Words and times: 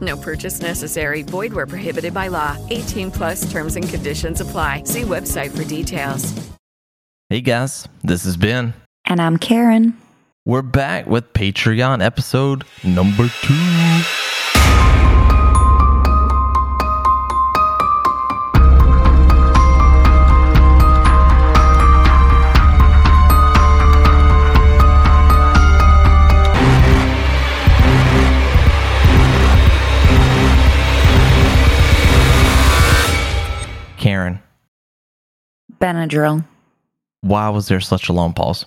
No 0.00 0.16
purchase 0.16 0.60
necessary. 0.60 1.22
Void 1.22 1.52
where 1.52 1.66
prohibited 1.66 2.12
by 2.12 2.28
law. 2.28 2.56
18 2.68 3.10
plus 3.10 3.50
terms 3.50 3.76
and 3.76 3.88
conditions 3.88 4.40
apply. 4.40 4.82
See 4.84 5.02
website 5.02 5.56
for 5.56 5.64
details. 5.64 6.32
Hey 7.30 7.40
guys, 7.42 7.86
this 8.02 8.24
is 8.24 8.36
Ben. 8.36 8.72
And 9.04 9.20
I'm 9.20 9.36
Karen. 9.36 9.98
We're 10.46 10.62
back 10.62 11.06
with 11.06 11.34
Patreon 11.34 12.02
episode 12.02 12.64
number 12.82 13.28
two. 13.42 14.27
Karen, 34.08 34.40
Benadryl. 35.82 36.42
why 37.20 37.50
was 37.50 37.68
there 37.68 37.78
such 37.78 38.08
a 38.08 38.14
long 38.14 38.32
pause? 38.32 38.64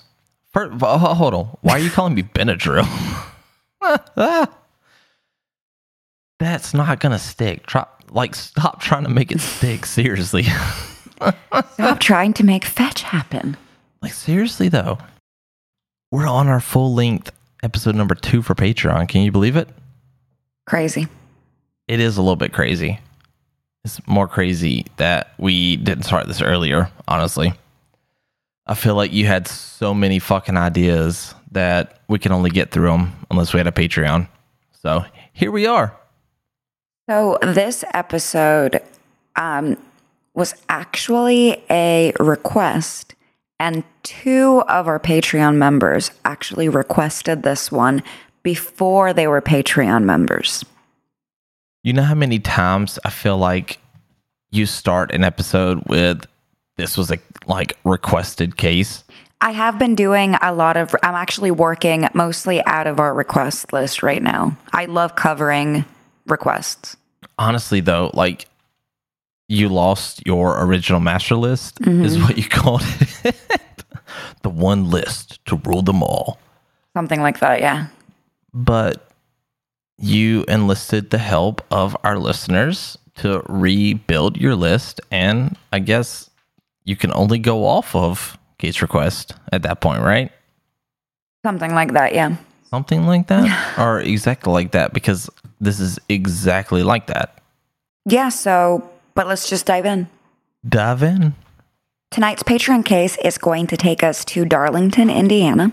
First, 0.53 0.79
hold 0.83 1.33
on. 1.33 1.57
Why 1.61 1.73
are 1.73 1.79
you 1.79 1.89
calling 1.89 2.13
me 2.13 2.21
Benadryl? 2.21 2.85
That's 6.39 6.75
not 6.75 6.99
gonna 6.99 7.17
stick. 7.17 7.65
Try, 7.65 7.87
like, 8.11 8.35
stop 8.35 8.81
trying 8.81 9.03
to 9.05 9.09
make 9.09 9.31
it 9.31 9.41
stick. 9.41 9.87
Seriously. 9.87 10.43
Stop 11.73 11.99
trying 11.99 12.33
to 12.33 12.43
make 12.43 12.63
fetch 12.63 13.01
happen. 13.01 13.57
Like 14.03 14.13
seriously 14.13 14.69
though, 14.69 14.99
we're 16.11 16.27
on 16.27 16.47
our 16.49 16.59
full 16.59 16.93
length 16.93 17.31
episode 17.63 17.95
number 17.95 18.13
two 18.13 18.43
for 18.43 18.53
Patreon. 18.53 19.07
Can 19.07 19.21
you 19.21 19.31
believe 19.31 19.55
it? 19.55 19.69
Crazy. 20.67 21.07
It 21.87 21.99
is 21.99 22.17
a 22.17 22.21
little 22.21 22.35
bit 22.35 22.53
crazy. 22.53 22.99
It's 23.83 24.05
more 24.07 24.27
crazy 24.27 24.85
that 24.97 25.33
we 25.37 25.75
didn't 25.77 26.03
start 26.03 26.27
this 26.27 26.41
earlier. 26.41 26.91
Honestly, 27.07 27.53
I 28.67 28.75
feel 28.75 28.95
like 28.95 29.11
you 29.11 29.25
had 29.25 29.47
so 29.47 29.93
many 29.93 30.19
fucking 30.19 30.57
ideas 30.57 31.33
that 31.51 31.99
we 32.07 32.19
can 32.19 32.31
only 32.31 32.51
get 32.51 32.71
through 32.71 32.89
them 32.89 33.13
unless 33.29 33.53
we 33.53 33.57
had 33.57 33.67
a 33.67 33.71
Patreon. 33.71 34.27
So 34.71 35.03
here 35.33 35.51
we 35.51 35.65
are. 35.65 35.95
So 37.09 37.37
this 37.41 37.83
episode 37.93 38.81
um, 39.35 39.77
was 40.33 40.53
actually 40.69 41.63
a 41.69 42.13
request, 42.19 43.15
and 43.59 43.83
two 44.03 44.63
of 44.67 44.87
our 44.87 44.99
Patreon 44.99 45.55
members 45.55 46.11
actually 46.23 46.69
requested 46.69 47.43
this 47.43 47.71
one 47.71 48.03
before 48.43 49.13
they 49.13 49.27
were 49.27 49.41
Patreon 49.41 50.03
members. 50.03 50.63
You 51.83 51.93
know 51.93 52.03
how 52.03 52.15
many 52.15 52.39
times 52.39 52.99
I 53.05 53.09
feel 53.09 53.37
like 53.37 53.79
you 54.51 54.65
start 54.65 55.11
an 55.11 55.23
episode 55.23 55.83
with 55.87 56.25
this 56.77 56.97
was 56.97 57.11
a 57.11 57.17
like 57.47 57.77
requested 57.83 58.57
case. 58.57 59.03
I 59.39 59.51
have 59.51 59.79
been 59.79 59.95
doing 59.95 60.35
a 60.41 60.53
lot 60.53 60.77
of, 60.77 60.95
I'm 61.01 61.15
actually 61.15 61.49
working 61.51 62.07
mostly 62.13 62.63
out 62.65 62.85
of 62.85 62.99
our 62.99 63.13
request 63.13 63.73
list 63.73 64.03
right 64.03 64.21
now. 64.21 64.55
I 64.73 64.85
love 64.85 65.15
covering 65.15 65.85
requests. 66.27 66.95
honestly 67.39 67.79
though 67.81 68.11
like 68.13 68.45
you 69.47 69.67
lost 69.67 70.21
your 70.25 70.63
original 70.63 70.99
master 70.99 71.35
list 71.35 71.79
is 71.81 72.15
Mm-hmm. 72.15 72.23
what 72.23 72.37
you 72.37 72.43
called 72.47 72.83
it 73.23 73.35
the 74.43 74.49
one 74.49 74.89
list 74.91 75.43
to 75.47 75.55
rule 75.65 75.81
them 75.81 76.03
all 76.03 76.37
Something 76.95 77.21
like 77.21 77.39
that, 77.39 77.59
yeah. 77.61 77.87
but 78.53 79.10
you 80.01 80.43
enlisted 80.47 81.09
the 81.09 81.17
help 81.17 81.65
of 81.71 81.95
our 82.03 82.17
listeners 82.17 82.97
to 83.15 83.41
rebuild 83.47 84.37
your 84.37 84.55
list 84.55 84.99
and 85.11 85.55
i 85.71 85.79
guess 85.79 86.29
you 86.85 86.95
can 86.95 87.11
only 87.13 87.37
go 87.37 87.65
off 87.65 87.95
of 87.95 88.37
case 88.57 88.81
request 88.81 89.33
at 89.51 89.63
that 89.63 89.81
point 89.81 90.01
right 90.01 90.31
Something 91.43 91.73
like 91.73 91.93
that, 91.93 92.13
yeah. 92.13 92.35
something 92.69 93.07
like 93.07 93.25
that 93.27 93.77
or 93.79 93.99
exactly 93.99 94.53
like 94.53 94.71
that 94.73 94.93
because 94.93 95.27
this 95.59 95.79
is 95.79 95.97
exactly 96.09 96.83
like 96.83 97.07
that 97.07 97.41
Yeah, 98.05 98.29
so, 98.29 98.87
but 99.15 99.27
let's 99.27 99.49
just 99.49 99.65
dive 99.65 99.85
in. 99.87 100.07
dive 100.67 101.01
in 101.03 101.33
Tonight's 102.11 102.43
Patreon 102.43 102.83
case 102.85 103.17
is 103.23 103.37
going 103.39 103.67
to 103.67 103.77
take 103.77 104.03
us 104.03 104.23
to 104.25 104.43
Darlington, 104.45 105.09
Indiana. 105.09 105.71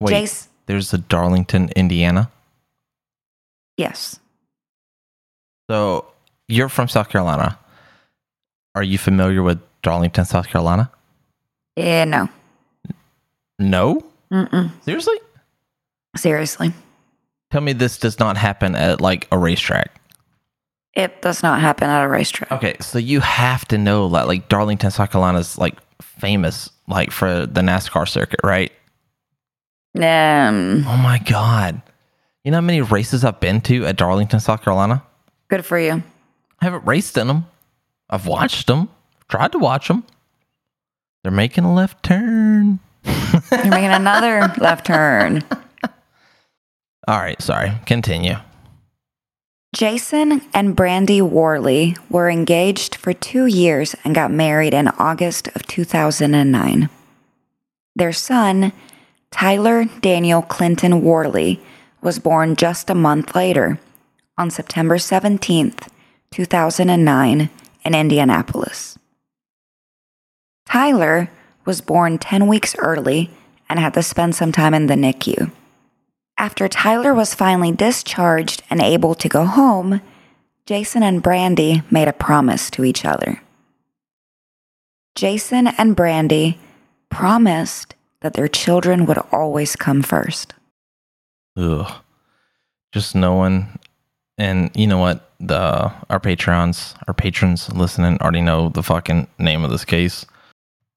Wait, 0.00 0.12
Jace, 0.14 0.48
there's 0.66 0.92
a 0.92 0.98
Darlington, 0.98 1.70
Indiana. 1.76 2.30
Yes. 3.78 4.20
So 5.70 6.06
you're 6.48 6.68
from 6.68 6.88
South 6.88 7.08
Carolina. 7.08 7.58
Are 8.74 8.82
you 8.82 8.98
familiar 8.98 9.42
with 9.42 9.60
Darlington, 9.82 10.24
South 10.26 10.48
Carolina? 10.48 10.90
Eh, 11.76 12.04
no. 12.04 12.28
No. 13.58 14.04
Mm-mm. 14.32 14.70
Seriously? 14.84 15.16
Seriously. 16.16 16.72
Tell 17.50 17.60
me 17.62 17.72
this 17.72 17.96
does 17.98 18.18
not 18.18 18.36
happen 18.36 18.74
at 18.74 19.00
like 19.00 19.26
a 19.32 19.38
racetrack. 19.38 20.00
It 20.94 21.22
does 21.22 21.42
not 21.42 21.60
happen 21.60 21.88
at 21.88 22.02
a 22.02 22.08
racetrack. 22.08 22.50
Okay, 22.52 22.76
so 22.80 22.98
you 22.98 23.20
have 23.20 23.64
to 23.68 23.78
know 23.78 24.08
that 24.10 24.26
like 24.26 24.48
Darlington, 24.48 24.90
South 24.90 25.10
Carolina 25.12 25.38
is 25.38 25.56
like 25.56 25.76
famous 26.02 26.70
like 26.88 27.10
for 27.10 27.46
the 27.46 27.60
NASCAR 27.60 28.08
circuit, 28.08 28.40
right? 28.42 28.72
Um, 29.96 30.84
Oh 30.86 30.96
my 30.96 31.18
god. 31.24 31.80
You 32.48 32.52
know 32.52 32.56
how 32.56 32.62
many 32.62 32.80
races 32.80 33.26
I've 33.26 33.40
been 33.40 33.60
to 33.60 33.84
at 33.84 33.96
Darlington, 33.96 34.40
South 34.40 34.62
Carolina? 34.62 35.02
good 35.48 35.66
for 35.66 35.78
you. 35.78 36.02
I 36.62 36.64
haven't 36.64 36.86
raced 36.86 37.18
in 37.18 37.26
them. 37.26 37.44
I've 38.08 38.26
watched 38.26 38.68
them. 38.68 38.88
Tried 39.28 39.52
to 39.52 39.58
watch 39.58 39.88
them. 39.88 40.02
They're 41.22 41.30
making 41.30 41.64
a 41.64 41.74
left 41.74 42.02
turn. 42.02 42.78
You're 43.04 43.68
making 43.68 43.90
another 43.90 44.50
left 44.56 44.86
turn. 44.86 45.44
All 47.06 47.18
right, 47.18 47.38
sorry. 47.42 47.72
Continue. 47.84 48.36
Jason 49.74 50.40
and 50.54 50.74
Brandy 50.74 51.20
Worley 51.20 51.98
were 52.08 52.30
engaged 52.30 52.94
for 52.94 53.12
two 53.12 53.44
years 53.44 53.94
and 54.04 54.14
got 54.14 54.30
married 54.30 54.72
in 54.72 54.88
August 54.88 55.48
of 55.48 55.66
2009. 55.66 56.88
Their 57.94 58.12
son, 58.14 58.72
Tyler 59.30 59.84
Daniel 60.00 60.40
Clinton 60.40 61.02
Worley, 61.02 61.60
was 62.00 62.18
born 62.18 62.56
just 62.56 62.90
a 62.90 62.94
month 62.94 63.34
later, 63.34 63.78
on 64.36 64.50
September 64.50 64.96
17th, 64.96 65.88
2009, 66.30 67.50
in 67.84 67.94
Indianapolis. 67.94 68.98
Tyler 70.66 71.30
was 71.64 71.80
born 71.80 72.18
10 72.18 72.46
weeks 72.46 72.76
early 72.78 73.30
and 73.68 73.78
had 73.78 73.94
to 73.94 74.02
spend 74.02 74.34
some 74.34 74.52
time 74.52 74.74
in 74.74 74.86
the 74.86 74.94
NICU. 74.94 75.50
After 76.36 76.68
Tyler 76.68 77.12
was 77.12 77.34
finally 77.34 77.72
discharged 77.72 78.62
and 78.70 78.80
able 78.80 79.14
to 79.16 79.28
go 79.28 79.44
home, 79.44 80.00
Jason 80.66 81.02
and 81.02 81.22
Brandy 81.22 81.82
made 81.90 82.08
a 82.08 82.12
promise 82.12 82.70
to 82.70 82.84
each 82.84 83.04
other. 83.04 83.42
Jason 85.14 85.66
and 85.66 85.96
Brandy 85.96 86.58
promised 87.10 87.94
that 88.20 88.34
their 88.34 88.48
children 88.48 89.06
would 89.06 89.18
always 89.32 89.74
come 89.74 90.02
first. 90.02 90.54
Ugh. 91.58 91.92
Just 92.92 93.14
knowing, 93.14 93.78
and 94.38 94.70
you 94.74 94.86
know 94.86 94.98
what? 94.98 95.28
the 95.40 95.92
our 96.10 96.20
patrons, 96.20 96.94
our 97.06 97.14
patrons 97.14 97.72
listening 97.72 98.18
already 98.20 98.40
know 98.40 98.68
the 98.70 98.82
fucking 98.82 99.28
name 99.38 99.64
of 99.64 99.70
this 99.70 99.84
case. 99.84 100.26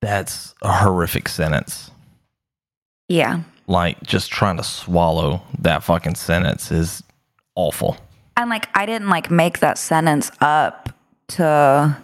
That's 0.02 0.56
a 0.62 0.72
horrific 0.72 1.28
sentence. 1.30 1.92
Yeah. 3.08 3.42
Like 3.68 4.02
just 4.04 4.32
trying 4.32 4.58
to 4.58 4.64
swallow 4.64 5.42
that 5.60 5.84
fucking 5.84 6.16
sentence 6.16 6.72
is 6.72 7.04
awful. 7.56 7.98
And 8.36 8.50
like, 8.50 8.68
I 8.76 8.86
didn't 8.86 9.10
like 9.10 9.30
make 9.30 9.60
that 9.60 9.78
sentence 9.78 10.32
up 10.42 10.90
to. 11.30 11.98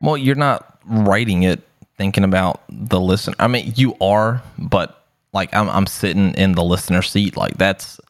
Well, 0.00 0.16
you're 0.16 0.34
not 0.34 0.78
writing 0.84 1.44
it 1.44 1.60
thinking 1.96 2.24
about 2.24 2.62
the 2.68 3.00
listen. 3.00 3.34
I 3.38 3.46
mean, 3.46 3.72
you 3.76 3.94
are, 4.00 4.42
but 4.58 4.97
like 5.32 5.54
I'm 5.54 5.68
I'm 5.68 5.86
sitting 5.86 6.34
in 6.34 6.52
the 6.52 6.64
listener 6.64 7.02
seat. 7.02 7.36
Like 7.36 7.56
that's. 7.58 8.00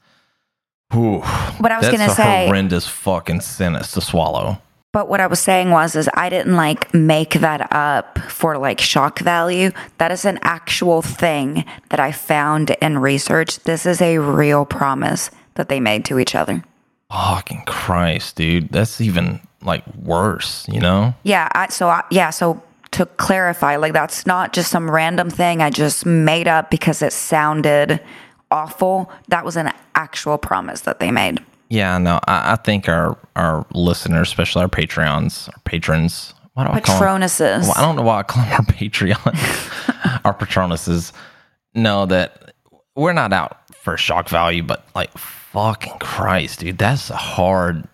Whew, 0.92 1.20
But 1.60 1.70
I 1.70 1.76
was 1.78 1.86
that's 1.88 1.98
gonna 1.98 2.10
a 2.12 2.14
say- 2.14 2.46
horrendous 2.46 2.86
fucking 2.88 3.40
sentence 3.42 3.92
to 3.92 4.00
swallow. 4.00 4.58
But 4.90 5.10
what 5.10 5.20
I 5.20 5.26
was 5.26 5.38
saying 5.38 5.70
was, 5.70 5.94
is 5.94 6.08
I 6.14 6.30
didn't 6.30 6.56
like 6.56 6.94
make 6.94 7.34
that 7.34 7.70
up 7.72 8.18
for 8.20 8.56
like 8.56 8.80
shock 8.80 9.18
value. 9.18 9.70
That 9.98 10.10
is 10.10 10.24
an 10.24 10.38
actual 10.40 11.02
thing 11.02 11.66
that 11.90 12.00
I 12.00 12.10
found 12.10 12.70
in 12.80 12.98
research. 12.98 13.58
This 13.60 13.84
is 13.84 14.00
a 14.00 14.16
real 14.16 14.64
promise 14.64 15.30
that 15.56 15.68
they 15.68 15.78
made 15.78 16.06
to 16.06 16.18
each 16.18 16.34
other. 16.34 16.64
Fucking 17.12 17.64
Christ, 17.66 18.36
dude. 18.36 18.70
That's 18.70 18.98
even 19.02 19.40
like 19.62 19.84
worse, 19.94 20.66
you 20.70 20.80
know? 20.80 21.14
Yeah. 21.22 21.48
I, 21.52 21.68
so 21.68 21.88
I, 21.88 22.02
yeah. 22.10 22.30
So 22.30 22.62
to 22.92 23.06
clarify, 23.06 23.76
like 23.76 23.92
that's 23.92 24.26
not 24.26 24.52
just 24.52 24.70
some 24.70 24.90
random 24.90 25.30
thing 25.30 25.62
I 25.62 25.70
just 25.70 26.06
made 26.06 26.48
up 26.48 26.70
because 26.70 27.02
it 27.02 27.12
sounded 27.12 28.00
awful. 28.50 29.10
That 29.28 29.44
was 29.44 29.56
an 29.56 29.72
actual 29.94 30.38
promise 30.38 30.82
that 30.82 31.00
they 31.00 31.10
made. 31.10 31.40
Yeah, 31.68 31.98
no, 31.98 32.18
I, 32.26 32.52
I 32.52 32.56
think 32.56 32.88
our 32.88 33.18
our 33.36 33.66
listeners, 33.72 34.28
especially 34.28 34.62
our 34.62 34.68
Patreons, 34.68 35.48
our 35.48 35.60
patrons, 35.64 36.32
why 36.54 36.64
do 36.64 36.72
I 36.72 36.80
call 36.80 36.98
them? 36.98 37.20
Patronuses. 37.20 37.62
Well, 37.62 37.74
I 37.76 37.82
don't 37.82 37.96
know 37.96 38.02
why 38.02 38.18
I 38.20 38.22
call 38.22 38.44
them 38.44 38.52
our 38.52 38.64
Patreon, 38.74 40.20
our 40.24 40.34
Patronuses, 40.34 41.12
know 41.74 42.06
that 42.06 42.54
we're 42.96 43.12
not 43.12 43.32
out 43.32 43.58
for 43.76 43.96
shock 43.96 44.28
value, 44.28 44.62
but 44.62 44.84
like 44.94 45.16
fucking 45.16 45.98
Christ, 46.00 46.60
dude, 46.60 46.78
that's 46.78 47.10
a 47.10 47.16
hard 47.16 47.84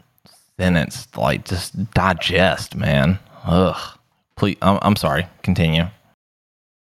sentence 0.59 1.07
to 1.07 1.21
like 1.21 1.45
just 1.45 1.91
digest, 1.93 2.75
man. 2.75 3.19
Ugh. 3.45 3.94
Please, 4.37 4.57
I'm, 4.63 4.79
I'm 4.83 4.97
sorry. 4.97 5.27
Continue. 5.43 5.85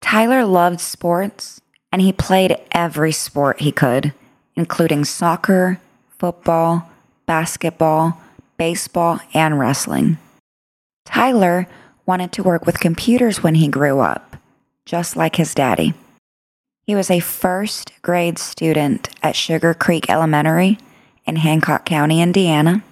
Tyler 0.01 0.45
loved 0.45 0.81
sports 0.81 1.61
and 1.93 2.03
he 2.03 2.13
played 2.13 2.57
every 2.73 3.13
sport 3.13 3.61
he 3.61 3.73
could, 3.73 4.13
including 4.55 5.05
soccer, 5.05 5.81
football, 6.19 6.91
basketball, 7.27 8.21
baseball, 8.57 9.21
and 9.35 9.59
wrestling. 9.59 10.19
Tyler 11.05 11.67
wanted 12.05 12.33
to 12.33 12.43
work 12.43 12.67
with 12.67 12.81
computers 12.81 13.43
when 13.43 13.57
he 13.57 13.69
grew 13.69 14.01
up, 14.01 14.37
just 14.85 15.17
like 15.17 15.37
his 15.37 15.55
daddy. 15.55 15.95
He 16.87 16.95
was 16.95 17.11
a 17.11 17.21
first 17.21 17.93
grade 18.03 18.39
student 18.39 19.09
at 19.23 19.35
Sugar 19.35 19.75
Creek 19.75 20.09
Elementary 20.09 20.79
in 21.27 21.37
Hancock 21.37 21.85
County, 21.85 22.23
Indiana. 22.23 22.83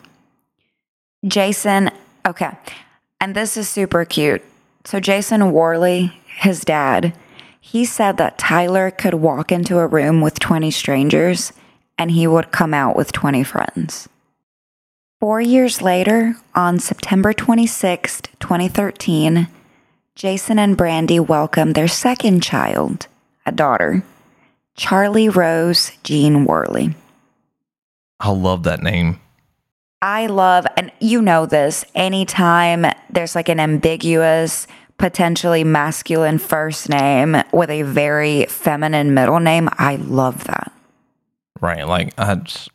Jason, 1.24 1.90
okay, 2.26 2.50
and 3.20 3.34
this 3.34 3.56
is 3.56 3.68
super 3.68 4.04
cute. 4.04 4.42
So, 4.84 5.00
Jason 5.00 5.52
Worley, 5.52 6.12
his 6.26 6.60
dad, 6.60 7.14
he 7.60 7.84
said 7.84 8.18
that 8.18 8.38
Tyler 8.38 8.90
could 8.90 9.14
walk 9.14 9.50
into 9.50 9.78
a 9.78 9.86
room 9.86 10.20
with 10.20 10.38
20 10.38 10.70
strangers 10.70 11.52
and 11.96 12.10
he 12.10 12.26
would 12.26 12.52
come 12.52 12.74
out 12.74 12.96
with 12.96 13.12
20 13.12 13.42
friends. 13.42 14.08
Four 15.20 15.40
years 15.40 15.80
later, 15.80 16.36
on 16.54 16.78
September 16.78 17.32
26th, 17.32 18.26
2013, 18.40 19.48
Jason 20.14 20.58
and 20.58 20.76
Brandy 20.76 21.18
welcomed 21.18 21.74
their 21.74 21.88
second 21.88 22.42
child, 22.42 23.06
a 23.46 23.52
daughter, 23.52 24.04
Charlie 24.76 25.28
Rose 25.28 25.92
Jean 26.02 26.44
Worley. 26.44 26.94
I 28.20 28.30
love 28.30 28.64
that 28.64 28.82
name. 28.82 29.20
I 30.04 30.26
love, 30.26 30.66
and 30.76 30.92
you 31.00 31.22
know 31.22 31.46
this, 31.46 31.82
anytime 31.94 32.84
there's 33.08 33.34
like 33.34 33.48
an 33.48 33.58
ambiguous, 33.58 34.66
potentially 34.98 35.64
masculine 35.64 36.36
first 36.36 36.90
name 36.90 37.38
with 37.54 37.70
a 37.70 37.80
very 37.84 38.44
feminine 38.44 39.14
middle 39.14 39.40
name, 39.40 39.70
I 39.78 39.96
love 39.96 40.44
that. 40.44 40.70
Right. 41.58 41.88
Like, 41.88 42.12
I 42.18 42.34
just, 42.34 42.68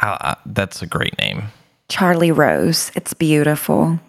I, 0.00 0.08
I, 0.20 0.36
that's 0.44 0.82
a 0.82 0.86
great 0.86 1.16
name. 1.18 1.44
Charlie 1.88 2.32
Rose. 2.32 2.90
It's 2.96 3.14
beautiful. 3.14 4.00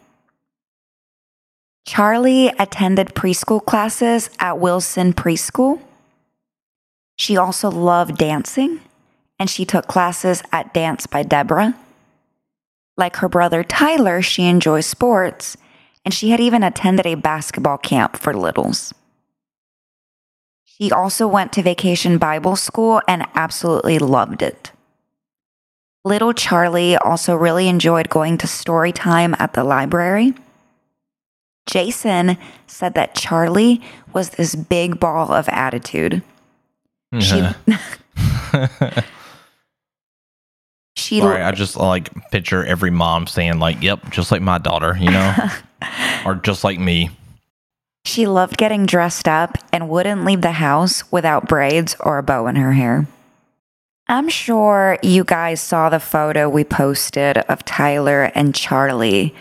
Charlie 1.86 2.48
attended 2.58 3.10
preschool 3.10 3.64
classes 3.64 4.32
at 4.40 4.58
Wilson 4.58 5.14
Preschool. 5.14 5.80
She 7.18 7.38
also 7.38 7.70
loved 7.70 8.18
dancing 8.18 8.80
and 9.40 9.50
she 9.50 9.66
took 9.66 9.88
classes 9.88 10.42
at 10.52 10.74
Dance 10.74 11.08
by 11.08 11.24
Deborah. 11.24 11.76
Like 12.96 13.18
her 13.18 13.30
brother 13.30 13.64
Tyler, 13.64 14.22
she 14.22 14.46
enjoys 14.46 14.86
sports 14.86 15.58
and 16.04 16.14
she 16.14 16.30
had 16.30 16.40
even 16.40 16.64
attended 16.64 17.06
a 17.06 17.16
basketball 17.16 17.78
camp 17.78 18.18
for 18.18 18.34
littles. 18.34 18.94
She 20.64 20.92
also 20.92 21.28
went 21.28 21.52
to 21.54 21.62
vacation 21.62 22.18
Bible 22.18 22.56
school 22.56 23.02
and 23.08 23.26
absolutely 23.36 24.00
loved 24.00 24.42
it. 24.42 24.72
Little 26.06 26.34
Charlie 26.34 26.96
also 26.96 27.36
really 27.36 27.68
enjoyed 27.68 28.10
going 28.10 28.38
to 28.38 28.48
story 28.48 28.92
time 28.94 29.36
at 29.40 29.54
the 29.54 29.64
library. 29.64 30.34
Jason 31.66 32.38
said 32.68 32.94
that 32.94 33.14
Charlie 33.14 33.82
was 34.14 34.30
this 34.30 34.56
big 34.56 35.00
ball 35.00 35.34
of 35.34 35.50
attitude. 35.50 36.24
Mm-hmm. 37.14 37.74
She, 37.74 39.04
she 41.08 41.22
Sorry, 41.22 41.42
I 41.42 41.52
just 41.52 41.78
like 41.78 42.10
picture 42.32 42.66
every 42.66 42.92
mom 42.92 43.28
saying 43.28 43.60
like, 43.60 43.82
"Yep, 43.82 44.10
just 44.10 44.30
like 44.30 44.42
my 44.42 44.58
daughter," 44.58 44.98
you 45.00 45.10
know, 45.10 45.36
or 46.26 46.36
just 46.36 46.66
like 46.66 46.80
me. 46.80 47.12
She 48.04 48.28
loved 48.28 48.58
getting 48.58 48.86
dressed 48.86 49.26
up 49.26 49.58
and 49.72 49.88
wouldn't 49.88 50.26
leave 50.26 50.42
the 50.42 50.54
house 50.54 51.10
without 51.10 51.48
braids 51.48 51.96
or 52.02 52.18
a 52.18 52.24
bow 52.24 52.48
in 52.48 52.58
her 52.58 52.74
hair. 52.74 53.08
I'm 54.10 54.28
sure 54.28 54.98
you 55.02 55.24
guys 55.24 55.62
saw 55.62 55.88
the 55.88 56.00
photo 56.00 56.50
we 56.50 56.66
posted 56.66 57.38
of 57.38 57.64
Tyler 57.64 58.32
and 58.36 58.54
Charlie 58.54 59.34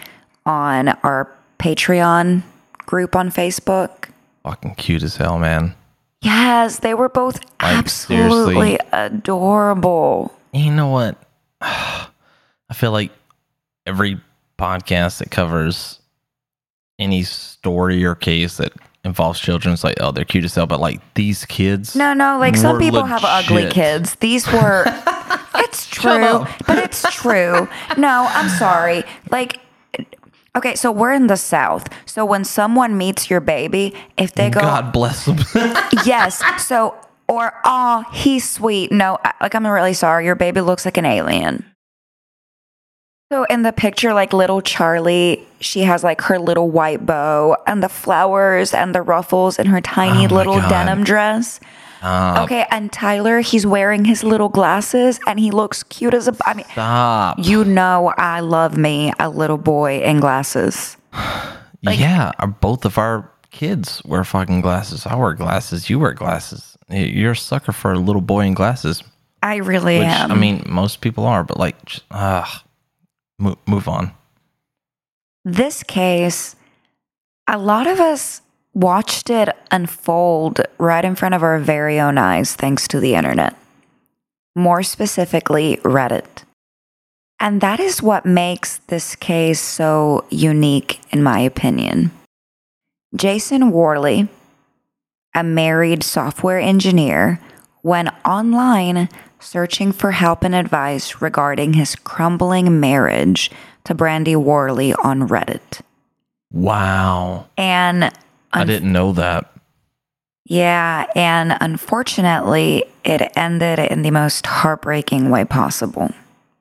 on 0.44 0.88
our 1.02 1.32
Patreon 1.58 2.42
group 2.78 3.16
on 3.16 3.30
Facebook. 3.30 4.08
Fucking 4.44 4.76
cute 4.76 5.02
as 5.02 5.16
hell, 5.16 5.38
man. 5.40 5.74
Yes, 6.20 6.78
they 6.78 6.94
were 6.94 7.08
both 7.08 7.40
absolutely 7.58 8.54
seriously. 8.54 8.78
adorable. 8.92 10.32
You 10.52 10.70
know 10.70 10.88
what? 10.88 11.25
I 11.60 12.74
feel 12.74 12.92
like 12.92 13.12
every 13.86 14.20
podcast 14.58 15.18
that 15.18 15.30
covers 15.30 16.00
any 16.98 17.22
story 17.22 18.04
or 18.04 18.14
case 18.14 18.56
that 18.56 18.72
involves 19.04 19.38
children 19.38 19.72
is 19.74 19.84
like, 19.84 19.96
oh, 20.00 20.10
they're 20.10 20.24
cute 20.24 20.44
as 20.44 20.54
hell. 20.54 20.66
But 20.66 20.80
like 20.80 21.00
these 21.14 21.44
kids, 21.44 21.94
No, 21.94 22.12
no, 22.12 22.38
like 22.38 22.56
some 22.56 22.78
people 22.78 23.04
have 23.04 23.22
ugly 23.24 23.70
kids. 23.70 24.16
These 24.16 24.46
were 24.48 24.84
It's 25.58 25.86
true, 25.86 26.46
but 26.66 26.78
it's 26.78 27.02
true. 27.14 27.68
No, 27.96 28.26
I'm 28.30 28.48
sorry. 28.48 29.04
Like 29.30 29.60
Okay, 30.56 30.74
so 30.74 30.90
we're 30.90 31.12
in 31.12 31.26
the 31.26 31.36
South. 31.36 31.86
So 32.06 32.24
when 32.24 32.42
someone 32.42 32.96
meets 32.96 33.28
your 33.28 33.40
baby, 33.40 33.94
if 34.16 34.32
they 34.32 34.48
go, 34.48 34.60
God 34.60 34.90
bless 34.90 35.26
them. 35.26 35.36
yes, 36.06 36.42
so 36.66 36.96
or 37.28 37.52
oh, 37.64 38.04
he's 38.12 38.48
sweet. 38.48 38.92
No, 38.92 39.18
I- 39.24 39.34
like 39.40 39.54
I'm 39.54 39.66
really 39.66 39.92
sorry. 39.94 40.24
Your 40.24 40.34
baby 40.36 40.60
looks 40.60 40.84
like 40.84 40.96
an 40.96 41.04
alien. 41.06 41.64
So 43.32 43.42
in 43.44 43.62
the 43.62 43.72
picture, 43.72 44.14
like 44.14 44.32
little 44.32 44.60
Charlie, 44.62 45.44
she 45.58 45.80
has 45.80 46.04
like 46.04 46.20
her 46.22 46.38
little 46.38 46.70
white 46.70 47.04
bow 47.04 47.56
and 47.66 47.82
the 47.82 47.88
flowers 47.88 48.72
and 48.72 48.94
the 48.94 49.02
ruffles 49.02 49.58
in 49.58 49.66
her 49.66 49.80
tiny 49.80 50.26
Oh 50.26 50.34
little 50.36 50.56
God. 50.60 50.68
denim 50.68 51.02
dress. 51.02 51.58
okay, 52.04 52.66
and 52.70 52.92
Tyler, 52.92 53.40
he's 53.40 53.66
wearing 53.66 54.04
his 54.04 54.22
little 54.22 54.48
glasses 54.48 55.18
and 55.26 55.40
he 55.40 55.50
looks 55.50 55.82
cute 55.82 56.14
as 56.14 56.28
a. 56.28 56.36
I 56.46 56.54
mean, 56.54 56.66
Stop. 56.70 57.38
you 57.42 57.64
know, 57.64 58.14
I 58.16 58.40
love 58.40 58.76
me 58.76 59.12
a 59.18 59.28
little 59.28 59.58
boy 59.58 60.02
in 60.02 60.20
glasses. 60.20 60.96
yeah, 61.82 62.30
our, 62.38 62.46
both 62.46 62.84
of 62.84 62.96
our 62.96 63.28
kids 63.50 64.02
wear 64.04 64.22
fucking 64.22 64.60
glasses. 64.60 65.04
I 65.04 65.16
wear 65.16 65.32
glasses. 65.34 65.90
You 65.90 65.98
wear 65.98 66.12
glasses. 66.12 66.75
You're 66.88 67.32
a 67.32 67.36
sucker 67.36 67.72
for 67.72 67.92
a 67.92 67.98
little 67.98 68.22
boy 68.22 68.46
in 68.46 68.54
glasses. 68.54 69.02
I 69.42 69.56
really 69.56 69.98
Which 69.98 70.06
am. 70.08 70.30
I 70.32 70.34
mean, 70.34 70.62
most 70.66 71.00
people 71.00 71.26
are, 71.26 71.44
but 71.44 71.58
like, 71.58 71.76
ah, 72.10 72.64
move, 73.38 73.56
move 73.66 73.88
on. 73.88 74.12
this 75.44 75.82
case, 75.82 76.56
a 77.48 77.58
lot 77.58 77.86
of 77.86 78.00
us 78.00 78.42
watched 78.74 79.30
it 79.30 79.48
unfold 79.70 80.60
right 80.78 81.04
in 81.04 81.14
front 81.14 81.34
of 81.34 81.42
our 81.42 81.58
very 81.58 81.98
own 82.00 82.18
eyes 82.18 82.54
thanks 82.54 82.86
to 82.88 83.00
the 83.00 83.14
internet. 83.14 83.56
More 84.54 84.82
specifically, 84.82 85.78
Reddit. 85.78 86.44
And 87.38 87.60
that 87.60 87.80
is 87.80 88.02
what 88.02 88.24
makes 88.24 88.78
this 88.88 89.14
case 89.14 89.60
so 89.60 90.24
unique, 90.30 91.00
in 91.10 91.22
my 91.22 91.40
opinion. 91.40 92.10
Jason 93.14 93.70
Worley, 93.70 94.28
a 95.36 95.44
married 95.44 96.02
software 96.02 96.58
engineer, 96.58 97.40
went 97.84 98.08
online 98.24 99.08
searching 99.38 99.92
for 99.92 100.10
help 100.10 100.42
and 100.42 100.54
advice 100.54 101.20
regarding 101.22 101.74
his 101.74 101.94
crumbling 101.94 102.80
marriage 102.80 103.50
to 103.84 103.94
Brandy 103.94 104.34
Worley 104.34 104.92
on 104.94 105.28
Reddit. 105.28 105.82
Wow. 106.50 107.46
And 107.56 108.10
I 108.52 108.64
didn't 108.64 108.90
know 108.90 109.12
that. 109.12 109.52
yeah, 110.44 111.06
and 111.14 111.56
unfortunately, 111.60 112.84
it 113.04 113.30
ended 113.36 113.78
in 113.78 114.02
the 114.02 114.10
most 114.10 114.46
heartbreaking 114.46 115.28
way 115.30 115.44
possible. 115.44 116.10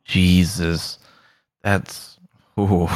Jesus. 0.04 1.00
That's 1.64 2.20
ooh. 2.60 2.90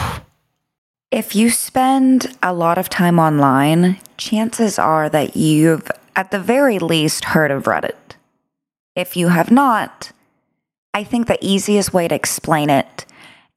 If 1.12 1.36
you 1.36 1.50
spend 1.50 2.38
a 2.44 2.54
lot 2.54 2.78
of 2.78 2.90
time 2.90 3.18
online, 3.20 3.98
chances 4.18 4.78
are 4.78 5.10
that 5.10 5.36
you've, 5.36 5.90
at 6.16 6.32
the 6.32 6.40
very 6.40 6.78
least, 6.78 7.26
heard 7.26 7.50
of 7.52 7.64
Reddit. 7.64 7.96
If 8.96 9.18
you 9.18 9.30
have 9.30 9.50
not, 9.50 10.12
I 10.94 11.04
think 11.04 11.28
the 11.28 11.44
easiest 11.44 11.94
way 11.94 12.08
to 12.08 12.16
explain 12.16 12.70
it 12.70 13.06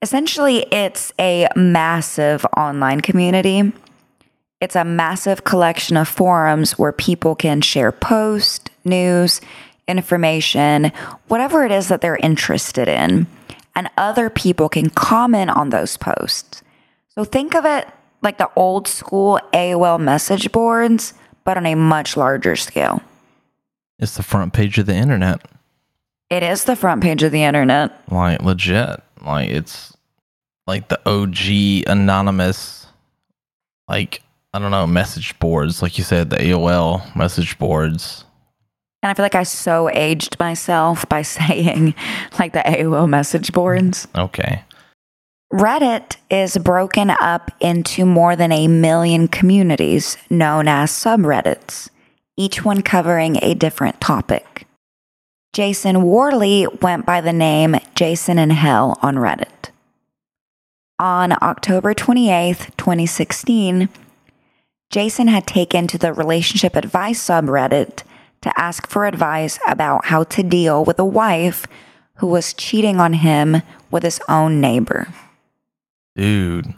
essentially, 0.03 0.65
it's 0.69 1.13
a 1.17 1.47
massive 1.55 2.45
online 2.57 2.99
community. 2.99 3.71
It's 4.59 4.75
a 4.75 4.83
massive 4.83 5.45
collection 5.45 5.95
of 5.95 6.09
forums 6.09 6.77
where 6.77 6.91
people 6.91 7.35
can 7.35 7.61
share 7.61 7.93
posts, 7.93 8.69
news, 8.83 9.39
information, 9.87 10.91
whatever 11.29 11.65
it 11.65 11.71
is 11.71 11.87
that 11.87 12.01
they're 12.01 12.17
interested 12.17 12.89
in, 12.89 13.27
and 13.75 13.89
other 13.95 14.29
people 14.29 14.67
can 14.67 14.89
comment 14.89 15.49
on 15.51 15.69
those 15.69 15.95
posts. 15.95 16.62
So 17.15 17.23
think 17.23 17.55
of 17.55 17.65
it 17.65 17.87
like 18.21 18.37
the 18.37 18.49
old 18.55 18.87
school 18.87 19.39
AOL 19.53 19.99
message 19.99 20.51
boards, 20.51 21.13
but 21.43 21.57
on 21.57 21.65
a 21.65 21.75
much 21.75 22.17
larger 22.17 22.55
scale. 22.55 23.01
It's 23.99 24.15
the 24.15 24.23
front 24.23 24.53
page 24.53 24.77
of 24.77 24.85
the 24.85 24.95
internet. 24.95 25.41
It 26.29 26.41
is 26.41 26.63
the 26.63 26.75
front 26.75 27.03
page 27.03 27.21
of 27.21 27.31
the 27.31 27.43
internet. 27.43 27.91
Like 28.09 28.41
legit. 28.41 29.01
Like 29.23 29.49
it's 29.49 29.95
like 30.65 30.87
the 30.87 30.99
OG 31.07 31.87
anonymous 31.91 32.87
like 33.87 34.23
I 34.55 34.59
don't 34.59 34.71
know, 34.71 34.85
message 34.85 35.37
boards, 35.39 35.81
like 35.81 35.97
you 35.97 36.03
said, 36.03 36.29
the 36.29 36.37
AOL 36.37 37.15
message 37.15 37.57
boards. 37.57 38.23
And 39.01 39.09
I 39.09 39.13
feel 39.15 39.25
like 39.25 39.35
I 39.35 39.43
so 39.43 39.89
aged 39.89 40.39
myself 40.39 41.07
by 41.09 41.21
saying 41.23 41.93
like 42.39 42.53
the 42.53 42.59
AOL 42.59 43.09
message 43.09 43.51
boards. 43.51 44.07
Okay. 44.15 44.63
Reddit 45.53 46.15
is 46.31 46.57
broken 46.57 47.11
up 47.11 47.51
into 47.59 48.07
more 48.07 48.35
than 48.35 48.51
a 48.51 48.67
million 48.67 49.27
communities 49.27 50.17
known 50.27 50.67
as 50.67 50.89
subreddits, 50.89 51.91
each 52.35 52.65
one 52.65 52.81
covering 52.81 53.37
a 53.39 53.53
different 53.53 54.01
topic. 54.01 54.65
Jason 55.53 56.01
Worley 56.01 56.65
went 56.81 57.05
by 57.05 57.21
the 57.21 57.31
name 57.31 57.75
Jason 57.93 58.39
in 58.39 58.49
Hell 58.49 58.97
on 59.03 59.17
Reddit. 59.17 59.69
On 60.97 61.33
October 61.43 61.93
28th, 61.93 62.75
2016, 62.75 63.89
Jason 64.89 65.27
had 65.27 65.45
taken 65.45 65.85
to 65.85 65.99
the 65.99 66.13
relationship 66.13 66.75
advice 66.75 67.23
subreddit 67.23 68.01
to 68.41 68.59
ask 68.59 68.87
for 68.87 69.05
advice 69.05 69.59
about 69.67 70.05
how 70.05 70.23
to 70.23 70.41
deal 70.41 70.83
with 70.83 70.97
a 70.97 71.05
wife 71.05 71.67
who 72.15 72.25
was 72.25 72.55
cheating 72.55 72.99
on 72.99 73.13
him 73.13 73.61
with 73.91 74.01
his 74.01 74.19
own 74.27 74.59
neighbor. 74.59 75.09
Dude. 76.15 76.73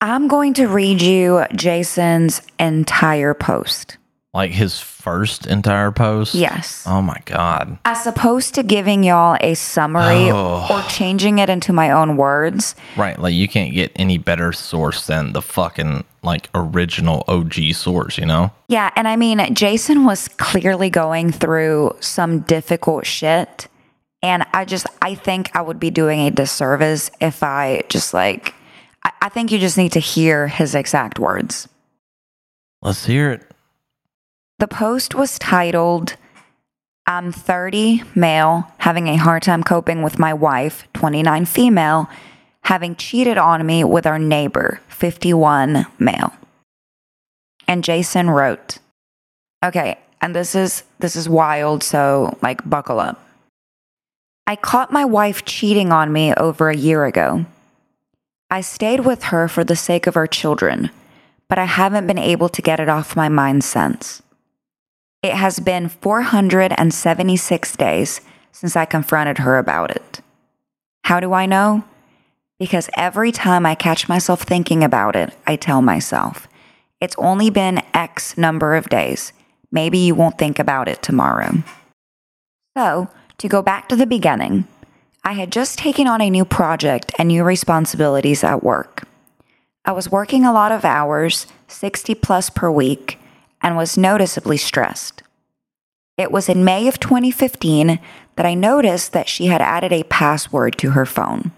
I'm 0.00 0.28
going 0.28 0.54
to 0.54 0.66
read 0.68 1.00
you 1.02 1.44
Jason's 1.54 2.42
entire 2.58 3.34
post. 3.34 3.96
Like 4.34 4.50
his 4.50 4.78
first 4.78 5.46
entire 5.46 5.90
post? 5.90 6.34
Yes. 6.34 6.84
Oh 6.86 7.00
my 7.00 7.18
god. 7.24 7.78
As 7.86 8.06
opposed 8.06 8.54
to 8.56 8.62
giving 8.62 9.02
y'all 9.02 9.38
a 9.40 9.54
summary 9.54 10.30
Oh. 10.30 10.66
or 10.70 10.82
changing 10.90 11.38
it 11.38 11.48
into 11.48 11.72
my 11.72 11.90
own 11.90 12.18
words, 12.18 12.74
Right, 12.98 13.18
like 13.18 13.32
you 13.32 13.48
can't 13.48 13.72
get 13.72 13.92
any 13.96 14.18
better 14.18 14.52
source 14.52 15.06
than 15.06 15.32
the 15.32 15.40
fucking 15.40 16.04
like 16.22 16.50
original 16.54 17.24
OG 17.28 17.72
source, 17.72 18.18
you 18.18 18.26
know? 18.26 18.50
Yeah, 18.68 18.90
and 18.94 19.08
I 19.08 19.16
mean, 19.16 19.54
Jason 19.54 20.04
was 20.04 20.28
clearly 20.28 20.90
going 20.90 21.32
through 21.32 21.96
some 22.00 22.40
difficult 22.40 23.06
shit. 23.06 23.68
And 24.26 24.42
I 24.52 24.64
just, 24.64 24.88
I 25.00 25.14
think 25.14 25.54
I 25.54 25.62
would 25.62 25.78
be 25.78 25.90
doing 25.90 26.26
a 26.26 26.32
disservice 26.32 27.12
if 27.20 27.44
I 27.44 27.84
just 27.88 28.12
like, 28.12 28.54
I, 29.04 29.12
I 29.22 29.28
think 29.28 29.52
you 29.52 29.58
just 29.60 29.78
need 29.78 29.92
to 29.92 30.00
hear 30.00 30.48
his 30.48 30.74
exact 30.74 31.20
words. 31.20 31.68
Let's 32.82 33.06
hear 33.06 33.30
it. 33.30 33.42
The 34.58 34.66
post 34.66 35.14
was 35.14 35.38
titled, 35.38 36.16
I'm 37.06 37.30
30, 37.30 38.02
male, 38.16 38.66
having 38.78 39.06
a 39.06 39.14
hard 39.14 39.44
time 39.44 39.62
coping 39.62 40.02
with 40.02 40.18
my 40.18 40.34
wife, 40.34 40.88
29, 40.94 41.44
female, 41.44 42.10
having 42.64 42.96
cheated 42.96 43.38
on 43.38 43.64
me 43.64 43.84
with 43.84 44.08
our 44.08 44.18
neighbor, 44.18 44.80
51, 44.88 45.86
male. 46.00 46.32
And 47.68 47.84
Jason 47.84 48.30
wrote, 48.30 48.78
Okay, 49.64 49.98
and 50.20 50.34
this 50.34 50.56
is 50.56 50.82
this 50.98 51.14
is 51.14 51.28
wild, 51.28 51.84
so 51.84 52.36
like 52.42 52.68
buckle 52.68 52.98
up. 52.98 53.22
I 54.48 54.54
caught 54.54 54.92
my 54.92 55.04
wife 55.04 55.44
cheating 55.44 55.90
on 55.90 56.12
me 56.12 56.32
over 56.34 56.70
a 56.70 56.76
year 56.76 57.04
ago. 57.04 57.46
I 58.48 58.60
stayed 58.60 59.00
with 59.00 59.24
her 59.24 59.48
for 59.48 59.64
the 59.64 59.74
sake 59.74 60.06
of 60.06 60.16
our 60.16 60.28
children, 60.28 60.90
but 61.48 61.58
I 61.58 61.64
haven't 61.64 62.06
been 62.06 62.18
able 62.18 62.48
to 62.50 62.62
get 62.62 62.78
it 62.78 62.88
off 62.88 63.16
my 63.16 63.28
mind 63.28 63.64
since. 63.64 64.22
It 65.20 65.32
has 65.32 65.58
been 65.58 65.88
476 65.88 67.76
days 67.76 68.20
since 68.52 68.76
I 68.76 68.84
confronted 68.84 69.38
her 69.38 69.58
about 69.58 69.90
it. 69.90 70.20
How 71.02 71.18
do 71.18 71.32
I 71.32 71.46
know? 71.46 71.82
Because 72.60 72.88
every 72.96 73.32
time 73.32 73.66
I 73.66 73.74
catch 73.74 74.08
myself 74.08 74.42
thinking 74.42 74.84
about 74.84 75.16
it, 75.16 75.34
I 75.44 75.56
tell 75.56 75.82
myself, 75.82 76.46
it's 77.00 77.16
only 77.18 77.50
been 77.50 77.82
X 77.92 78.38
number 78.38 78.76
of 78.76 78.88
days. 78.88 79.32
Maybe 79.72 79.98
you 79.98 80.14
won't 80.14 80.38
think 80.38 80.60
about 80.60 80.86
it 80.86 81.02
tomorrow. 81.02 81.64
So, 82.76 83.08
to 83.38 83.48
go 83.48 83.62
back 83.62 83.88
to 83.88 83.96
the 83.96 84.06
beginning, 84.06 84.66
I 85.24 85.32
had 85.32 85.50
just 85.50 85.78
taken 85.78 86.06
on 86.06 86.20
a 86.20 86.30
new 86.30 86.44
project 86.44 87.12
and 87.18 87.28
new 87.28 87.44
responsibilities 87.44 88.44
at 88.44 88.62
work. 88.62 89.08
I 89.84 89.92
was 89.92 90.10
working 90.10 90.44
a 90.44 90.52
lot 90.52 90.72
of 90.72 90.84
hours, 90.84 91.46
60 91.68 92.14
plus 92.16 92.50
per 92.50 92.70
week, 92.70 93.18
and 93.62 93.76
was 93.76 93.98
noticeably 93.98 94.56
stressed. 94.56 95.22
It 96.16 96.32
was 96.32 96.48
in 96.48 96.64
May 96.64 96.88
of 96.88 96.98
2015 96.98 97.98
that 98.36 98.46
I 98.46 98.54
noticed 98.54 99.12
that 99.12 99.28
she 99.28 99.46
had 99.46 99.60
added 99.60 99.92
a 99.92 100.04
password 100.04 100.78
to 100.78 100.90
her 100.90 101.04
phone. 101.06 101.52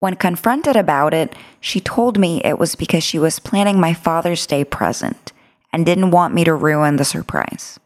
When 0.00 0.16
confronted 0.16 0.76
about 0.76 1.12
it, 1.12 1.34
she 1.60 1.80
told 1.80 2.18
me 2.18 2.40
it 2.42 2.58
was 2.58 2.74
because 2.74 3.04
she 3.04 3.18
was 3.18 3.38
planning 3.38 3.78
my 3.78 3.92
Father's 3.92 4.46
Day 4.46 4.64
present 4.64 5.32
and 5.72 5.84
didn't 5.84 6.10
want 6.10 6.34
me 6.34 6.42
to 6.44 6.54
ruin 6.54 6.96
the 6.96 7.04
surprise. 7.04 7.78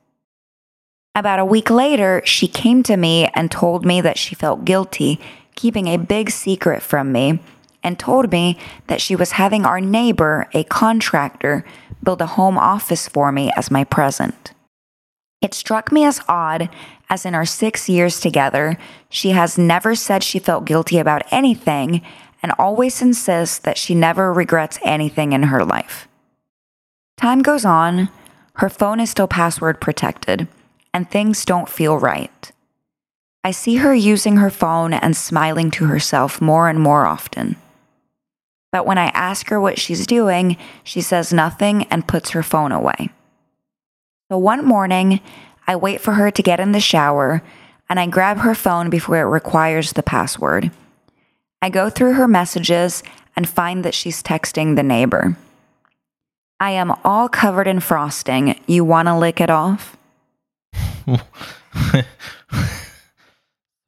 About 1.17 1.39
a 1.39 1.45
week 1.45 1.71
later, 1.71 2.23
she 2.25 2.49
came 2.49 2.83
to 2.83 2.97
me 2.97 3.29
and 3.35 3.51
told 3.51 3.87
me 3.87 4.01
that 4.01 4.19
she 4.19 4.35
felt 4.35 4.65
guilty 4.65 5.21
keeping 5.55 5.87
a 5.87 5.97
big 5.97 6.31
secret 6.31 6.83
from 6.83 7.13
me 7.13 7.39
and 7.85 7.99
told 7.99 8.33
me 8.33 8.59
that 8.89 9.01
she 9.01 9.15
was 9.15 9.33
having 9.33 9.65
our 9.65 9.81
neighbor, 9.81 10.49
a 10.53 10.65
contractor, 10.65 11.65
build 12.03 12.21
a 12.21 12.27
home 12.27 12.59
office 12.59 13.07
for 13.07 13.31
me 13.31 13.53
as 13.57 13.71
my 13.71 13.85
present. 13.85 14.53
It 15.41 15.55
struck 15.55 15.93
me 15.93 16.05
as 16.05 16.21
odd, 16.27 16.71
as 17.09 17.25
in 17.25 17.35
our 17.35 17.45
six 17.45 17.89
years 17.89 18.19
together, 18.19 18.77
she 19.09 19.31
has 19.31 19.59
never 19.59 19.95
said 19.95 20.23
she 20.23 20.39
felt 20.39 20.65
guilty 20.65 20.99
about 20.99 21.23
anything 21.31 22.03
and 22.43 22.53
always 22.59 23.01
insists 23.01 23.59
that 23.59 23.79
she 23.79 23.95
never 23.95 24.33
regrets 24.33 24.79
anything 24.83 25.33
in 25.33 25.45
her 25.45 25.65
life. 25.65 26.09
Time 27.17 27.43
goes 27.43 27.65
on, 27.65 28.09
her 28.55 28.69
phone 28.69 29.01
is 29.01 29.11
still 29.11 29.29
password 29.29 29.81
protected, 29.81 30.49
and 30.95 31.11
things 31.11 31.45
don't 31.45 31.69
feel 31.69 31.99
right. 31.99 32.53
I 33.43 33.51
see 33.51 33.77
her 33.77 33.95
using 33.95 34.37
her 34.37 34.49
phone 34.49 34.95
and 34.95 35.15
smiling 35.15 35.71
to 35.73 35.85
herself 35.85 36.41
more 36.41 36.71
and 36.71 36.81
more 36.81 37.05
often. 37.05 37.57
But 38.73 38.87
when 38.87 38.97
I 38.97 39.09
ask 39.09 39.51
her 39.51 39.61
what 39.61 39.79
she's 39.79 40.07
doing, 40.07 40.57
she 40.83 41.03
says 41.03 41.33
nothing 41.33 41.85
and 41.85 42.09
puts 42.09 42.31
her 42.31 42.43
phone 42.43 42.73
away. 42.73 43.11
So 44.31 44.39
one 44.39 44.65
morning, 44.65 45.21
I 45.67 45.77
wait 45.77 46.01
for 46.01 46.13
her 46.13 46.31
to 46.31 46.43
get 46.43 46.61
in 46.61 46.73
the 46.73 46.81
shower 46.81 47.43
and 47.89 48.01
I 48.01 48.07
grab 48.07 48.39
her 48.39 48.55
phone 48.55 48.89
before 48.89 49.19
it 49.19 49.25
requires 49.25 49.93
the 49.93 50.03
password. 50.03 50.71
I 51.61 51.69
go 51.69 51.91
through 51.91 52.15
her 52.15 52.27
messages 52.27 53.03
and 53.37 53.49
find 53.49 53.85
that 53.85 53.95
she's 53.95 54.23
texting 54.23 54.77
the 54.77 54.83
neighbor. 54.83 55.37
I 56.61 56.71
am 56.71 56.93
all 57.05 57.29
covered 57.29 57.67
in 57.67 57.81
frosting. 57.81 58.59
You 58.67 58.85
want 58.85 59.09
to 59.09 59.19
lick 59.19 59.41
it 59.41 59.51
off? 59.51 59.97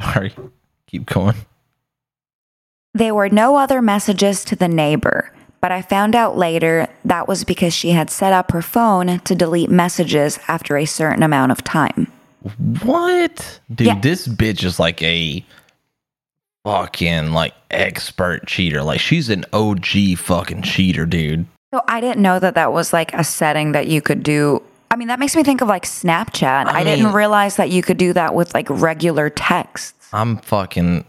Sorry. 0.02 0.32
Keep 0.86 1.06
going. 1.06 1.34
There 2.94 3.14
were 3.14 3.28
no 3.28 3.56
other 3.56 3.82
messages 3.82 4.44
to 4.46 4.56
the 4.56 4.68
neighbor, 4.68 5.32
but 5.60 5.70
I 5.72 5.82
found 5.82 6.14
out 6.14 6.36
later 6.36 6.88
that 7.04 7.28
was 7.28 7.44
because 7.44 7.74
she 7.74 7.90
had 7.90 8.08
set 8.10 8.32
up 8.32 8.52
her 8.52 8.62
phone 8.62 9.18
to 9.20 9.34
delete 9.34 9.70
messages 9.70 10.38
after 10.48 10.76
a 10.76 10.86
certain 10.86 11.22
amount 11.22 11.52
of 11.52 11.62
time. 11.64 12.10
What? 12.82 13.60
Dude, 13.74 13.86
Yeah. 13.88 14.00
this 14.00 14.26
bitch 14.28 14.64
is 14.64 14.78
like 14.78 15.02
a 15.02 15.44
fucking 16.64 17.32
like 17.32 17.54
expert 17.70 18.46
cheater. 18.46 18.82
Like 18.82 19.00
she's 19.00 19.28
an 19.28 19.44
OG 19.52 20.14
fucking 20.16 20.62
cheater, 20.62 21.04
dude. 21.04 21.46
So 21.74 21.82
I 21.88 22.00
didn't 22.00 22.22
know 22.22 22.38
that 22.38 22.54
that 22.54 22.72
was 22.72 22.92
like 22.92 23.12
a 23.12 23.24
setting 23.24 23.72
that 23.72 23.88
you 23.88 24.00
could 24.00 24.22
do. 24.22 24.62
I 24.90 24.96
mean, 24.96 25.08
that 25.08 25.18
makes 25.18 25.34
me 25.36 25.42
think 25.42 25.60
of 25.60 25.68
like 25.68 25.84
Snapchat. 25.84 26.66
I, 26.66 26.80
I 26.80 26.84
didn't 26.84 27.12
realize 27.12 27.56
that 27.56 27.70
you 27.70 27.82
could 27.82 27.96
do 27.96 28.12
that 28.12 28.34
with 28.34 28.54
like 28.54 28.68
regular 28.70 29.30
texts. 29.30 30.08
I'm 30.12 30.38
fucking 30.38 31.04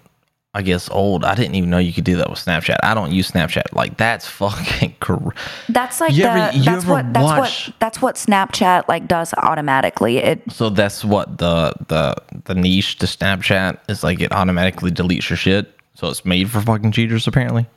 I 0.57 0.63
guess 0.63 0.89
old. 0.89 1.23
I 1.23 1.35
didn't 1.35 1.53
even 1.53 1.69
know 1.69 1.77
you 1.77 1.93
could 1.93 2.03
do 2.03 2.15
that 2.15 2.31
with 2.31 2.39
Snapchat. 2.39 2.77
I 2.81 2.95
don't 2.95 3.11
use 3.11 3.29
Snapchat. 3.29 3.73
Like 3.73 3.97
that's 3.97 4.25
fucking 4.27 4.95
cor- 4.99 5.35
That's 5.69 6.01
like 6.01 6.13
You 6.13 6.23
the 6.23 6.29
ever- 6.31 6.63
that's 6.63 6.85
what 6.87 7.13
that's 7.13 7.23
watch- 7.23 7.67
what 7.67 7.75
that's 7.79 8.01
what 8.01 8.15
Snapchat 8.15 8.87
like 8.87 9.07
does 9.07 9.35
automatically. 9.35 10.17
It 10.17 10.41
So 10.51 10.71
that's 10.71 11.05
what 11.05 11.37
the 11.37 11.73
the 11.89 12.15
the 12.45 12.55
niche 12.55 12.97
to 12.97 13.05
Snapchat 13.05 13.77
is 13.87 14.03
like 14.03 14.19
it 14.19 14.31
automatically 14.31 14.89
deletes 14.89 15.29
your 15.29 15.37
shit. 15.37 15.71
So 15.93 16.07
it's 16.09 16.25
made 16.25 16.49
for 16.49 16.59
fucking 16.61 16.91
cheaters 16.91 17.27
apparently. 17.27 17.67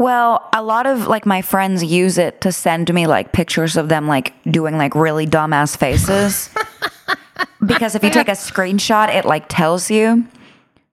Well, 0.00 0.48
a 0.54 0.62
lot 0.62 0.86
of 0.86 1.06
like 1.08 1.26
my 1.26 1.42
friends 1.42 1.84
use 1.84 2.16
it 2.16 2.40
to 2.40 2.50
send 2.52 2.92
me 2.92 3.06
like 3.06 3.32
pictures 3.32 3.76
of 3.76 3.88
them 3.90 4.08
like 4.08 4.32
doing 4.50 4.78
like 4.78 4.94
really 4.94 5.26
dumbass 5.26 5.76
faces. 5.76 6.48
because 7.66 7.94
if 7.94 8.02
you 8.02 8.08
take 8.10 8.28
a 8.28 8.32
screenshot, 8.32 9.14
it 9.14 9.24
like 9.26 9.44
tells 9.48 9.90
you. 9.90 10.26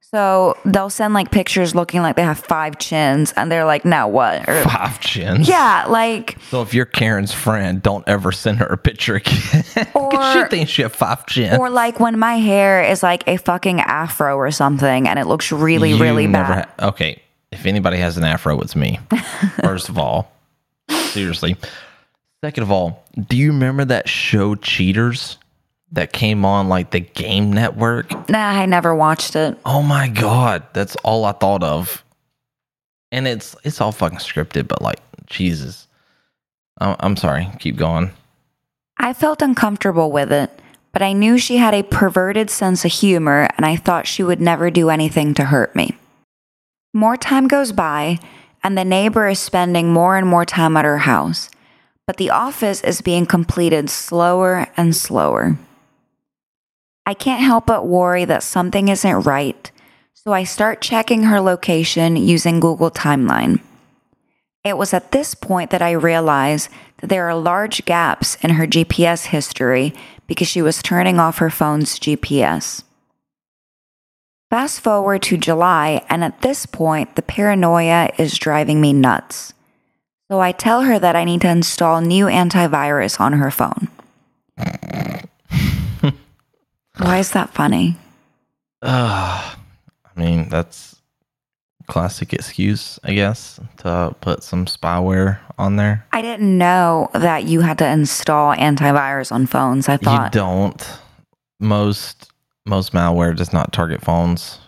So 0.01 0.55
they'll 0.63 0.89
send 0.89 1.13
like 1.13 1.31
pictures 1.31 1.75
looking 1.75 2.01
like 2.01 2.15
they 2.15 2.23
have 2.23 2.39
five 2.39 2.77
chins, 2.79 3.33
and 3.35 3.51
they're 3.51 3.65
like, 3.65 3.83
"Now 3.83 4.07
what?" 4.07 4.47
Or, 4.47 4.61
Five 4.63 5.01
chins. 5.01 5.49
yeah, 5.49 5.85
like 5.89 6.37
So 6.49 6.61
if 6.61 6.73
you're 6.73 6.85
Karen's 6.85 7.33
friend, 7.33 7.83
don't 7.83 8.07
ever 8.07 8.31
send 8.31 8.59
her 8.59 8.65
a 8.67 8.77
picture 8.77 9.15
again. 9.15 9.63
'Cause 9.93 10.33
she 10.33 10.43
thinks 10.49 10.71
she 10.71 10.81
have 10.83 10.93
five 10.95 11.25
chins. 11.27 11.57
or 11.59 11.69
like 11.69 11.99
when 11.99 12.17
my 12.17 12.35
hair 12.35 12.83
is 12.83 13.03
like 13.03 13.23
a 13.27 13.35
fucking 13.37 13.81
afro 13.81 14.37
or 14.37 14.49
something, 14.51 15.07
and 15.09 15.19
it 15.19 15.27
looks 15.27 15.51
really, 15.51 15.89
You 15.91 15.97
really 16.01 16.25
never 16.27 16.53
bad. 16.53 16.69
ha- 16.79 16.87
okay, 16.89 17.21
if 17.51 17.65
anybody 17.65 17.97
has 17.97 18.17
an 18.17 18.23
afro, 18.23 18.59
it's 18.61 18.75
me. 18.75 18.99
First 19.61 19.89
of 19.89 19.97
all, 19.97 20.31
seriously. 20.89 21.55
Second 22.43 22.63
of 22.63 22.71
all, 22.71 23.03
do 23.27 23.35
you 23.35 23.51
remember 23.51 23.85
that 23.85 24.07
show 24.07 24.55
Cheaters 24.55 25.37
that 25.91 26.13
came 26.13 26.45
on 26.45 26.69
like 26.69 26.91
the 26.91 26.99
Game 26.99 27.51
Network? 27.51 28.11
nah, 28.29 28.49
I 28.49 28.65
never 28.65 28.93
watched 28.93 29.35
it. 29.35 29.57
Oh 29.65 29.81
my 29.81 30.07
god, 30.07 30.63
that's 30.73 30.95
all 30.97 31.25
I 31.25 31.31
thought 31.31 31.63
of. 31.63 32.03
And 33.11 33.27
it's 33.27 33.55
it's 33.63 33.79
all 33.79 33.91
fucking 33.91 34.19
scripted, 34.19 34.67
but 34.67 34.81
like 34.81 34.99
Jesus, 35.27 35.87
I'm, 36.79 36.95
I'm 36.99 37.15
sorry. 37.15 37.47
Keep 37.59 37.77
going. 37.77 38.11
I 38.97 39.13
felt 39.13 39.41
uncomfortable 39.41 40.11
with 40.11 40.31
it, 40.31 40.51
but 40.91 41.01
I 41.01 41.13
knew 41.13 41.37
she 41.37 41.57
had 41.57 41.73
a 41.73 41.83
perverted 41.83 42.49
sense 42.49 42.83
of 42.83 42.91
humor, 42.91 43.47
and 43.55 43.65
I 43.65 43.77
thought 43.77 44.07
she 44.07 44.23
would 44.23 44.41
never 44.41 44.69
do 44.69 44.89
anything 44.89 45.33
to 45.35 45.45
hurt 45.45 45.75
me. 45.75 45.95
More 46.97 47.15
time 47.15 47.47
goes 47.47 47.73
by, 47.73 48.17
and 48.63 48.75
the 48.75 48.83
neighbor 48.83 49.27
is 49.27 49.37
spending 49.37 49.93
more 49.93 50.17
and 50.17 50.27
more 50.27 50.45
time 50.45 50.75
at 50.77 50.83
her 50.83 50.97
house, 50.97 51.47
but 52.07 52.17
the 52.17 52.31
office 52.31 52.83
is 52.83 53.01
being 53.01 53.27
completed 53.27 53.91
slower 53.91 54.65
and 54.75 54.95
slower. 54.95 55.59
I 57.05 57.13
can't 57.13 57.43
help 57.43 57.67
but 57.67 57.85
worry 57.85 58.25
that 58.25 58.41
something 58.41 58.87
isn't 58.87 59.27
right, 59.27 59.71
so 60.15 60.33
I 60.33 60.43
start 60.43 60.81
checking 60.81 61.21
her 61.25 61.39
location 61.39 62.15
using 62.15 62.59
Google 62.59 62.89
Timeline. 62.89 63.61
It 64.63 64.75
was 64.75 64.91
at 64.91 65.11
this 65.11 65.35
point 65.35 65.69
that 65.69 65.83
I 65.83 65.91
realized 65.91 66.67
that 67.01 67.11
there 67.11 67.29
are 67.29 67.37
large 67.37 67.85
gaps 67.85 68.37
in 68.41 68.49
her 68.55 68.65
GPS 68.65 69.27
history 69.27 69.93
because 70.25 70.47
she 70.47 70.63
was 70.63 70.81
turning 70.81 71.19
off 71.19 71.37
her 71.37 71.51
phone's 71.51 71.99
GPS. 71.99 72.81
Fast 74.49 74.79
forward 74.79 75.21
to 75.23 75.37
July, 75.37 76.05
and 76.09 76.23
at 76.23 76.41
this 76.41 76.65
point, 76.65 77.15
the 77.15 77.21
paranoia 77.21 78.09
is 78.17 78.37
driving 78.37 78.79
me 78.79 78.93
nuts. 78.93 79.53
So 80.31 80.39
I 80.39 80.53
tell 80.53 80.83
her 80.83 80.97
that 80.99 81.17
I 81.17 81.25
need 81.25 81.41
to 81.41 81.49
install 81.49 81.99
new 81.99 82.25
antivirus 82.27 83.19
on 83.19 83.33
her 83.33 83.51
phone. 83.51 83.89
Why 86.97 87.17
is 87.17 87.31
that 87.31 87.53
funny? 87.53 87.97
Uh, 88.81 89.55
I 90.05 90.19
mean, 90.19 90.47
that's 90.49 90.95
classic 91.87 92.33
excuse, 92.33 92.99
I 93.03 93.13
guess, 93.13 93.59
to 93.77 94.15
put 94.21 94.43
some 94.43 94.65
spyware 94.65 95.39
on 95.57 95.75
there. 95.75 96.05
I 96.11 96.21
didn't 96.21 96.57
know 96.57 97.09
that 97.13 97.43
you 97.45 97.61
had 97.61 97.77
to 97.79 97.87
install 97.87 98.55
antivirus 98.55 99.31
on 99.31 99.45
phones. 99.45 99.89
I 99.89 99.97
thought 99.97 100.33
You 100.33 100.39
don't. 100.39 100.99
Most 101.59 102.26
most 102.67 102.93
malware 102.93 103.35
does 103.35 103.53
not 103.53 103.73
target 103.73 104.01
phones. 104.01 104.59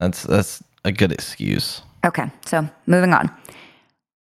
That's 0.00 0.24
that's 0.24 0.62
a 0.84 0.92
good 0.92 1.12
excuse. 1.12 1.82
Okay, 2.04 2.30
so 2.44 2.68
moving 2.86 3.12
on. 3.12 3.30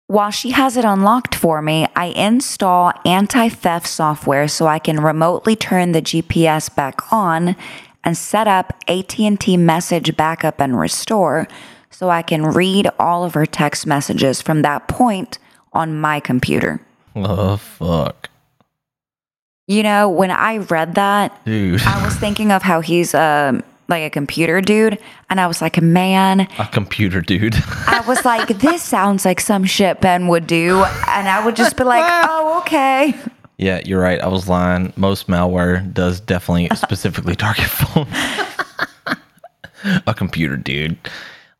While 0.07 0.31
she 0.31 0.51
has 0.51 0.75
it 0.75 0.85
unlocked 0.85 1.35
for 1.35 1.61
me, 1.61 1.87
I 1.95 2.05
install 2.07 2.91
anti-theft 3.05 3.85
software 3.85 4.47
so 4.47 4.65
I 4.65 4.79
can 4.79 4.99
remotely 4.99 5.55
turn 5.55 5.91
the 5.91 6.01
GPS 6.01 6.73
back 6.73 7.13
on 7.13 7.55
and 8.03 8.17
set 8.17 8.47
up 8.47 8.73
AT&T 8.87 9.55
message 9.57 10.17
backup 10.17 10.59
and 10.59 10.79
restore 10.79 11.47
so 11.91 12.09
I 12.09 12.23
can 12.23 12.43
read 12.43 12.89
all 12.97 13.23
of 13.23 13.35
her 13.35 13.45
text 13.45 13.85
messages 13.85 14.41
from 14.41 14.63
that 14.63 14.87
point 14.87 15.37
on 15.73 15.99
my 15.99 16.19
computer. 16.19 16.81
Oh 17.15 17.57
fuck, 17.57 18.28
You 19.69 19.83
know, 19.83 20.09
when 20.09 20.31
I 20.31 20.57
read 20.57 20.95
that, 20.95 21.45
dude! 21.45 21.83
I 21.83 22.03
was 22.03 22.15
thinking 22.15 22.51
of 22.51 22.63
how 22.63 22.81
he's 22.81 23.13
um 23.13 23.61
like 23.87 24.01
a 24.01 24.09
computer 24.09 24.61
dude 24.61 24.97
and 25.29 25.39
I 25.39 25.45
was 25.45 25.61
like, 25.61 25.77
a 25.77 25.81
"Man, 25.81 26.47
a 26.57 26.65
computer 26.71 27.21
dude. 27.21 27.53
I 27.85 28.03
was 28.07 28.25
like, 28.25 28.47
this 28.59 28.81
sounds 28.81 29.25
like 29.25 29.39
some 29.39 29.65
shit 29.65 30.01
Ben 30.01 30.27
would 30.27 30.47
do. 30.47 30.83
And 31.07 31.29
I 31.29 31.45
would 31.45 31.55
just 31.55 31.77
be 31.77 31.83
like, 31.83 32.03
oh, 32.27 32.57
okay. 32.61 33.13
yeah, 33.59 33.79
you're 33.85 34.01
right. 34.01 34.19
I 34.19 34.27
was 34.27 34.49
lying. 34.49 34.91
Most 34.95 35.27
malware 35.27 35.93
does 35.93 36.19
definitely 36.19 36.69
specifically 36.75 37.35
target 37.35 37.65
phone. 37.65 38.07
a 40.07 40.15
computer 40.15 40.57
dude, 40.57 40.97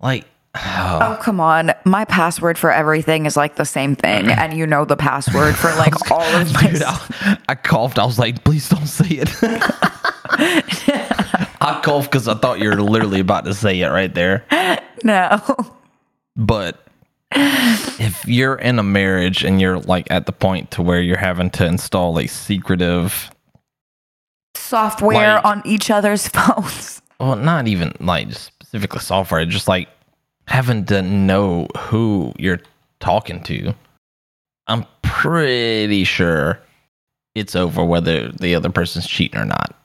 like. 0.02 0.26
Oh, 0.56 1.00
oh, 1.02 1.20
come 1.22 1.40
on. 1.40 1.72
My 1.86 2.06
password 2.06 2.58
for 2.58 2.72
everything 2.72 3.26
is 3.28 3.38
like 3.38 3.56
the 3.56 3.66
same 3.66 3.96
thing. 3.96 4.28
And 4.40 4.54
you 4.58 4.66
know 4.66 4.84
the 4.86 4.98
password 4.98 5.56
for 5.56 5.68
like 5.76 6.12
all 6.12 6.22
of 6.22 6.54
my 6.54 6.64
Dude, 6.72 6.82
I, 6.84 7.38
I 7.50 7.56
coughed. 7.56 8.00
I 8.00 8.06
was 8.06 8.18
like, 8.18 8.44
please 8.44 8.68
don't 8.68 8.88
say 8.88 9.06
it. 9.22 9.30
I 11.62 11.82
coughed 11.84 12.10
because 12.12 12.28
I 12.28 12.34
thought 12.36 12.60
you 12.60 12.70
were 12.70 12.82
literally 12.82 13.20
about 13.20 13.46
to 13.46 13.54
say 13.54 13.80
it 13.82 13.88
right 13.90 14.14
there. 14.14 14.46
No. 15.04 15.40
But 16.36 16.84
if 17.36 18.26
you're 18.28 18.56
in 18.56 18.80
a 18.80 18.84
marriage 18.84 19.44
and 19.44 19.60
you're 19.62 19.80
like 19.80 20.10
at 20.10 20.26
the 20.26 20.32
point 20.32 20.72
to 20.72 20.82
where 20.82 21.02
you're 21.02 21.18
having 21.18 21.50
to 21.52 21.66
install 21.66 22.18
a 22.20 22.28
secretive, 22.28 23.32
Software 24.56 25.36
Like- 25.36 25.46
on 25.46 25.62
each 25.66 25.90
other's 25.92 26.28
phones. 26.34 27.02
well, 27.20 27.36
not 27.36 27.68
even 27.68 27.94
like 28.00 28.32
specifically 28.34 29.00
software, 29.00 29.46
just 29.46 29.68
like 29.68 29.90
having 30.50 30.84
to 30.86 31.02
know 31.02 31.68
who 31.78 32.34
you're 32.38 32.62
talking 33.00 33.42
to, 33.44 33.74
I'm 34.68 34.86
pretty 35.02 36.04
sure 36.04 36.60
it's 37.36 37.56
over 37.56 37.84
whether 37.86 38.32
the 38.32 38.56
other 38.56 38.70
person's 38.70 39.08
cheating 39.08 39.40
or 39.40 39.46
not. 39.46 39.76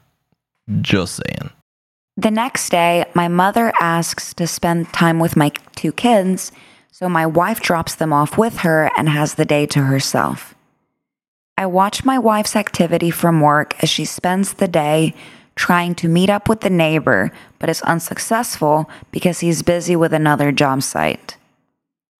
Just 0.80 1.16
saying. 1.16 1.50
The 2.16 2.30
next 2.30 2.70
day, 2.70 3.04
my 3.14 3.28
mother 3.28 3.72
asks 3.80 4.32
to 4.34 4.46
spend 4.46 4.92
time 4.92 5.18
with 5.18 5.36
my 5.36 5.50
two 5.76 5.92
kids, 5.92 6.52
so 6.90 7.08
my 7.08 7.26
wife 7.26 7.60
drops 7.60 7.94
them 7.96 8.12
off 8.12 8.38
with 8.38 8.58
her 8.58 8.90
and 8.96 9.08
has 9.08 9.34
the 9.34 9.44
day 9.44 9.66
to 9.66 9.80
herself. 9.80 10.54
I 11.58 11.66
watch 11.66 12.04
my 12.04 12.18
wife's 12.18 12.56
activity 12.56 13.10
from 13.10 13.40
work 13.40 13.82
as 13.82 13.90
she 13.90 14.04
spends 14.04 14.54
the 14.54 14.68
day 14.68 15.14
trying 15.56 15.94
to 15.96 16.08
meet 16.08 16.30
up 16.30 16.48
with 16.48 16.60
the 16.60 16.70
neighbor, 16.70 17.30
but 17.58 17.68
is 17.68 17.82
unsuccessful 17.82 18.88
because 19.10 19.40
he's 19.40 19.62
busy 19.62 19.96
with 19.96 20.12
another 20.12 20.50
job 20.52 20.82
site. 20.82 21.36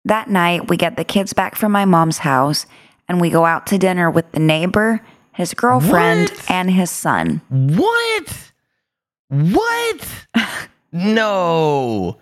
That 0.05 0.29
night, 0.29 0.69
we 0.69 0.77
get 0.77 0.97
the 0.97 1.05
kids 1.05 1.33
back 1.33 1.57
from 1.57 1.73
my 1.73 1.85
mom's 1.85 2.19
house 2.19 2.67
and 3.09 3.21
we 3.21 3.31
go 3.31 3.45
out 3.45 3.67
to 3.69 3.79
dinner 3.79 4.11
with 4.11 4.31
the 4.33 4.41
neighbor, 4.41 5.01
his 5.33 5.55
girlfriend, 5.55 6.31
What? 6.31 6.51
and 6.51 6.71
his 6.71 6.91
son. 6.91 7.41
What? 7.49 8.53
What? 9.29 10.27
no. 10.93 12.19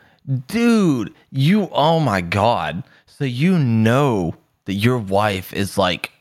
Dude, 0.46 1.12
you, 1.31 1.68
oh 1.72 1.98
my 2.01 2.20
God. 2.20 2.85
So 3.07 3.25
you 3.25 3.59
know 3.59 4.35
that 4.64 4.75
your 4.75 4.98
wife 4.98 5.53
is 5.53 5.77
like 5.77 6.12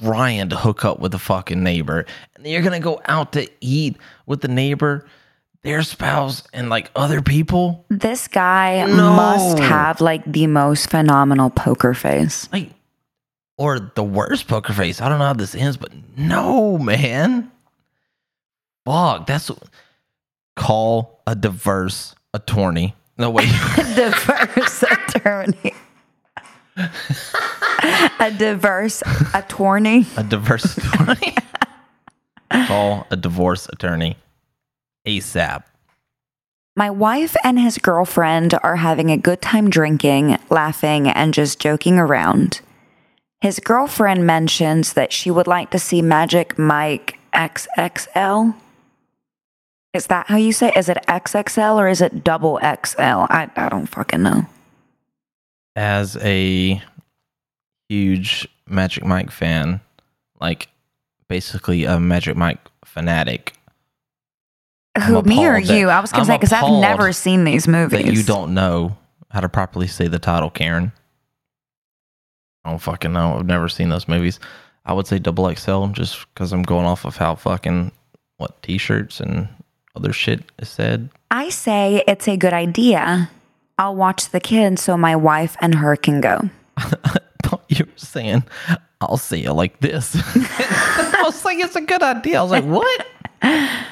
trying 0.00 0.48
to 0.50 0.56
hook 0.56 0.84
up 0.84 1.00
with 1.00 1.12
the 1.12 1.18
fucking 1.18 1.62
neighbor, 1.62 2.06
and 2.34 2.46
you're 2.46 2.62
gonna 2.62 2.80
go 2.80 3.00
out 3.06 3.32
to 3.34 3.48
eat 3.60 3.96
with 4.26 4.40
the 4.40 4.48
neighbor. 4.48 5.06
their 5.62 5.82
spouse 5.82 6.44
and 6.52 6.68
like 6.70 6.92
other 6.94 7.20
people. 7.20 7.84
This 7.88 8.28
guy 8.28 8.86
No. 8.86 9.16
must 9.16 9.58
have 9.58 10.00
like 10.00 10.22
the 10.24 10.46
most 10.46 10.88
phenomenal 10.90 11.50
poker 11.50 11.92
face. 11.92 12.48
Like, 12.52 12.70
or 13.58 13.80
the 13.80 14.04
worst 14.04 14.46
poker 14.46 14.72
face. 14.72 15.00
I 15.00 15.08
don't 15.08 15.18
know 15.18 15.24
how 15.24 15.32
this 15.32 15.56
ends, 15.56 15.76
but 15.76 15.90
no, 16.16 16.78
man. 16.78 17.50
Fuck, 18.84 19.26
that's 19.26 19.50
call 20.54 21.20
a 21.26 21.34
diverse 21.34 22.14
attorney. 22.32 22.94
No 23.18 23.30
wait, 23.30 23.48
diverse 23.96 24.84
attorney. 24.84 25.74
a 28.20 28.30
diverse 28.36 29.02
attorney. 29.34 30.06
a 30.16 30.24
diverse 30.24 30.76
attorney. 30.76 31.34
call 32.66 33.06
a 33.10 33.16
divorce 33.16 33.68
attorney 33.72 34.16
ASAP. 35.06 35.62
My 36.76 36.90
wife 36.90 37.34
and 37.42 37.58
his 37.58 37.78
girlfriend 37.78 38.54
are 38.62 38.76
having 38.76 39.10
a 39.10 39.16
good 39.16 39.40
time 39.40 39.70
drinking, 39.70 40.38
laughing, 40.50 41.08
and 41.08 41.32
just 41.32 41.58
joking 41.58 41.98
around. 41.98 42.60
His 43.40 43.60
girlfriend 43.60 44.26
mentions 44.26 44.92
that 44.92 45.12
she 45.12 45.30
would 45.30 45.46
like 45.46 45.70
to 45.70 45.78
see 45.78 46.02
Magic 46.02 46.58
Mike 46.58 47.18
XXL. 47.32 48.54
Is 49.94 50.08
that 50.08 50.26
how 50.26 50.36
you 50.36 50.52
say? 50.52 50.68
it? 50.68 50.76
Is 50.76 50.88
it 50.90 50.98
XXL 51.08 51.76
or 51.76 51.88
is 51.88 52.02
it 52.02 52.22
double 52.22 52.58
XL? 52.58 53.00
I, 53.00 53.48
I 53.56 53.68
don't 53.70 53.86
fucking 53.86 54.22
know. 54.22 54.46
As 55.76 56.16
a 56.22 56.82
huge 57.88 58.48
Magic 58.66 59.04
Mike 59.04 59.30
fan, 59.30 59.80
like 60.40 60.68
basically 61.28 61.84
a 61.84 62.00
Magic 62.00 62.36
Mike 62.36 62.58
fanatic, 62.84 63.52
Who, 65.06 65.22
me 65.22 65.46
or 65.46 65.58
you? 65.58 65.88
I 65.90 66.00
was 66.00 66.10
going 66.10 66.22
I'm 66.22 66.26
to 66.26 66.32
say, 66.32 66.36
because 66.38 66.52
I've 66.52 66.80
never 66.80 67.12
seen 67.12 67.44
these 67.44 67.68
movies. 67.68 68.04
that 68.04 68.12
you 68.12 68.22
don't 68.22 68.54
know 68.54 68.96
how 69.30 69.40
to 69.40 69.48
properly 69.48 69.86
say 69.86 70.08
the 70.08 70.18
title, 70.18 70.48
Karen. 70.50 70.92
I 72.64 72.70
don't 72.70 72.78
fucking 72.78 73.12
know. 73.12 73.36
I've 73.38 73.46
never 73.46 73.68
seen 73.68 73.90
those 73.90 74.08
movies. 74.08 74.40
I 74.86 74.92
would 74.92 75.06
say 75.06 75.18
double 75.18 75.54
XL 75.54 75.86
just 75.88 76.26
because 76.32 76.52
I'm 76.52 76.62
going 76.62 76.86
off 76.86 77.04
of 77.04 77.16
how 77.16 77.34
fucking 77.34 77.92
what 78.38 78.62
t-shirts 78.62 79.20
and 79.20 79.48
other 79.94 80.12
shit 80.12 80.42
is 80.58 80.68
said. 80.68 81.10
I 81.30 81.48
say 81.50 82.02
it's 82.08 82.26
a 82.28 82.36
good 82.36 82.52
idea. 82.52 83.30
I'll 83.78 83.96
watch 83.96 84.30
the 84.30 84.40
kids 84.40 84.82
so 84.82 84.96
my 84.96 85.16
wife 85.16 85.56
and 85.60 85.76
her 85.76 85.96
can 85.96 86.20
go. 86.20 86.50
thought 87.42 87.64
you 87.68 87.84
were 87.84 87.92
saying 87.96 88.42
I'll 89.00 89.16
see 89.18 89.42
you 89.42 89.52
like 89.52 89.78
this. 89.80 90.16
I 90.34 91.22
was 91.24 91.44
like, 91.44 91.58
it's 91.58 91.76
a 91.76 91.80
good 91.80 92.02
idea. 92.02 92.40
I 92.40 92.42
was 92.42 92.50
like, 92.50 92.64
what? 92.64 93.06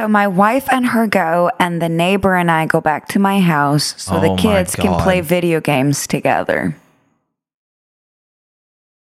So 0.00 0.08
my 0.08 0.26
wife 0.26 0.66
and 0.72 0.86
her 0.86 1.06
go, 1.06 1.50
and 1.60 1.80
the 1.80 1.88
neighbor 1.88 2.34
and 2.34 2.50
I 2.50 2.66
go 2.66 2.80
back 2.80 3.06
to 3.08 3.20
my 3.20 3.38
house 3.38 3.94
so 4.02 4.16
Oh 4.16 4.20
the 4.20 4.34
kids 4.36 4.74
can 4.74 4.98
play 5.00 5.20
video 5.20 5.60
games 5.60 6.08
together. 6.08 6.74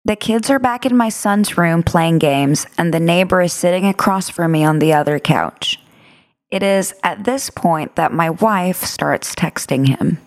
The 0.06 0.16
kids 0.16 0.50
are 0.50 0.60
back 0.60 0.86
in 0.86 0.96
my 0.96 1.10
son's 1.10 1.58
room 1.58 1.84
playing 1.84 2.20
games, 2.20 2.66
and 2.78 2.94
the 2.94 3.02
neighbor 3.02 3.42
is 3.42 3.52
sitting 3.52 3.86
across 3.86 4.30
from 4.30 4.54
me 4.54 4.64
on 4.64 4.80
the 4.80 4.94
other 4.94 5.20
couch. 5.20 5.80
It 6.52 6.64
is 6.64 6.94
at 7.04 7.24
this 7.24 7.50
point 7.50 7.96
that 7.96 8.14
my 8.14 8.30
wife 8.30 8.84
starts 8.84 9.34
texting 9.36 9.88
him. 9.88 10.20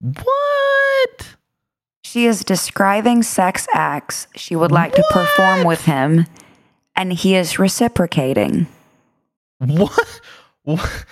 What? 0.00 1.36
She 2.04 2.26
is 2.26 2.44
describing 2.44 3.22
sex 3.22 3.66
acts 3.72 4.26
she 4.34 4.56
would 4.56 4.72
like 4.72 4.94
to 4.94 5.04
perform 5.10 5.64
with 5.64 5.84
him, 5.84 6.26
and 6.96 7.12
he 7.12 7.34
is 7.36 7.58
reciprocating. 7.58 8.66
What? 9.58 10.20
what? 10.62 11.04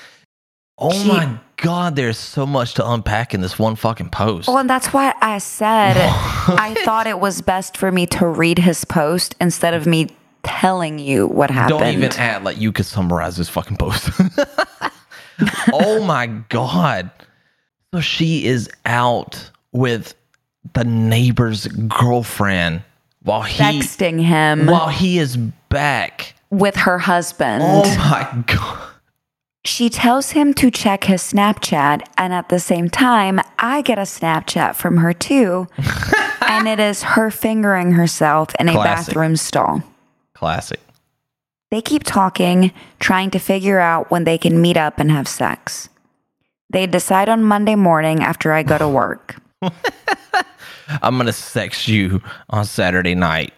Oh 0.78 0.90
She- 0.92 1.08
my 1.08 1.38
god, 1.56 1.96
there's 1.96 2.16
so 2.18 2.46
much 2.46 2.74
to 2.74 2.88
unpack 2.90 3.34
in 3.34 3.40
this 3.40 3.58
one 3.58 3.74
fucking 3.76 4.10
post. 4.10 4.46
Well, 4.48 4.58
and 4.58 4.70
that's 4.70 4.92
why 4.92 5.12
I 5.20 5.38
said 5.38 5.96
I 5.98 6.74
thought 6.84 7.06
it 7.06 7.18
was 7.20 7.42
best 7.42 7.76
for 7.76 7.90
me 7.92 8.06
to 8.06 8.26
read 8.26 8.58
his 8.60 8.84
post 8.84 9.34
instead 9.40 9.74
of 9.74 9.86
me 9.86 10.08
telling 10.48 10.98
you 10.98 11.26
what 11.26 11.50
happened. 11.50 11.80
Don't 11.80 11.94
even 11.94 12.12
act 12.12 12.44
like 12.44 12.58
you 12.58 12.72
could 12.72 12.86
summarize 12.86 13.36
this 13.36 13.48
fucking 13.48 13.76
post. 13.76 14.10
oh 15.72 16.04
my 16.04 16.26
god. 16.48 17.10
So 17.94 18.00
she 18.00 18.46
is 18.46 18.68
out 18.84 19.50
with 19.72 20.14
the 20.74 20.84
neighbor's 20.84 21.66
girlfriend 21.66 22.82
while 23.22 23.42
he 23.42 23.62
texting 23.62 24.20
him 24.22 24.66
while 24.66 24.88
he 24.88 25.18
is 25.18 25.36
back. 25.36 26.34
with 26.50 26.76
her 26.76 26.98
husband. 26.98 27.62
Oh 27.64 27.96
my 27.98 28.44
god. 28.46 28.84
She 29.64 29.90
tells 29.90 30.30
him 30.30 30.54
to 30.54 30.70
check 30.70 31.04
his 31.04 31.20
Snapchat, 31.20 32.02
and 32.16 32.32
at 32.32 32.48
the 32.48 32.58
same 32.58 32.88
time, 32.88 33.38
I 33.58 33.82
get 33.82 33.98
a 33.98 34.02
Snapchat 34.02 34.76
from 34.76 34.98
her 34.98 35.12
too. 35.12 35.66
and 36.48 36.66
it 36.66 36.80
is 36.80 37.02
her 37.02 37.30
fingering 37.30 37.92
herself 37.92 38.54
in 38.58 38.68
a 38.68 38.72
Classic. 38.72 39.12
bathroom 39.12 39.36
stall. 39.36 39.82
Classic. 40.38 40.78
They 41.72 41.82
keep 41.82 42.04
talking, 42.04 42.72
trying 43.00 43.30
to 43.32 43.40
figure 43.40 43.80
out 43.80 44.08
when 44.08 44.22
they 44.22 44.38
can 44.38 44.62
meet 44.62 44.76
up 44.76 45.00
and 45.00 45.10
have 45.10 45.26
sex. 45.26 45.88
They 46.70 46.86
decide 46.86 47.28
on 47.28 47.42
Monday 47.42 47.74
morning 47.74 48.22
after 48.22 48.52
I 48.52 48.62
go 48.62 48.78
to 48.78 48.88
work. 48.88 49.34
I'm 51.02 51.18
gonna 51.18 51.32
sex 51.32 51.88
you 51.88 52.22
on 52.50 52.64
Saturday 52.66 53.16
night, 53.16 53.52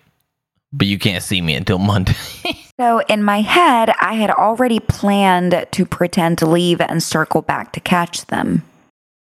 but 0.72 0.86
you 0.86 0.98
can't 0.98 1.22
see 1.22 1.42
me 1.42 1.54
until 1.54 1.78
Monday. 1.78 2.14
So 2.80 3.00
in 3.10 3.22
my 3.22 3.42
head, 3.42 3.92
I 4.00 4.14
had 4.14 4.30
already 4.30 4.80
planned 4.80 5.66
to 5.70 5.84
pretend 5.84 6.38
to 6.38 6.46
leave 6.46 6.80
and 6.80 7.02
circle 7.02 7.42
back 7.42 7.74
to 7.74 7.80
catch 7.80 8.24
them. 8.28 8.62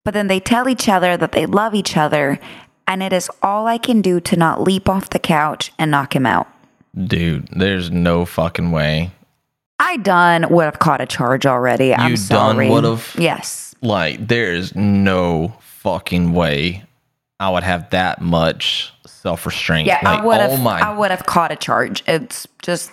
But 0.05 0.15
then 0.15 0.27
they 0.27 0.41
tell 0.41 0.69
each 0.69 0.89
other 0.89 1.17
that 1.17 1.31
they 1.31 1.47
love 1.47 1.73
each 1.73 1.97
other, 1.97 2.41
and 2.89 3.05
it 3.05 3.13
is 3.13 3.31
all 3.45 3.69
I 3.69 3.79
can 3.79 4.03
do 4.03 4.19
to 4.19 4.37
not 4.37 4.63
leap 4.63 4.89
off 4.89 5.11
the 5.11 5.21
couch 5.21 5.71
and 5.79 5.93
knock 5.93 6.17
him 6.17 6.27
out. 6.27 6.49
Dude, 7.05 7.49
there's 7.49 7.91
no 7.91 8.25
fucking 8.25 8.71
way. 8.71 9.11
I 9.79 9.99
done 9.99 10.49
would 10.49 10.65
have 10.65 10.79
caught 10.79 11.01
a 11.01 11.07
charge 11.07 11.45
already. 11.45 11.95
I'm 11.95 12.13
You 12.13 12.17
sorry. 12.17 12.67
done 12.67 12.73
would've? 12.73 13.17
Yes. 13.19 13.75
Like, 13.83 14.27
there's 14.27 14.75
no 14.75 15.55
fucking 15.61 16.33
way 16.33 16.85
I 17.39 17.51
would 17.51 17.63
have 17.63 17.91
that 17.91 18.21
much 18.23 18.93
self 19.05 19.45
restraint. 19.45 19.87
Yeah, 19.87 20.01
like, 20.03 20.21
I 20.21 20.25
would 20.25 20.39
oh 20.39 20.41
have. 20.41 20.51
Oh 20.53 20.57
my. 20.57 20.81
I 20.81 20.97
would 20.97 21.11
have 21.11 21.27
caught 21.27 21.53
a 21.53 21.57
charge. 21.57 22.03
It's 22.07 22.47
just 22.63 22.91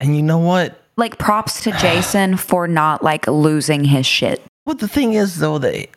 and 0.00 0.14
you 0.14 0.22
know 0.22 0.38
what? 0.38 0.82
like 0.98 1.16
props 1.16 1.62
to 1.62 1.70
Jason 1.72 2.36
for 2.36 2.68
not 2.68 3.02
like 3.02 3.26
losing 3.26 3.84
his 3.84 4.04
shit. 4.04 4.42
Well, 4.66 4.74
the 4.76 4.88
thing 4.88 5.14
is, 5.14 5.38
though, 5.38 5.58
that 5.58 5.88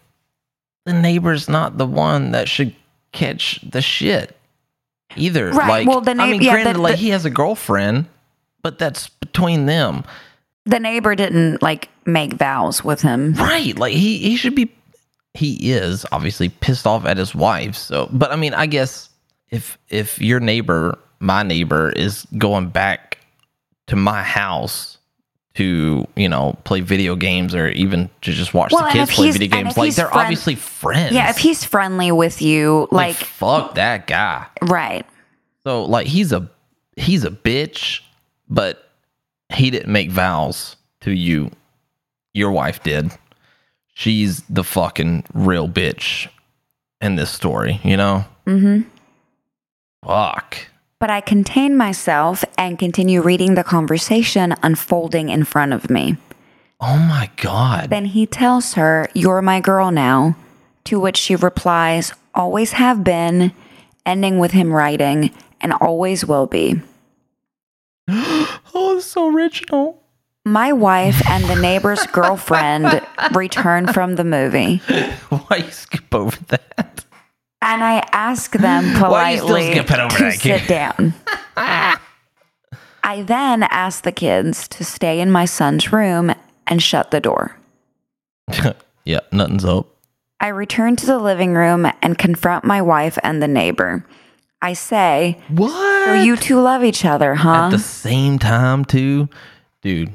the 0.86 0.94
neighbor's 0.94 1.50
not 1.50 1.78
the 1.78 1.86
one 1.86 2.32
that 2.32 2.48
should 2.48 2.74
catch 3.12 3.60
the 3.70 3.82
shit 3.82 4.38
either. 5.16 5.50
Right, 5.52 5.68
Like, 5.70 5.88
well, 5.88 6.02
the 6.02 6.12
I 6.12 6.32
mean, 6.32 6.42
yeah, 6.42 6.52
granted, 6.54 6.76
the- 6.76 6.82
like 6.82 6.94
the- 6.96 6.98
he 7.02 7.10
has 7.10 7.26
a 7.26 7.30
girlfriend, 7.30 8.06
but 8.62 8.78
that's 8.80 9.10
between 9.10 9.66
them, 9.66 10.04
The 10.66 10.80
neighbor 10.80 11.16
didn't 11.16 11.62
like 11.62 11.90
make 12.06 12.34
vows 12.34 12.84
with 12.84 13.02
him. 13.02 13.34
right? 13.34 13.78
Like 13.78 13.94
he 13.94 14.18
he 14.20 14.36
should 14.36 14.56
be. 14.56 14.72
He 15.34 15.72
is 15.72 16.06
obviously 16.12 16.50
pissed 16.50 16.86
off 16.86 17.06
at 17.06 17.18
his 17.18 17.34
wife. 17.34 17.76
So, 17.76 18.10
but 18.12 18.32
I 18.32 18.36
mean, 18.36 18.54
I 18.54 18.66
guess 18.66 19.10
if 19.50 19.78
if 19.90 20.20
your 20.22 20.40
neighbor, 20.40 20.98
my 21.20 21.42
neighbor, 21.44 21.90
is 21.96 22.28
going 22.38 22.68
back 22.70 23.18
to 23.88 23.96
my 23.96 24.22
house 24.24 24.98
to 25.56 26.08
you 26.16 26.30
know 26.30 26.58
play 26.64 26.80
video 26.80 27.16
games 27.16 27.54
or 27.54 27.68
even 27.70 28.10
to 28.22 28.32
just 28.32 28.54
watch 28.54 28.72
Well, 28.72 28.86
the 28.86 28.92
kids 28.92 29.14
play 29.14 29.32
video 29.32 29.50
games, 29.50 29.78
like 29.78 29.96
they're 29.96 30.08
friend- 30.08 30.22
obviously 30.22 30.56
friends. 30.56 31.14
Yeah, 31.14 31.30
if 31.30 31.38
he's 31.38 31.64
friendly 31.66 32.12
with 32.12 32.42
you, 32.42 32.88
like, 32.92 33.18
like, 33.18 33.26
fuck 33.28 33.76
that 33.76 34.08
guy. 34.08 34.48
right. 34.62 35.06
So 35.64 35.84
like 35.86 36.08
he's 36.08 36.32
a 36.32 36.50
he's 36.96 37.24
a 37.26 37.30
bitch, 37.32 38.02
but 38.50 38.90
he 39.54 39.70
didn't 39.70 39.92
make 39.92 40.10
vows 40.10 40.76
to 41.02 41.12
you. 41.12 41.52
Your 42.34 42.52
wife 42.52 42.82
did. 42.82 43.12
She's 43.94 44.42
the 44.44 44.64
fucking 44.64 45.26
real 45.34 45.68
bitch 45.68 46.30
in 47.02 47.16
this 47.18 47.30
story, 47.30 47.80
you 47.84 47.98
know? 47.98 48.24
Mm-hmm. 48.48 48.88
Fuck. 50.06 50.58
But 51.02 51.10
I 51.10 51.20
contain 51.20 51.76
myself 51.76 52.46
and 52.60 52.78
continue 52.78 53.24
reading 53.24 53.56
the 53.56 53.64
conversation 53.64 54.54
unfolding 54.62 55.30
in 55.30 55.46
front 55.46 55.74
of 55.74 55.90
me. 55.90 56.18
Oh 56.80 57.00
my 57.00 57.32
god. 57.38 57.90
Then 57.90 58.06
he 58.06 58.28
tells 58.28 58.76
her, 58.76 59.10
You're 59.16 59.42
my 59.42 59.62
girl 59.62 59.90
now. 59.90 60.38
To 60.84 61.00
which 61.00 61.18
she 61.18 61.36
replies, 61.36 62.14
Always 62.36 62.74
have 62.74 63.04
been, 63.04 63.52
ending 64.06 64.38
with 64.38 64.52
him 64.52 64.72
writing, 64.72 65.32
and 65.60 65.74
always 65.74 66.24
will 66.24 66.46
be. 66.46 66.80
oh, 68.08 68.96
it's 68.98 69.08
so 69.08 69.34
original. 69.34 70.04
My 70.46 70.72
wife 70.72 71.28
and 71.28 71.44
the 71.46 71.60
neighbor's 71.60 72.06
girlfriend 72.08 73.02
return 73.34 73.92
from 73.92 74.18
the 74.18 74.24
movie, 74.24 74.78
Why 75.30 75.58
you 75.58 75.72
skip 75.72 76.14
over 76.14 76.38
that? 76.50 76.81
And 77.62 77.84
I 77.84 78.08
ask 78.12 78.52
them 78.58 79.00
Why 79.00 79.32
you 79.32 79.38
still 79.38 79.48
politely 79.84 80.32
to 80.32 80.32
sit 80.32 80.68
down. 80.68 81.14
I 83.04 83.24
then 83.24 83.64
ask 83.64 84.04
the 84.04 84.12
kids 84.12 84.68
to 84.70 84.86
stay 84.86 85.20
in 85.20 85.32
my 85.32 85.46
son's 85.46 85.92
room 85.92 86.34
and 86.68 86.82
shut 86.82 87.12
the 87.12 87.20
door. 87.20 87.58
yeah, 89.06 89.20
nothing's 89.32 89.66
up. 89.66 89.88
I 90.40 90.48
return 90.48 90.96
to 90.98 91.06
the 91.06 91.20
living 91.20 91.54
room 91.54 91.92
and 92.02 92.18
confront 92.18 92.64
my 92.64 92.82
wife 92.82 93.18
and 93.24 93.42
the 93.42 93.48
neighbor. 93.48 94.06
I 94.62 94.74
say, 94.74 95.40
What? 95.50 96.06
So 96.06 96.14
you 96.14 96.36
two 96.36 96.62
love 96.62 96.84
each 96.84 97.06
other, 97.06 97.36
huh? 97.36 97.66
At 97.66 97.70
the 97.72 97.80
same 97.80 98.40
time, 98.40 98.86
too? 98.86 99.30
Dude, 99.82 100.12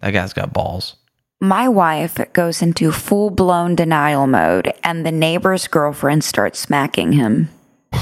that 0.00 0.10
guy's 0.12 0.32
got 0.32 0.52
balls. 0.52 0.96
My 1.40 1.68
wife 1.68 2.18
goes 2.32 2.62
into 2.62 2.90
full 2.90 3.30
blown 3.30 3.76
denial 3.76 4.26
mode, 4.26 4.72
and 4.82 5.06
the 5.06 5.12
neighbor's 5.12 5.68
girlfriend 5.68 6.24
starts 6.24 6.58
smacking 6.58 7.12
him. 7.12 7.48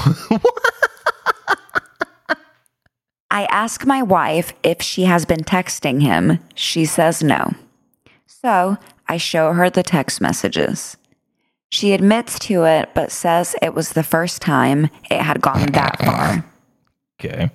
I 3.30 3.44
ask 3.50 3.84
my 3.84 4.02
wife 4.02 4.54
if 4.62 4.80
she 4.80 5.02
has 5.04 5.26
been 5.26 5.44
texting 5.44 6.00
him. 6.00 6.38
She 6.54 6.86
says 6.86 7.22
no. 7.22 7.52
So 8.26 8.78
I 9.06 9.18
show 9.18 9.52
her 9.52 9.68
the 9.68 9.82
text 9.82 10.22
messages. 10.22 10.96
She 11.68 11.92
admits 11.92 12.38
to 12.38 12.64
it, 12.64 12.90
but 12.94 13.12
says 13.12 13.54
it 13.60 13.74
was 13.74 13.90
the 13.90 14.02
first 14.02 14.40
time 14.40 14.88
it 15.10 15.20
had 15.20 15.42
gone 15.42 15.66
that 15.72 15.98
far. 16.04 16.42
Okay. 17.20 17.50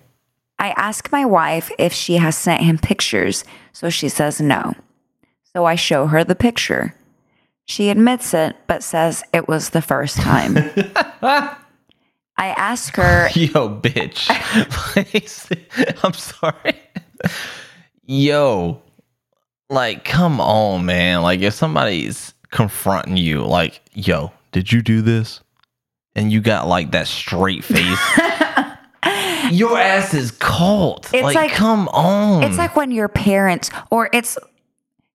I 0.60 0.70
ask 0.78 1.12
my 1.12 1.26
wife 1.26 1.72
if 1.80 1.92
she 1.92 2.18
has 2.18 2.38
sent 2.38 2.62
him 2.62 2.78
pictures, 2.78 3.44
so 3.74 3.90
she 3.90 4.10
says 4.10 4.40
no. 4.40 4.76
So 5.56 5.66
I 5.66 5.76
show 5.76 6.08
her 6.08 6.24
the 6.24 6.36
picture. 6.36 6.96
She 7.66 7.90
admits 7.90 8.34
it, 8.34 8.56
but 8.68 8.84
says 8.84 9.24
it 9.34 9.48
was 9.48 9.70
the 9.70 9.82
first 9.82 10.18
time. 10.18 10.58
I 11.22 11.56
ask 12.38 12.96
her, 12.96 13.30
Yo, 13.36 13.70
bitch. 13.80 14.28
I'm 16.04 16.14
sorry. 16.14 16.80
Yo, 18.06 18.82
like, 19.70 20.04
come 20.06 20.42
on, 20.42 20.86
man. 20.86 21.22
Like, 21.22 21.42
if 21.42 21.54
somebody's 21.54 22.34
confronting 22.50 23.18
you, 23.18 23.46
like, 23.46 23.82
yo, 23.94 24.32
did 24.52 24.72
you 24.72 24.82
do 24.82 25.02
this? 25.02 25.42
And 26.16 26.32
you 26.32 26.42
got 26.42 26.68
like 26.68 26.92
that 26.92 27.08
straight 27.08 27.64
face. 27.64 28.00
Your 29.52 29.78
ass 29.78 30.14
is 30.14 30.32
cold. 30.32 31.08
It's 31.14 31.24
like, 31.24 31.36
like- 31.36 31.52
come 31.52 31.88
on. 31.90 32.44
it's 32.44 32.58
like 32.58 32.76
when 32.76 32.92
your 32.92 33.08
parents, 33.08 33.70
or 33.90 34.10
it's, 34.14 34.38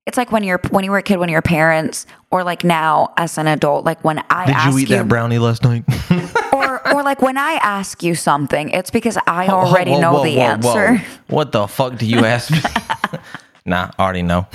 it's 0.06 0.16
like 0.16 0.30
when 0.30 0.44
you're 0.44 0.60
when 0.70 0.84
you 0.84 0.90
were 0.92 0.98
a 0.98 1.02
kid, 1.02 1.18
when 1.18 1.28
your 1.28 1.42
parents, 1.42 2.06
or 2.30 2.44
like 2.44 2.62
now 2.62 3.12
as 3.16 3.38
an 3.38 3.48
adult, 3.48 3.84
like 3.84 4.02
when 4.04 4.22
I 4.30 4.46
you. 4.46 4.54
Did 4.54 4.72
you 4.72 4.78
eat 4.78 4.88
that 4.96 5.08
brownie 5.08 5.38
last 5.38 5.64
night? 5.64 5.84
or 6.52 6.94
or 6.94 7.02
like 7.02 7.20
when 7.20 7.36
I 7.36 7.54
ask 7.62 8.02
you 8.04 8.14
something, 8.14 8.70
it's 8.70 8.90
because 8.90 9.18
I 9.26 9.46
Whoa, 9.46 9.54
already 9.54 9.90
whoa, 9.90 10.00
know 10.00 10.12
whoa, 10.14 10.24
the 10.24 10.36
whoa, 10.36 10.42
answer. 10.42 10.96
whoa. 10.98 11.04
What 11.26 11.52
the 11.52 11.66
fuck 11.66 11.96
do 11.98 12.06
you 12.06 12.24
ask 12.24 12.50
me? 12.52 12.58
nah, 13.66 13.90
I 13.98 14.02
already 14.02 14.22
know. 14.22 14.46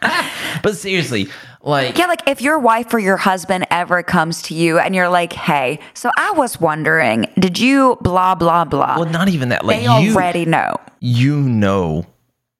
but 0.62 0.76
seriously, 0.76 1.28
like, 1.60 1.98
Yeah, 1.98 2.06
like 2.06 2.28
if 2.28 2.40
your 2.40 2.60
wife 2.60 2.94
or 2.94 3.00
your 3.00 3.16
husband 3.16 3.66
ever 3.72 4.04
comes 4.04 4.42
to 4.42 4.54
you 4.54 4.78
and 4.78 4.94
you're 4.94 5.08
like, 5.08 5.32
"Hey, 5.32 5.80
so 5.92 6.12
I 6.16 6.30
was 6.32 6.60
wondering, 6.60 7.26
did 7.36 7.58
you 7.58 7.98
blah 8.00 8.36
blah 8.36 8.64
blah?" 8.64 9.00
well, 9.00 9.10
not 9.10 9.28
even 9.28 9.48
that. 9.48 9.64
Like, 9.64 9.78
they 9.78 9.82
you, 10.04 10.12
already 10.12 10.44
know. 10.44 10.76
you 11.00 11.36
know 11.40 12.06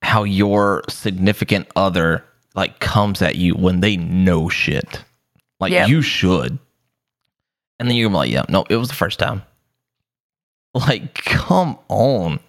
how 0.01 0.23
your 0.23 0.83
significant 0.89 1.67
other 1.75 2.23
like 2.55 2.79
comes 2.79 3.21
at 3.21 3.35
you 3.35 3.53
when 3.53 3.79
they 3.81 3.97
know 3.97 4.49
shit. 4.49 5.03
Like 5.59 5.71
Yep. 5.71 5.89
you 5.89 6.01
should. 6.01 6.57
And 7.79 7.87
then 7.89 7.95
you're 7.95 8.09
gonna 8.09 8.15
be 8.15 8.29
like, 8.29 8.31
yeah, 8.31 8.43
no, 8.49 8.65
it 8.69 8.77
was 8.77 8.87
the 8.89 8.95
first 8.95 9.19
time. 9.19 9.43
Like, 10.73 11.15
come 11.15 11.79
on. 11.87 12.39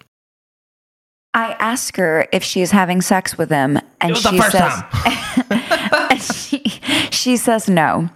I 1.33 1.53
ask 1.53 1.95
her 1.97 2.27
if 2.31 2.43
she's 2.43 2.71
having 2.71 3.01
sex 3.01 3.37
with 3.37 3.49
him, 3.49 3.77
and 3.99 4.11
It 4.11 4.13
was 4.13 4.23
the 4.23 4.31
she 4.31 4.39
says 6.19 6.35
she, 6.35 6.59
she 7.09 7.37
says 7.37 7.69
no 7.69 8.09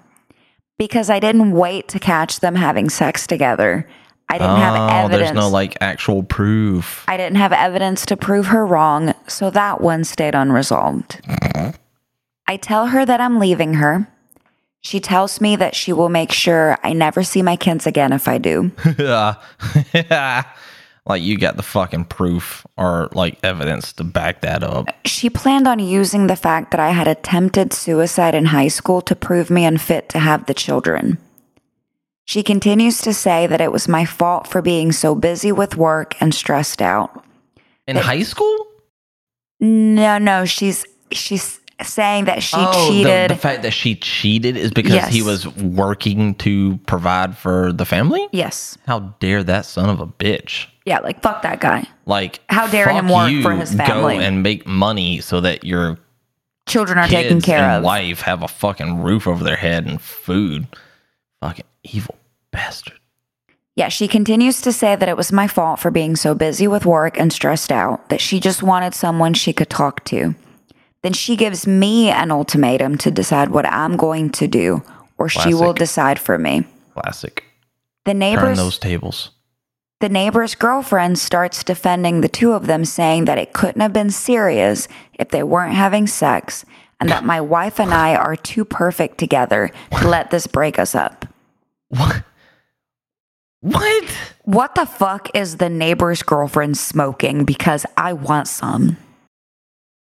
because 0.78 1.10
I 1.10 1.20
didn't 1.20 1.52
wait 1.52 1.88
to 1.90 2.00
catch 2.00 2.42
them 2.42 2.56
having 2.56 2.90
sex 2.90 3.26
together. 3.26 3.88
I 4.28 4.38
didn't 4.38 4.58
have 4.58 4.76
oh, 4.76 5.06
evidence. 5.06 5.30
there's 5.30 5.36
no 5.36 5.50
like 5.50 5.78
actual 5.82 6.24
proof. 6.24 7.06
I 7.08 7.16
didn't 7.16 7.38
have 7.38 7.54
evidence 7.54 8.06
to 8.08 8.18
prove 8.18 8.48
her 8.48 8.66
wrong, 8.66 9.14
so 9.28 9.50
that 9.52 9.82
one 9.82 10.04
stayed 10.04 10.36
unresolved. 10.36 11.22
Mm-hmm. 11.24 11.76
I 12.48 12.58
tell 12.58 12.88
her 12.88 13.06
that 13.06 13.22
I'm 13.22 13.40
leaving 13.40 13.76
her. 13.76 14.08
She 14.82 15.00
tells 15.00 15.42
me 15.42 15.56
that 15.56 15.74
she 15.76 15.94
will 15.94 16.10
make 16.10 16.32
sure 16.32 16.78
I 16.84 16.94
never 16.94 17.24
see 17.24 17.42
my 17.42 17.56
kids 17.56 17.88
again 17.88 18.14
if 18.14 18.28
I 18.28 18.38
do. 18.38 18.72
like 21.08 21.24
you 21.24 21.38
got 21.40 21.58
the 21.58 21.64
fucking 21.64 22.06
proof 22.06 22.66
or 22.78 23.10
like 23.12 23.40
evidence 23.44 23.94
to 23.94 24.04
back 24.04 24.42
that 24.42 24.64
up. 24.64 24.88
She 25.06 25.30
planned 25.30 25.68
on 25.68 25.80
using 25.80 26.28
the 26.28 26.36
fact 26.36 26.70
that 26.72 26.80
I 26.80 26.90
had 26.90 27.08
attempted 27.08 27.74
suicide 27.74 28.36
in 28.36 28.46
high 28.46 28.68
school 28.68 29.02
to 29.02 29.16
prove 29.16 29.50
me 29.50 29.66
unfit 29.66 30.10
to 30.10 30.20
have 30.20 30.46
the 30.46 30.54
children. 30.54 31.18
She 32.26 32.42
continues 32.42 33.02
to 33.02 33.14
say 33.14 33.46
that 33.48 33.62
it 33.62 33.72
was 33.72 33.88
my 33.88 34.04
fault 34.04 34.48
for 34.48 34.62
being 34.62 34.92
so 34.92 35.14
busy 35.14 35.52
with 35.52 35.78
work 35.78 36.20
and 36.20 36.34
stressed 36.34 36.82
out. 36.82 37.24
In 37.88 37.96
high 37.96 38.24
school? 38.24 38.68
No, 39.60 40.18
no, 40.18 40.44
she's 40.46 40.86
she's 41.12 41.60
saying 41.84 42.26
that 42.26 42.42
she 42.42 42.58
oh, 42.58 42.90
cheated. 42.90 43.30
The, 43.30 43.36
fact 43.36 43.62
that 43.62 43.74
she 43.74 43.96
cheated 43.96 44.58
is 44.58 44.72
because 44.72 45.08
he 45.08 45.22
was 45.22 45.48
working 45.58 46.34
to 46.36 46.78
provide 46.88 47.38
for 47.38 47.72
the 47.72 47.86
family? 47.86 48.28
yes. 48.32 48.78
How 48.88 49.00
dare 49.20 49.44
that 49.44 49.66
son 49.66 49.90
of 49.90 50.00
a 50.00 50.08
bitch? 50.08 50.68
Yeah, 50.86 51.00
like 51.00 51.22
fuck 51.22 51.44
that 51.44 51.60
guy. 51.60 51.88
Like, 52.06 52.42
How 52.50 52.68
dare 52.68 52.90
him 52.90 53.08
work 53.08 53.32
you, 53.32 53.42
for 53.42 53.54
his 53.54 53.74
family. 53.74 54.16
Go 54.16 54.22
and 54.22 54.42
make 54.42 54.66
money 54.66 55.22
so 55.22 55.42
that 55.42 55.64
your 55.64 55.98
Children 56.68 56.98
are 56.98 57.08
taken 57.08 57.42
care 57.42 57.60
and 57.60 57.78
of. 57.78 57.84
wife 57.84 58.22
have 58.22 58.42
a 58.42 58.48
fucking 58.48 59.02
roof 59.02 59.28
over 59.28 59.44
their 59.44 59.56
head 59.56 59.86
and 59.86 60.02
food. 60.02 60.68
Fucking 61.48 61.66
evil 61.84 62.16
bastard. 62.52 63.00
Yeah, 63.76 63.90
she 63.90 64.08
continues 64.08 64.62
to 64.62 64.72
say 64.72 64.96
that 64.96 65.10
it 65.10 65.18
was 65.18 65.32
my 65.32 65.48
fault 65.48 65.80
for 65.80 65.92
being 65.92 66.16
so 66.16 66.34
busy 66.34 66.68
with 66.68 66.86
work 66.86 67.20
and 67.20 67.32
stressed 67.32 67.72
out, 67.72 68.10
that 68.10 68.22
she 68.22 68.40
just 68.40 68.64
wanted 68.64 68.94
someone 68.96 69.34
she 69.34 69.52
could 69.54 69.70
talk 69.70 70.04
to. 70.06 70.34
Then 71.02 71.14
she 71.14 71.36
gives 71.36 71.68
me 71.68 72.10
an 72.10 72.32
ultimatum 72.32 72.98
to 73.00 73.12
decide 73.12 73.50
what 73.50 73.66
I'm 73.68 73.98
going 73.98 74.30
to 74.32 74.48
do, 74.48 74.82
or 75.18 75.30
she 75.30 75.54
will 75.54 75.74
decide 75.74 76.20
for 76.20 76.38
me. 76.38 76.64
Classic. 76.94 77.44
The 78.06 78.14
neighbors 78.14 78.58
Turn 78.58 78.66
those 78.66 78.80
tables. 78.80 79.32
the 80.00 80.10
neighbor's 80.10 80.56
girlfriend 80.56 81.20
starts 81.20 81.64
defending 81.64 82.22
the 82.22 82.30
two 82.30 82.54
of 82.54 82.68
them, 82.68 82.86
saying 82.86 83.26
that 83.26 83.38
it 83.38 83.54
couldn't 83.54 83.82
have 83.82 83.94
been 83.94 84.10
serious 84.10 84.88
if 85.14 85.30
they 85.30 85.44
weren't 85.44 85.76
having 85.76 86.08
sex, 86.08 86.66
and 87.02 87.10
that 87.10 87.26
my 87.26 87.42
wife 87.42 87.80
and 87.80 87.94
I 87.94 88.16
are 88.16 88.38
too 88.38 88.64
perfect 88.64 89.18
together 89.18 89.70
to 90.00 90.08
let 90.08 90.32
this 90.32 90.48
break 90.48 90.80
us 90.80 90.96
up. 90.96 91.25
What? 91.90 92.24
What? 93.62 94.04
What 94.44 94.76
the 94.76 94.86
fuck 94.86 95.30
is 95.36 95.58
the 95.58 95.70
neighbor's 95.70 96.22
girlfriend 96.24 96.78
smoking? 96.78 97.46
Because 97.46 97.86
I 97.98 98.14
want 98.14 98.48
some. 98.48 98.98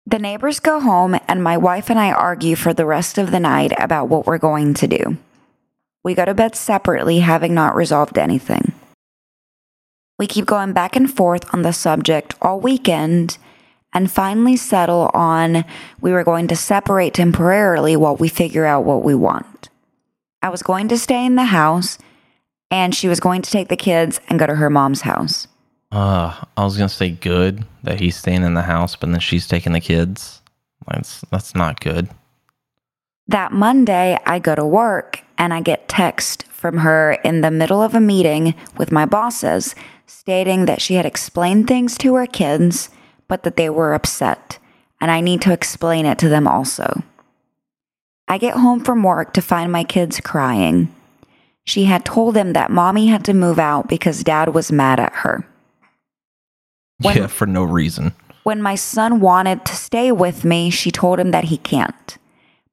The 0.06 0.20
neighbors 0.20 0.60
go 0.60 0.80
home, 0.80 1.18
and 1.28 1.44
my 1.44 1.58
wife 1.58 1.90
and 1.90 2.00
I 2.00 2.12
argue 2.12 2.56
for 2.56 2.74
the 2.74 2.86
rest 2.86 3.18
of 3.18 3.32
the 3.32 3.40
night 3.40 3.74
about 3.78 4.08
what 4.08 4.26
we're 4.26 4.38
going 4.38 4.74
to 4.76 4.88
do. 4.88 5.18
We 6.04 6.14
go 6.14 6.24
to 6.24 6.34
bed 6.34 6.56
separately, 6.56 7.20
having 7.20 7.54
not 7.54 7.76
resolved 7.76 8.18
anything. 8.18 8.74
We 10.18 10.26
keep 10.26 10.46
going 10.46 10.74
back 10.74 10.96
and 10.96 11.14
forth 11.14 11.54
on 11.54 11.62
the 11.62 11.74
subject 11.74 12.36
all 12.42 12.60
weekend 12.60 13.38
and 13.94 14.12
finally 14.12 14.56
settle 14.56 15.12
on 15.14 15.64
we 16.02 16.12
were 16.12 16.24
going 16.24 16.48
to 16.48 16.56
separate 16.56 17.14
temporarily 17.14 17.96
while 17.96 18.16
we 18.16 18.30
figure 18.30 18.66
out 18.66 18.84
what 18.84 19.04
we 19.04 19.14
want. 19.14 19.67
I 20.48 20.50
was 20.50 20.64
going 20.64 20.88
to 20.88 20.98
stay 20.98 21.26
in 21.26 21.36
the 21.36 21.44
house 21.44 21.98
and 22.72 22.96
she 22.96 23.10
was 23.10 23.20
going 23.20 23.42
to 23.42 23.52
take 23.52 23.68
the 23.68 23.76
kids 23.76 24.22
and 24.30 24.40
go 24.40 24.48
to 24.48 24.56
her 24.56 24.70
mom's 24.70 25.02
house. 25.02 25.46
Uh, 25.92 26.34
I 26.56 26.64
was 26.64 26.78
gonna 26.78 26.88
say 26.88 27.10
good 27.10 27.66
that 27.84 28.00
he's 28.00 28.16
staying 28.16 28.44
in 28.44 28.54
the 28.54 28.62
house, 28.62 28.96
but 28.96 29.12
then 29.12 29.20
she's 29.20 29.46
taking 29.46 29.74
the 29.74 29.82
kids. 29.82 30.42
That's 30.88 31.20
that's 31.32 31.54
not 31.54 31.82
good. 31.82 32.08
That 33.28 33.52
Monday, 33.52 34.18
I 34.26 34.40
go 34.40 34.56
to 34.56 34.66
work 34.66 35.22
and 35.38 35.54
I 35.54 35.60
get 35.60 35.90
text 35.90 36.46
from 36.48 36.78
her 36.78 37.20
in 37.26 37.42
the 37.42 37.52
middle 37.52 37.82
of 37.82 37.94
a 37.94 38.00
meeting 38.00 38.56
with 38.78 38.90
my 38.90 39.06
bosses 39.06 39.76
stating 40.06 40.64
that 40.64 40.82
she 40.82 40.94
had 40.94 41.06
explained 41.06 41.68
things 41.68 41.98
to 41.98 42.16
her 42.16 42.26
kids, 42.26 42.90
but 43.28 43.44
that 43.44 43.58
they 43.58 43.70
were 43.70 43.94
upset, 43.94 44.60
and 45.02 45.12
I 45.12 45.20
need 45.20 45.42
to 45.42 45.52
explain 45.52 46.06
it 46.06 46.18
to 46.20 46.30
them 46.30 46.48
also. 46.48 47.04
I 48.28 48.38
get 48.38 48.56
home 48.56 48.82
from 48.84 49.04
work 49.04 49.34
to 49.34 49.42
find 49.42 49.72
my 49.72 49.84
kids 49.84 50.20
crying. 50.20 50.94
She 51.64 51.86
had 51.86 52.06
told 52.06 52.36
them 52.36 52.54
that 52.54 52.72
mommy 52.72 53.08
had 53.08 53.26
to 53.26 53.34
move 53.34 53.60
out 53.60 53.88
because 53.88 54.24
dad 54.24 54.54
was 54.54 54.72
mad 54.72 55.00
at 55.00 55.14
her. 55.14 55.46
When- 57.02 57.18
yeah, 57.18 57.28
for 57.28 57.46
no 57.46 57.64
reason. 57.64 58.14
When 58.44 58.62
my 58.62 58.76
son 58.76 59.20
wanted 59.20 59.66
to 59.66 59.76
stay 59.76 60.12
with 60.12 60.46
me, 60.46 60.70
she 60.70 60.90
told 60.90 61.20
him 61.20 61.32
that 61.32 61.46
he 61.46 61.58
can't. 61.58 62.18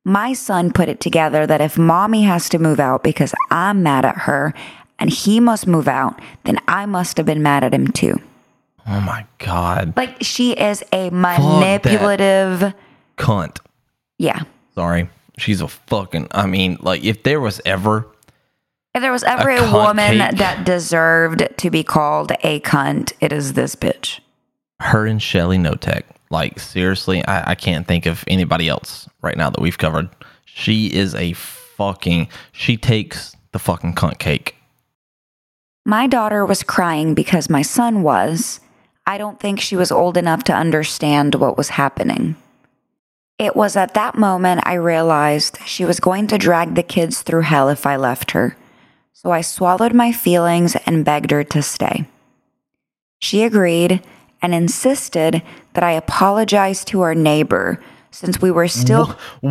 My 0.04 0.32
son 0.32 0.72
put 0.72 0.88
it 0.88 1.00
together 1.00 1.46
that 1.46 1.60
if 1.60 1.76
mommy 1.76 2.22
has 2.22 2.48
to 2.50 2.58
move 2.60 2.78
out 2.78 3.02
because 3.02 3.34
I'm 3.50 3.82
mad 3.82 4.04
at 4.04 4.18
her 4.18 4.54
and 5.00 5.10
he 5.10 5.40
must 5.40 5.66
move 5.66 5.88
out, 5.88 6.20
then 6.44 6.58
I 6.68 6.86
must 6.86 7.16
have 7.16 7.26
been 7.26 7.42
mad 7.42 7.64
at 7.64 7.74
him 7.74 7.88
too. 7.88 8.20
Oh 8.86 9.00
my 9.00 9.26
god. 9.38 9.94
Like 9.96 10.22
she 10.22 10.52
is 10.52 10.84
a 10.92 11.10
manipulative 11.10 12.72
cunt. 13.18 13.58
Yeah. 14.18 14.42
Sorry. 14.74 15.08
She's 15.38 15.60
a 15.60 15.68
fucking 15.68 16.28
I 16.30 16.46
mean, 16.46 16.78
like 16.80 17.02
if 17.04 17.22
there 17.22 17.40
was 17.40 17.60
ever 17.64 18.06
If 18.94 19.02
there 19.02 19.12
was 19.12 19.24
ever 19.24 19.48
A 19.50 19.56
a, 19.68 19.72
woman 19.72 20.18
cake. 20.18 20.38
that 20.38 20.64
deserved 20.64 21.48
to 21.58 21.70
be 21.70 21.82
called 21.82 22.32
a 22.42 22.60
cunt, 22.60 23.12
it 23.20 23.32
is 23.32 23.54
this 23.54 23.74
bitch. 23.74 24.20
her 24.80 25.06
and 25.06 25.20
Shelly 25.22 25.58
Knotek, 25.58 26.02
like 26.30 26.60
seriously, 26.60 27.24
I, 27.26 27.50
I 27.52 27.54
can't 27.54 27.86
think 27.86 28.06
of 28.06 28.22
anybody 28.28 28.68
else 28.68 29.08
right 29.22 29.36
now 29.36 29.50
that 29.50 29.60
we've 29.60 29.78
covered. 29.78 30.08
She 30.44 30.86
is 30.92 31.14
a 31.16 31.32
fucking 31.32 32.28
she 32.52 32.76
takes 32.76 33.34
the 33.52 33.58
fucking 33.58 33.94
cunt 33.94 34.18
cake. 34.18 34.54
My 35.86 36.06
daughter 36.06 36.46
was 36.46 36.62
crying 36.62 37.14
because 37.14 37.50
my 37.50 37.62
son 37.62 38.02
was. 38.02 38.60
I 39.06 39.18
don't 39.18 39.38
think 39.38 39.60
she 39.60 39.76
was 39.76 39.92
old 39.92 40.16
enough 40.16 40.44
to 40.44 40.54
understand 40.54 41.34
what 41.34 41.58
was 41.58 41.68
happening. 41.70 42.36
It 43.38 43.56
was 43.56 43.74
at 43.76 43.94
that 43.94 44.16
moment 44.16 44.62
I 44.64 44.74
realized 44.74 45.58
she 45.66 45.84
was 45.84 45.98
going 45.98 46.28
to 46.28 46.38
drag 46.38 46.74
the 46.74 46.84
kids 46.84 47.22
through 47.22 47.42
hell 47.42 47.68
if 47.68 47.84
I 47.84 47.96
left 47.96 48.30
her. 48.30 48.56
So 49.12 49.32
I 49.32 49.40
swallowed 49.40 49.92
my 49.92 50.12
feelings 50.12 50.76
and 50.86 51.04
begged 51.04 51.32
her 51.32 51.42
to 51.42 51.62
stay. 51.62 52.06
She 53.18 53.42
agreed 53.42 54.02
and 54.40 54.54
insisted 54.54 55.42
that 55.72 55.82
I 55.82 55.92
apologize 55.92 56.84
to 56.86 57.00
our 57.00 57.14
neighbor 57.14 57.80
since 58.10 58.40
we 58.40 58.50
were 58.52 58.68
still 58.68 59.18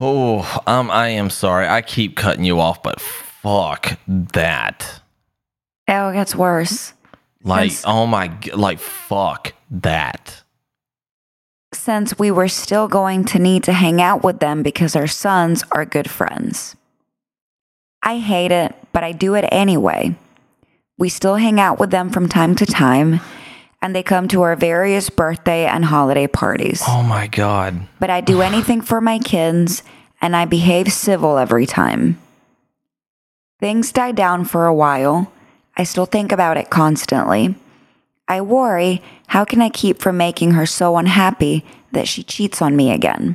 oh, 0.00 0.62
um, 0.66 0.90
I 0.90 1.08
am 1.08 1.30
sorry. 1.30 1.68
I 1.68 1.82
keep 1.82 2.16
cutting 2.16 2.44
you 2.44 2.58
off, 2.58 2.82
but 2.82 3.00
fuck 3.00 3.98
that. 4.08 5.00
Oh, 5.86 6.08
it 6.08 6.14
gets 6.14 6.34
worse. 6.34 6.94
Like, 7.44 7.70
Since- 7.70 7.84
oh 7.86 8.06
my, 8.06 8.36
like, 8.54 8.80
fuck 8.80 9.52
that. 9.70 10.42
since 11.72 12.18
we 12.18 12.30
were 12.32 12.48
still 12.48 12.88
going 12.88 13.24
to 13.24 13.38
need 13.38 13.62
to 13.62 13.72
hang 13.72 14.02
out 14.02 14.24
with 14.24 14.40
them 14.40 14.62
because 14.62 14.96
our 14.96 15.06
sons 15.06 15.62
are 15.70 15.84
good 15.84 16.10
friends. 16.10 16.74
I 18.02 18.18
hate 18.18 18.50
it, 18.50 18.74
but 18.92 19.04
I 19.04 19.12
do 19.12 19.34
it 19.34 19.44
anyway. 19.52 20.16
We 20.98 21.08
still 21.08 21.36
hang 21.36 21.60
out 21.60 21.78
with 21.78 21.90
them 21.90 22.10
from 22.10 22.28
time 22.28 22.56
to 22.56 22.66
time, 22.66 23.20
and 23.80 23.94
they 23.94 24.02
come 24.02 24.26
to 24.28 24.42
our 24.42 24.56
various 24.56 25.10
birthday 25.10 25.64
and 25.64 25.84
holiday 25.84 26.26
parties. 26.26 26.82
Oh 26.86 27.02
my 27.02 27.28
god. 27.28 27.86
But 28.00 28.10
I 28.10 28.20
do 28.20 28.42
anything 28.50 28.80
for 28.80 29.00
my 29.00 29.18
kids, 29.20 29.82
and 30.20 30.34
I 30.34 30.46
behave 30.46 30.92
civil 30.92 31.38
every 31.38 31.66
time. 31.66 32.18
Things 33.60 33.92
die 33.92 34.12
down 34.12 34.44
for 34.44 34.66
a 34.66 34.74
while. 34.74 35.32
I 35.76 35.84
still 35.84 36.06
think 36.06 36.32
about 36.32 36.56
it 36.56 36.68
constantly. 36.68 37.54
I 38.30 38.40
worry 38.42 39.02
how 39.26 39.44
can 39.44 39.60
I 39.60 39.70
keep 39.70 39.98
from 39.98 40.16
making 40.16 40.52
her 40.52 40.64
so 40.64 40.96
unhappy 40.96 41.64
that 41.90 42.06
she 42.06 42.22
cheats 42.22 42.62
on 42.62 42.76
me 42.76 42.92
again? 42.92 43.34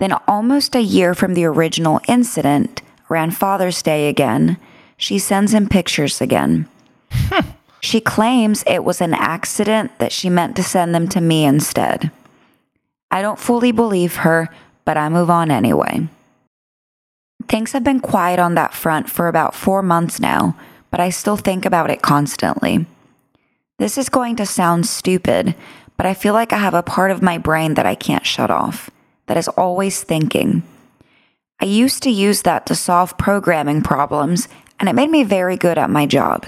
Then, 0.00 0.14
almost 0.26 0.74
a 0.74 0.82
year 0.82 1.14
from 1.14 1.34
the 1.34 1.44
original 1.44 2.00
incident, 2.08 2.82
around 3.08 3.36
Father's 3.36 3.80
Day 3.80 4.08
again, 4.08 4.56
she 4.96 5.20
sends 5.20 5.54
him 5.54 5.68
pictures 5.68 6.20
again. 6.20 6.68
she 7.80 8.00
claims 8.00 8.64
it 8.66 8.82
was 8.82 9.00
an 9.00 9.14
accident 9.14 9.96
that 10.00 10.10
she 10.10 10.28
meant 10.28 10.56
to 10.56 10.64
send 10.64 10.92
them 10.92 11.06
to 11.10 11.20
me 11.20 11.44
instead. 11.44 12.10
I 13.12 13.22
don't 13.22 13.38
fully 13.38 13.70
believe 13.70 14.16
her, 14.16 14.48
but 14.84 14.96
I 14.96 15.08
move 15.08 15.30
on 15.30 15.52
anyway. 15.52 16.08
Things 17.46 17.70
have 17.72 17.84
been 17.84 18.00
quiet 18.00 18.40
on 18.40 18.56
that 18.56 18.74
front 18.74 19.08
for 19.08 19.28
about 19.28 19.54
four 19.54 19.82
months 19.82 20.18
now, 20.18 20.56
but 20.90 20.98
I 20.98 21.10
still 21.10 21.36
think 21.36 21.64
about 21.64 21.90
it 21.90 22.02
constantly. 22.02 22.84
This 23.78 23.96
is 23.96 24.08
going 24.08 24.34
to 24.36 24.46
sound 24.46 24.86
stupid, 24.86 25.54
but 25.96 26.04
I 26.04 26.12
feel 26.12 26.34
like 26.34 26.52
I 26.52 26.58
have 26.58 26.74
a 26.74 26.82
part 26.82 27.12
of 27.12 27.22
my 27.22 27.38
brain 27.38 27.74
that 27.74 27.86
I 27.86 27.94
can't 27.94 28.26
shut 28.26 28.50
off, 28.50 28.90
that 29.26 29.36
is 29.36 29.46
always 29.46 30.02
thinking. 30.02 30.64
I 31.60 31.66
used 31.66 32.02
to 32.02 32.10
use 32.10 32.42
that 32.42 32.66
to 32.66 32.74
solve 32.74 33.16
programming 33.18 33.82
problems, 33.82 34.48
and 34.80 34.88
it 34.88 34.96
made 34.96 35.10
me 35.10 35.22
very 35.22 35.56
good 35.56 35.78
at 35.78 35.90
my 35.90 36.06
job. 36.06 36.46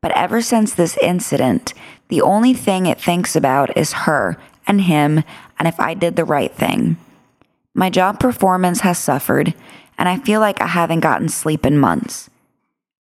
But 0.00 0.16
ever 0.16 0.40
since 0.40 0.72
this 0.72 0.96
incident, 1.02 1.74
the 2.08 2.22
only 2.22 2.54
thing 2.54 2.86
it 2.86 2.98
thinks 2.98 3.36
about 3.36 3.76
is 3.76 3.92
her 3.92 4.38
and 4.66 4.80
him 4.80 5.24
and 5.58 5.68
if 5.68 5.78
I 5.78 5.92
did 5.92 6.16
the 6.16 6.24
right 6.24 6.54
thing. 6.54 6.96
My 7.74 7.90
job 7.90 8.18
performance 8.18 8.80
has 8.80 8.96
suffered, 8.96 9.52
and 9.98 10.08
I 10.08 10.16
feel 10.16 10.40
like 10.40 10.62
I 10.62 10.68
haven't 10.68 11.00
gotten 11.00 11.28
sleep 11.28 11.66
in 11.66 11.78
months. 11.78 12.30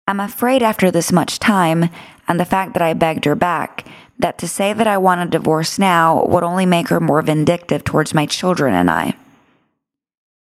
I'm 0.08 0.18
afraid 0.18 0.60
after 0.60 0.90
this 0.90 1.12
much 1.12 1.38
time 1.38 1.88
and 2.30 2.38
the 2.38 2.44
fact 2.44 2.74
that 2.74 2.82
I 2.82 2.94
begged 2.94 3.24
her 3.24 3.34
back, 3.34 3.84
that 4.20 4.38
to 4.38 4.46
say 4.46 4.72
that 4.72 4.86
I 4.86 4.98
want 4.98 5.20
a 5.20 5.26
divorce 5.26 5.80
now 5.80 6.24
would 6.26 6.44
only 6.44 6.64
make 6.64 6.86
her 6.86 7.00
more 7.00 7.20
vindictive 7.22 7.82
towards 7.82 8.14
my 8.14 8.24
children 8.24 8.72
and 8.72 8.88
I. 8.88 9.16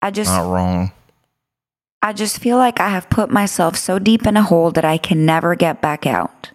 I 0.02 0.10
just 0.10 0.30
Not 0.30 0.52
wrong. 0.52 0.92
I 2.02 2.12
just 2.12 2.40
feel 2.40 2.58
like 2.58 2.78
I 2.78 2.90
have 2.90 3.08
put 3.08 3.30
myself 3.30 3.76
so 3.76 3.98
deep 3.98 4.26
in 4.26 4.36
a 4.36 4.42
hole 4.42 4.70
that 4.72 4.84
I 4.84 4.98
can 4.98 5.24
never 5.24 5.54
get 5.54 5.80
back 5.80 6.06
out. 6.06 6.50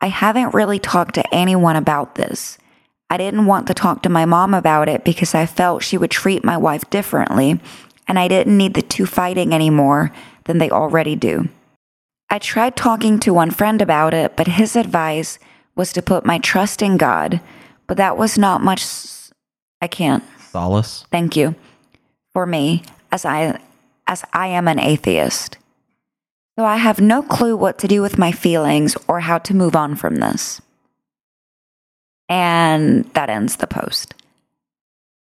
I 0.00 0.08
haven't 0.08 0.54
really 0.54 0.80
talked 0.80 1.14
to 1.14 1.34
anyone 1.34 1.76
about 1.76 2.16
this. 2.16 2.58
I 3.08 3.16
didn't 3.16 3.46
want 3.46 3.68
to 3.68 3.74
talk 3.74 4.02
to 4.02 4.08
my 4.08 4.24
mom 4.24 4.54
about 4.54 4.88
it 4.88 5.04
because 5.04 5.36
I 5.36 5.46
felt 5.46 5.84
she 5.84 5.96
would 5.96 6.10
treat 6.10 6.42
my 6.42 6.56
wife 6.56 6.90
differently, 6.90 7.60
and 8.08 8.18
I 8.18 8.26
didn't 8.26 8.58
need 8.58 8.74
the 8.74 8.82
two 8.82 9.06
fighting 9.06 9.54
any 9.54 9.70
more 9.70 10.10
than 10.46 10.58
they 10.58 10.68
already 10.68 11.14
do. 11.14 11.48
I 12.30 12.38
tried 12.38 12.76
talking 12.76 13.18
to 13.20 13.32
one 13.32 13.50
friend 13.50 13.80
about 13.80 14.12
it, 14.14 14.36
but 14.36 14.46
his 14.46 14.76
advice 14.76 15.38
was 15.74 15.92
to 15.94 16.02
put 16.02 16.26
my 16.26 16.38
trust 16.38 16.82
in 16.82 16.96
God, 16.96 17.40
but 17.86 17.96
that 17.96 18.18
was 18.18 18.36
not 18.36 18.62
much. 18.62 18.82
s- 18.82 19.32
I 19.80 19.86
can't. 19.86 20.22
Solace. 20.50 21.04
Thank 21.10 21.36
you. 21.36 21.54
For 22.32 22.44
me, 22.46 22.82
as 23.12 23.24
I 23.24 23.58
as 24.06 24.24
I 24.32 24.48
am 24.48 24.68
an 24.68 24.78
atheist. 24.80 25.58
So 26.58 26.64
I 26.64 26.76
have 26.76 27.00
no 27.00 27.22
clue 27.22 27.56
what 27.56 27.78
to 27.78 27.88
do 27.88 28.02
with 28.02 28.18
my 28.18 28.32
feelings 28.32 28.96
or 29.06 29.20
how 29.20 29.38
to 29.38 29.54
move 29.54 29.76
on 29.76 29.94
from 29.96 30.16
this. 30.16 30.60
And 32.28 33.04
that 33.14 33.30
ends 33.30 33.56
the 33.56 33.66
post. 33.66 34.14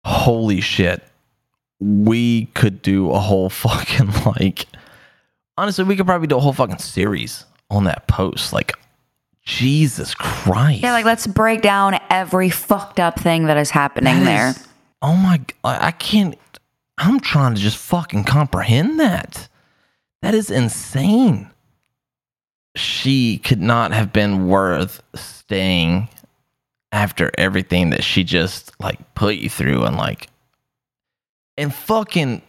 Holy 0.05 0.61
shit. 0.61 1.03
We 1.81 2.47
could 2.55 2.83
do 2.83 3.11
a 3.13 3.19
whole 3.19 3.49
fucking 3.65 4.11
like 4.37 4.67
honestly, 5.63 5.85
we 5.85 5.95
could 5.95 6.07
probably 6.07 6.27
do 6.27 6.37
a 6.37 6.41
whole 6.41 6.53
fucking 6.53 6.79
series 6.79 7.47
on 7.71 7.85
that 7.85 8.09
post. 8.09 8.53
Like 8.53 8.73
Jesus 9.45 10.15
Christ. 10.15 10.83
Yeah, 10.83 10.93
like 10.93 11.05
let's 11.05 11.27
break 11.27 11.63
down 11.63 11.99
every 12.11 12.51
fucked 12.51 12.99
up 12.99 13.19
thing 13.19 13.47
that 13.47 13.57
is 13.57 13.71
happening 13.71 14.21
That 14.21 14.55
there. 14.55 14.65
oh 15.01 15.17
my 15.17 15.41
I 15.65 15.93
can't 15.93 16.37
I'm 16.99 17.21
trying 17.21 17.55
to 17.55 17.61
just 17.61 17.77
fucking 17.79 18.25
comprehend 18.25 19.01
that. 19.01 19.49
That 20.21 20.35
is 20.35 20.51
insane. 20.51 21.51
She 22.77 23.39
could 23.39 23.61
not 23.61 23.93
have 23.93 24.13
been 24.13 24.47
worth 24.49 25.03
staying 25.15 26.09
after 26.93 27.31
everything 27.39 27.91
that 27.91 28.05
she 28.05 28.23
just 28.25 28.73
like 28.81 29.15
put 29.15 29.37
you 29.37 29.49
through 29.49 29.85
and 29.85 29.97
like 29.97 30.29
and 31.57 31.75
fucking 31.75 32.43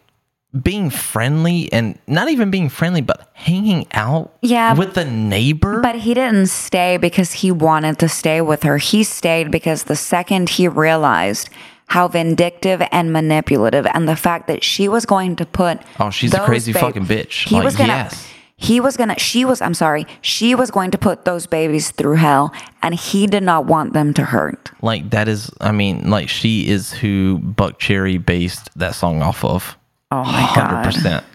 being 0.62 0.90
friendly 0.90 1.72
and 1.74 1.98
not 2.08 2.30
even 2.30 2.52
being 2.52 2.70
friendly 2.70 3.02
but 3.02 3.28
hanging 3.34 3.88
out 3.94 4.32
Yeah, 4.42 4.74
with 4.76 4.94
the 4.94 5.06
neighbor 5.06 5.80
But 5.82 5.96
he 5.96 6.14
didn't 6.14 6.48
stay 6.48 6.98
because 6.98 7.32
he 7.34 7.52
wanted 7.52 7.98
to 8.00 8.08
stay 8.10 8.40
with 8.42 8.64
her. 8.64 8.78
He 8.78 9.04
stayed 9.04 9.50
because 9.50 9.84
the 9.86 9.96
second 9.96 10.50
he 10.50 10.68
realized 10.68 11.50
how 11.88 12.08
vindictive 12.08 12.82
and 12.92 13.12
manipulative 13.12 13.86
and 13.94 14.08
the 14.08 14.16
fact 14.16 14.48
that 14.48 14.64
she 14.64 14.88
was 14.88 15.06
going 15.06 15.36
to 15.38 15.46
put 15.46 15.82
Oh, 16.00 16.10
she's 16.12 16.34
a 16.34 16.40
crazy 16.42 16.72
ba- 16.72 16.80
fucking 16.80 17.06
bitch. 17.06 17.48
He 17.48 17.56
Like, 17.56 17.64
was 17.66 17.76
gonna 17.76 17.94
yes. 17.94 18.28
he 18.56 18.80
was 18.80 18.96
gonna 18.96 19.18
she 19.18 19.46
was 19.46 19.60
I'm 19.62 19.74
sorry, 19.74 20.06
she 20.22 20.54
was 20.56 20.70
going 20.72 20.92
to 20.92 20.98
put 21.00 21.26
those 21.26 21.48
babies 21.48 21.90
through 21.92 22.16
hell 22.18 22.54
and 22.84 22.94
he 22.94 23.26
did 23.28 23.44
not 23.44 23.66
want 23.66 23.94
them 23.94 24.14
to 24.14 24.24
hurt. 24.24 24.72
Like 24.84 25.10
that 25.10 25.28
is, 25.28 25.52
I 25.62 25.72
mean, 25.72 26.10
like 26.12 26.30
she 26.30 26.68
is 26.70 26.92
who 26.94 27.40
Buckcherry 27.40 28.24
based 28.24 28.70
that 28.78 28.94
song 28.96 29.22
off 29.24 29.44
of. 29.44 29.78
Oh 30.14 30.24
my 30.24 30.42
Hundred 30.42 30.76
god. 30.76 30.86
percent. 30.86 31.26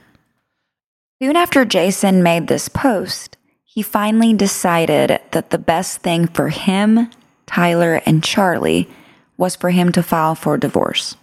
Soon 1.21 1.35
after 1.35 1.65
Jason 1.65 2.23
made 2.23 2.47
this 2.47 2.69
post, 2.69 3.37
he 3.65 3.83
finally 3.83 4.33
decided 4.35 5.21
that 5.33 5.51
the 5.51 5.59
best 5.59 5.99
thing 5.99 6.29
for 6.29 6.51
him, 6.51 7.11
Tyler, 7.45 8.01
and 8.07 8.23
Charlie 8.23 8.89
was 9.37 9.57
for 9.57 9.71
him 9.71 9.91
to 9.91 10.03
file 10.03 10.37
for 10.37 10.57
divorce. 10.57 11.17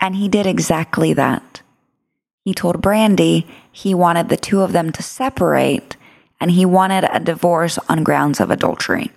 And 0.00 0.16
he 0.16 0.26
did 0.26 0.46
exactly 0.46 1.12
that. 1.12 1.60
He 2.46 2.54
told 2.54 2.80
Brandy 2.80 3.46
he 3.70 3.94
wanted 3.94 4.30
the 4.30 4.38
two 4.38 4.62
of 4.62 4.72
them 4.72 4.90
to 4.92 5.02
separate 5.02 5.96
and 6.40 6.50
he 6.50 6.64
wanted 6.64 7.04
a 7.12 7.20
divorce 7.20 7.78
on 7.90 8.04
grounds 8.04 8.40
of 8.40 8.50
adultery. 8.50 9.12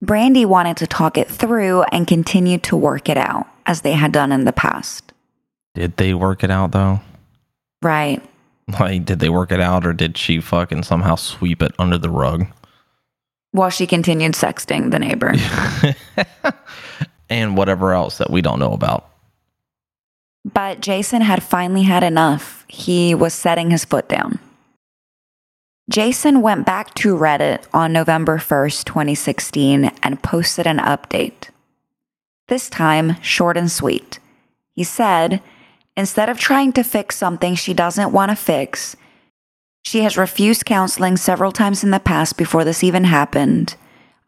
Brandy 0.00 0.46
wanted 0.46 0.78
to 0.78 0.86
talk 0.86 1.18
it 1.18 1.28
through 1.28 1.82
and 1.92 2.06
continue 2.06 2.56
to 2.60 2.76
work 2.78 3.10
it 3.10 3.18
out 3.18 3.46
as 3.66 3.82
they 3.82 3.92
had 3.92 4.12
done 4.12 4.32
in 4.32 4.44
the 4.46 4.54
past. 4.54 5.12
Did 5.76 5.98
they 5.98 6.14
work 6.14 6.42
it 6.42 6.50
out 6.50 6.72
though? 6.72 7.00
Right. 7.82 8.22
Like, 8.80 9.04
did 9.04 9.20
they 9.20 9.28
work 9.28 9.52
it 9.52 9.60
out, 9.60 9.86
or 9.86 9.92
did 9.92 10.16
she 10.16 10.40
fucking 10.40 10.82
somehow 10.84 11.16
sweep 11.16 11.62
it 11.62 11.72
under 11.78 11.98
the 11.98 12.10
rug? 12.10 12.46
While 13.52 13.70
she 13.70 13.86
continued 13.86 14.32
sexting 14.32 14.90
the 14.90 14.98
neighbor. 14.98 15.34
and 17.28 17.56
whatever 17.56 17.92
else 17.92 18.18
that 18.18 18.30
we 18.30 18.40
don't 18.40 18.58
know 18.58 18.72
about. 18.72 19.08
But 20.44 20.80
Jason 20.80 21.20
had 21.20 21.42
finally 21.42 21.82
had 21.82 22.02
enough. 22.02 22.64
He 22.68 23.14
was 23.14 23.34
setting 23.34 23.70
his 23.70 23.84
foot 23.84 24.08
down. 24.08 24.38
Jason 25.90 26.40
went 26.40 26.64
back 26.64 26.94
to 26.94 27.16
Reddit 27.16 27.64
on 27.74 27.92
November 27.92 28.38
1st, 28.38 28.84
2016, 28.84 29.92
and 30.02 30.22
posted 30.22 30.66
an 30.66 30.78
update. 30.78 31.50
This 32.48 32.70
time, 32.70 33.20
short 33.20 33.56
and 33.58 33.70
sweet. 33.70 34.18
He 34.74 34.82
said, 34.82 35.42
instead 35.96 36.28
of 36.28 36.38
trying 36.38 36.72
to 36.74 36.82
fix 36.82 37.16
something 37.16 37.54
she 37.54 37.74
doesn't 37.74 38.12
want 38.12 38.30
to 38.30 38.36
fix, 38.36 38.96
she 39.84 40.00
has 40.00 40.16
refused 40.16 40.64
counseling 40.64 41.16
several 41.16 41.52
times 41.52 41.84
in 41.84 41.90
the 41.90 42.00
past 42.00 42.36
before 42.36 42.64
this 42.64 42.82
even 42.82 43.04
happened. 43.04 43.76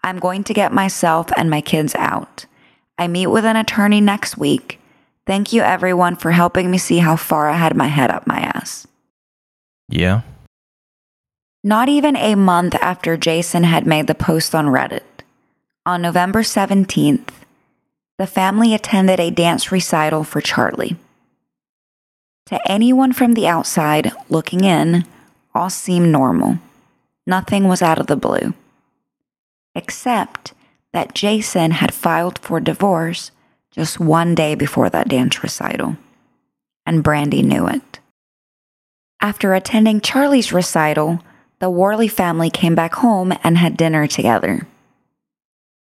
I'm 0.02 0.18
going 0.18 0.44
to 0.44 0.54
get 0.54 0.72
myself 0.72 1.30
and 1.36 1.50
my 1.50 1.60
kids 1.60 1.94
out. 1.96 2.46
I 2.96 3.08
meet 3.08 3.26
with 3.26 3.44
an 3.44 3.56
attorney 3.56 4.00
next 4.00 4.38
week. 4.38 4.80
Thank 5.26 5.52
you, 5.52 5.62
everyone, 5.62 6.16
for 6.16 6.30
helping 6.30 6.70
me 6.70 6.78
see 6.78 6.98
how 6.98 7.16
far 7.16 7.48
I 7.48 7.56
had 7.56 7.76
my 7.76 7.88
head 7.88 8.10
up 8.10 8.26
my 8.26 8.38
ass. 8.38 8.86
Yeah. 9.88 10.22
Not 11.64 11.88
even 11.88 12.16
a 12.16 12.34
month 12.34 12.74
after 12.76 13.16
Jason 13.16 13.64
had 13.64 13.86
made 13.86 14.06
the 14.06 14.14
post 14.14 14.54
on 14.54 14.66
Reddit, 14.66 15.02
on 15.84 16.02
November 16.02 16.42
17th, 16.42 17.30
the 18.18 18.26
family 18.26 18.74
attended 18.74 19.18
a 19.18 19.30
dance 19.30 19.72
recital 19.72 20.22
for 20.22 20.40
Charlie. 20.40 20.96
To 22.48 22.58
anyone 22.70 23.12
from 23.12 23.34
the 23.34 23.46
outside 23.46 24.10
looking 24.30 24.64
in, 24.64 25.04
all 25.54 25.68
seemed 25.68 26.10
normal. 26.10 26.58
Nothing 27.26 27.68
was 27.68 27.82
out 27.82 27.98
of 27.98 28.06
the 28.06 28.16
blue. 28.16 28.54
Except 29.74 30.54
that 30.94 31.14
Jason 31.14 31.72
had 31.72 31.92
filed 31.92 32.38
for 32.38 32.58
divorce 32.58 33.32
just 33.70 34.00
one 34.00 34.34
day 34.34 34.54
before 34.54 34.88
that 34.88 35.10
dance 35.10 35.42
recital, 35.42 35.98
and 36.86 37.02
Brandy 37.02 37.42
knew 37.42 37.68
it. 37.68 38.00
After 39.20 39.52
attending 39.52 40.00
Charlie's 40.00 40.50
recital, 40.50 41.22
the 41.58 41.68
Worley 41.68 42.08
family 42.08 42.48
came 42.48 42.74
back 42.74 42.94
home 42.94 43.34
and 43.44 43.58
had 43.58 43.76
dinner 43.76 44.06
together. 44.06 44.66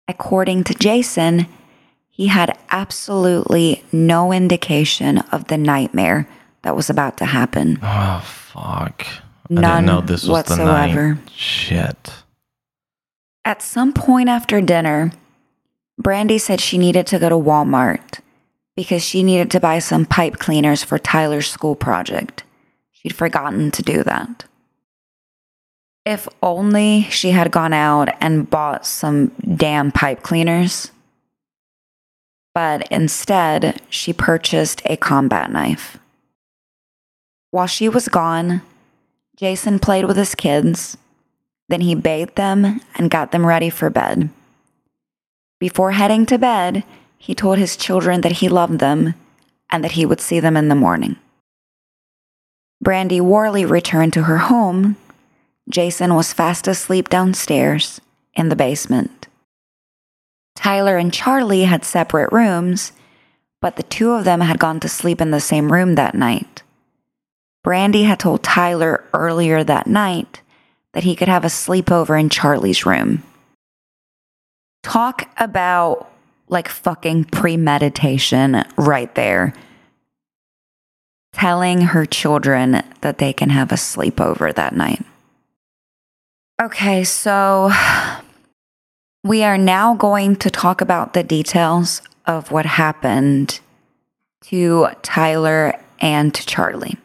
According 0.06 0.62
to 0.64 0.74
Jason, 0.74 1.48
he 2.08 2.28
had 2.28 2.56
absolutely 2.70 3.82
no 3.90 4.32
indication 4.32 5.18
of 5.32 5.48
the 5.48 5.58
nightmare 5.58 6.28
that 6.62 6.76
was 6.76 6.88
about 6.90 7.16
to 7.18 7.24
happen. 7.24 7.78
Oh 7.82 8.20
fuck. 8.24 9.06
I 9.06 9.20
None 9.54 9.62
didn't 9.84 9.86
know 9.86 10.00
this 10.00 10.22
was 10.22 10.30
whatsoever. 10.48 11.08
the 11.14 11.14
night. 11.20 11.30
Shit. 11.32 12.12
At 13.44 13.60
some 13.60 13.92
point 13.92 14.28
after 14.28 14.60
dinner, 14.60 15.12
Brandy 15.98 16.38
said 16.38 16.60
she 16.60 16.78
needed 16.78 17.06
to 17.08 17.18
go 17.18 17.28
to 17.28 17.34
Walmart 17.34 18.20
because 18.76 19.02
she 19.04 19.22
needed 19.22 19.50
to 19.50 19.60
buy 19.60 19.78
some 19.78 20.06
pipe 20.06 20.38
cleaners 20.38 20.82
for 20.82 20.98
Tyler's 20.98 21.48
school 21.50 21.74
project. 21.74 22.44
She'd 22.92 23.14
forgotten 23.14 23.70
to 23.72 23.82
do 23.82 24.02
that. 24.04 24.44
If 26.06 26.28
only 26.42 27.02
she 27.10 27.30
had 27.30 27.50
gone 27.52 27.72
out 27.72 28.08
and 28.20 28.48
bought 28.48 28.86
some 28.86 29.28
damn 29.56 29.92
pipe 29.92 30.22
cleaners. 30.22 30.90
But 32.54 32.86
instead, 32.90 33.80
she 33.88 34.12
purchased 34.12 34.82
a 34.86 34.96
combat 34.96 35.50
knife. 35.50 35.98
While 37.53 37.66
she 37.66 37.88
was 37.88 38.09
gone, 38.09 38.62
Jason 39.36 39.78
played 39.78 40.07
with 40.07 40.16
his 40.16 40.34
kids. 40.34 40.96
Then 41.68 41.82
he 41.82 41.94
bathed 41.94 42.34
them 42.34 42.80
and 42.96 43.11
got 43.11 43.30
them 43.30 43.46
ready 43.46 43.70
for 43.70 43.90
bed. 43.90 44.30
Before 45.61 45.92
heading 45.92 46.26
to 46.26 46.38
bed, 46.38 46.82
he 47.18 47.34
told 47.34 47.59
his 47.59 47.76
children 47.76 48.22
that 48.22 48.40
he 48.40 48.48
loved 48.48 48.78
them 48.78 49.14
and 49.70 49.84
that 49.84 49.92
he 49.92 50.07
would 50.07 50.20
see 50.20 50.40
them 50.40 50.57
in 50.57 50.68
the 50.68 50.74
morning. 50.74 51.16
Brandy 52.80 53.20
Worley 53.20 53.64
returned 53.64 54.12
to 54.14 54.24
her 54.24 54.38
home. 54.38 54.96
Jason 55.68 56.14
was 56.14 56.32
fast 56.32 56.66
asleep 56.66 57.09
downstairs 57.09 58.00
in 58.34 58.48
the 58.48 58.57
basement. 58.57 59.28
Tyler 60.57 60.96
and 60.96 61.12
Charlie 61.12 61.64
had 61.64 61.84
separate 61.84 62.32
rooms, 62.32 62.92
but 63.61 63.76
the 63.76 63.82
two 63.84 64.12
of 64.12 64.24
them 64.24 64.40
had 64.40 64.59
gone 64.59 64.80
to 64.80 64.88
sleep 64.88 65.20
in 65.20 65.30
the 65.30 65.40
same 65.40 65.72
room 65.72 65.94
that 65.94 66.14
night. 66.14 66.51
Brandy 67.62 68.02
had 68.02 68.18
told 68.18 68.42
Tyler 68.42 69.04
earlier 69.14 69.62
that 69.62 69.86
night 69.86 70.42
that 70.92 71.04
he 71.04 71.14
could 71.14 71.28
have 71.28 71.44
a 71.44 71.48
sleepover 71.48 72.18
in 72.18 72.28
Charlie's 72.28 72.84
room. 72.84 73.22
Talk 74.82 75.30
about 75.38 76.10
like 76.48 76.68
fucking 76.68 77.24
premeditation 77.24 78.64
right 78.76 79.14
there. 79.14 79.54
Telling 81.32 81.80
her 81.80 82.04
children 82.04 82.82
that 83.00 83.18
they 83.18 83.32
can 83.32 83.48
have 83.50 83.72
a 83.72 83.76
sleepover 83.76 84.54
that 84.54 84.74
night. 84.74 85.04
Okay, 86.60 87.04
so 87.04 87.72
we 89.24 89.42
are 89.42 89.56
now 89.56 89.94
going 89.94 90.36
to 90.36 90.50
talk 90.50 90.80
about 90.80 91.14
the 91.14 91.22
details 91.22 92.02
of 92.26 92.50
what 92.50 92.66
happened 92.66 93.60
to 94.42 94.88
Tyler 95.02 95.80
and 96.00 96.34
to 96.34 96.44
Charlie. 96.44 96.98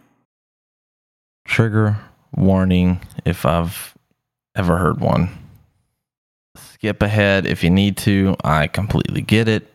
Trigger 1.47 1.97
warning 2.35 3.01
if 3.25 3.45
I've 3.45 3.95
ever 4.55 4.77
heard 4.77 4.99
one. 4.99 5.29
Skip 6.55 7.01
ahead 7.01 7.47
if 7.47 7.63
you 7.63 7.69
need 7.69 7.97
to. 7.97 8.35
I 8.43 8.67
completely 8.67 9.21
get 9.21 9.47
it. 9.47 9.73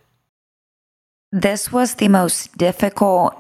This 1.33 1.73
was 1.73 1.95
the 1.95 2.09
most 2.09 2.57
difficult 2.57 3.35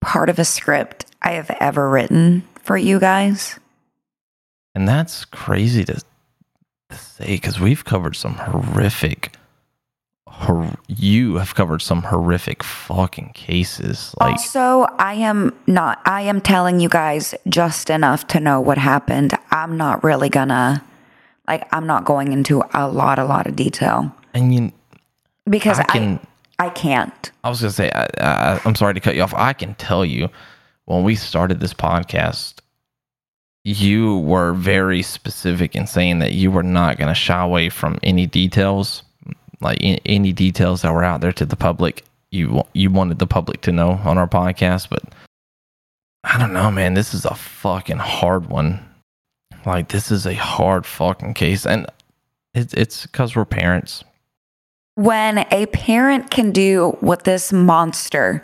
part 0.00 0.28
of 0.28 0.38
a 0.38 0.44
script 0.44 1.06
I 1.22 1.32
have 1.32 1.50
ever 1.58 1.88
written 1.88 2.46
for 2.62 2.76
you 2.76 3.00
guys. 3.00 3.58
And 4.74 4.86
that's 4.86 5.24
crazy 5.24 5.84
to, 5.84 5.94
to 6.90 6.96
say 6.96 7.26
because 7.26 7.58
we've 7.58 7.84
covered 7.84 8.14
some 8.14 8.34
horrific. 8.34 9.35
Hor- 10.38 10.76
you 10.86 11.36
have 11.36 11.54
covered 11.54 11.80
some 11.80 12.02
horrific 12.02 12.62
fucking 12.62 13.30
cases. 13.34 14.14
Like, 14.20 14.32
also, 14.32 14.86
I 14.98 15.14
am 15.14 15.54
not, 15.66 16.00
I 16.04 16.22
am 16.22 16.40
telling 16.40 16.78
you 16.78 16.88
guys 16.88 17.34
just 17.48 17.88
enough 17.90 18.26
to 18.28 18.40
know 18.40 18.60
what 18.60 18.76
happened. 18.78 19.32
I'm 19.50 19.76
not 19.76 20.04
really 20.04 20.28
gonna, 20.28 20.84
like, 21.48 21.66
I'm 21.72 21.86
not 21.86 22.04
going 22.04 22.32
into 22.32 22.62
a 22.74 22.86
lot, 22.88 23.18
a 23.18 23.24
lot 23.24 23.46
of 23.46 23.56
detail 23.56 24.14
and 24.34 24.54
you, 24.54 24.72
because 25.48 25.78
I 25.78 25.82
I, 25.88 25.92
can- 25.92 26.26
I, 26.58 26.68
can't. 26.68 27.32
I 27.42 27.48
was 27.48 27.60
gonna 27.60 27.72
say, 27.72 27.90
I, 27.90 28.06
I, 28.20 28.60
I'm 28.64 28.74
sorry 28.74 28.92
to 28.94 29.00
cut 29.00 29.14
you 29.16 29.22
off. 29.22 29.32
I 29.34 29.54
can 29.54 29.74
tell 29.76 30.04
you, 30.04 30.28
when 30.84 31.02
we 31.02 31.14
started 31.14 31.60
this 31.60 31.72
podcast, 31.74 32.60
you 33.64 34.18
were 34.18 34.52
very 34.52 35.02
specific 35.02 35.74
in 35.74 35.86
saying 35.86 36.20
that 36.20 36.32
you 36.32 36.50
were 36.50 36.62
not 36.62 36.98
going 36.98 37.08
to 37.08 37.14
shy 37.14 37.42
away 37.42 37.68
from 37.68 37.98
any 38.04 38.24
details, 38.26 39.02
like 39.60 39.80
in, 39.80 39.98
any 40.06 40.32
details 40.32 40.82
that 40.82 40.92
were 40.92 41.04
out 41.04 41.20
there 41.20 41.32
to 41.32 41.46
the 41.46 41.56
public. 41.56 42.04
You 42.30 42.64
you 42.72 42.90
wanted 42.90 43.18
the 43.18 43.26
public 43.26 43.60
to 43.62 43.72
know 43.72 44.00
on 44.04 44.18
our 44.18 44.28
podcast, 44.28 44.88
but 44.90 45.02
I 46.24 46.38
don't 46.38 46.52
know, 46.52 46.70
man. 46.70 46.94
This 46.94 47.14
is 47.14 47.24
a 47.24 47.34
fucking 47.34 47.98
hard 47.98 48.46
one. 48.48 48.80
Like 49.64 49.88
this 49.88 50.10
is 50.10 50.26
a 50.26 50.34
hard 50.34 50.84
fucking 50.86 51.34
case, 51.34 51.64
and 51.66 51.86
it's 52.54 52.74
it's 52.74 53.06
because 53.06 53.36
we're 53.36 53.44
parents. 53.44 54.04
when 54.96 55.46
a 55.50 55.66
parent 55.66 56.30
can 56.30 56.50
do 56.52 56.96
what 57.00 57.24
this 57.24 57.52
monster 57.52 58.42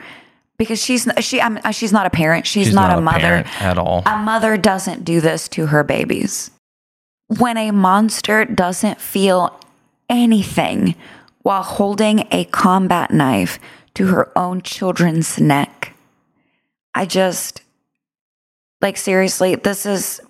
because 0.59 0.81
she's 0.83 1.09
she 1.21 1.41
I'm, 1.41 1.59
uh, 1.65 1.71
she's 1.73 1.93
not 1.93 2.07
a 2.07 2.11
parent 2.11 2.47
she's, 2.47 2.73
not, 2.75 2.97
a 2.97 3.01
mother 3.01 3.45
at 3.59 3.79
all. 3.79 4.03
a 4.07 4.19
mother 4.19 4.57
doesn't 4.57 5.05
do 5.05 5.21
this 5.21 5.49
to 5.49 5.67
her 5.67 5.83
babies 5.83 6.51
when 7.39 7.57
a 7.57 7.71
monster 7.71 8.45
doesn't 8.45 9.01
feel 9.01 9.59
anything 10.13 10.95
while 11.43 11.63
holding 11.63 12.29
a 12.31 12.45
combat 12.45 13.11
knife 13.11 13.59
to 13.95 14.07
her 14.07 14.31
own 14.39 14.63
children's 14.63 15.41
neck. 15.41 15.95
I 16.95 17.07
just 17.07 17.63
like 18.81 18.97
seriously 18.97 19.55
this 19.55 19.87
is 19.87 20.21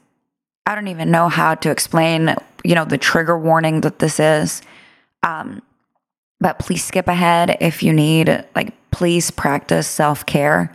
i 0.66 0.74
don't 0.74 0.88
even 0.88 1.10
know 1.10 1.28
how 1.28 1.54
to 1.54 1.70
explain 1.70 2.34
you 2.62 2.74
know 2.74 2.84
the 2.84 2.98
trigger 2.98 3.36
warning 3.38 3.80
that 3.82 3.98
this 3.98 4.20
is. 4.20 4.62
Um 5.22 5.62
but 6.40 6.58
please 6.58 6.84
skip 6.84 7.08
ahead 7.08 7.56
if 7.60 7.82
you 7.82 7.92
need 7.92 8.44
like 8.54 8.72
please 8.90 9.30
practice 9.30 9.86
self-care. 9.88 10.74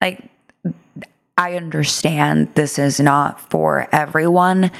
Like 0.00 0.28
i 1.36 1.54
understand 1.54 2.54
this 2.54 2.78
is 2.78 2.98
not 3.00 3.40
for 3.50 3.88
everyone 3.92 4.70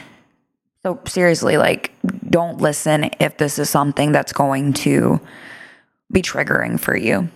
so 0.84 1.00
seriously 1.06 1.56
like 1.56 1.92
don't 2.28 2.60
listen 2.60 3.10
if 3.20 3.36
this 3.38 3.58
is 3.58 3.70
something 3.70 4.12
that's 4.12 4.32
going 4.32 4.72
to 4.72 5.20
be 6.12 6.22
triggering 6.22 6.78
for 6.78 6.96
you 6.96 7.28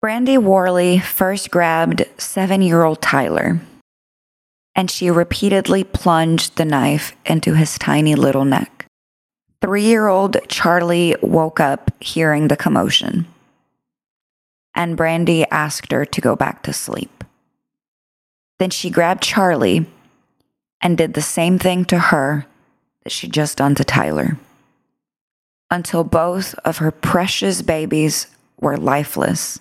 brandy 0.00 0.38
worley 0.38 0.98
first 0.98 1.50
grabbed 1.50 2.04
seven-year-old 2.18 3.00
tyler 3.00 3.60
and 4.76 4.90
she 4.90 5.10
repeatedly 5.10 5.82
plunged 5.82 6.56
the 6.56 6.64
knife 6.64 7.16
into 7.24 7.54
his 7.54 7.78
tiny 7.78 8.14
little 8.14 8.44
neck. 8.44 8.86
Three 9.62 9.84
year 9.84 10.06
old 10.06 10.36
Charlie 10.48 11.16
woke 11.22 11.58
up 11.58 11.90
hearing 11.98 12.48
the 12.48 12.58
commotion, 12.58 13.26
and 14.74 14.96
Brandy 14.96 15.46
asked 15.50 15.90
her 15.90 16.04
to 16.04 16.20
go 16.20 16.36
back 16.36 16.62
to 16.64 16.74
sleep. 16.74 17.24
Then 18.58 18.68
she 18.68 18.90
grabbed 18.90 19.22
Charlie 19.22 19.86
and 20.80 20.98
did 20.98 21.14
the 21.14 21.22
same 21.22 21.58
thing 21.58 21.84
to 21.86 21.98
her 21.98 22.46
that 23.02 23.12
she'd 23.12 23.32
just 23.32 23.58
done 23.58 23.74
to 23.74 23.84
Tyler 23.84 24.36
until 25.70 26.04
both 26.04 26.54
of 26.64 26.78
her 26.78 26.90
precious 26.90 27.62
babies 27.62 28.26
were 28.60 28.76
lifeless 28.76 29.58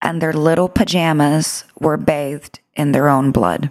and 0.00 0.20
their 0.20 0.32
little 0.32 0.68
pajamas 0.68 1.64
were 1.78 1.96
bathed 1.96 2.60
in 2.74 2.92
their 2.92 3.08
own 3.08 3.30
blood. 3.30 3.70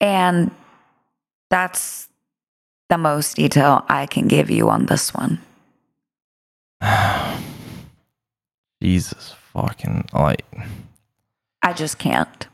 And 0.00 0.50
that's 1.50 2.08
the 2.88 2.98
most 2.98 3.36
detail 3.36 3.84
I 3.88 4.06
can 4.06 4.28
give 4.28 4.50
you 4.50 4.70
on 4.70 4.86
this 4.86 5.12
one. 5.12 5.40
Jesus 8.82 9.34
fucking 9.52 10.08
like 10.12 10.44
I 11.62 11.72
just 11.72 11.98
can't. 11.98 12.46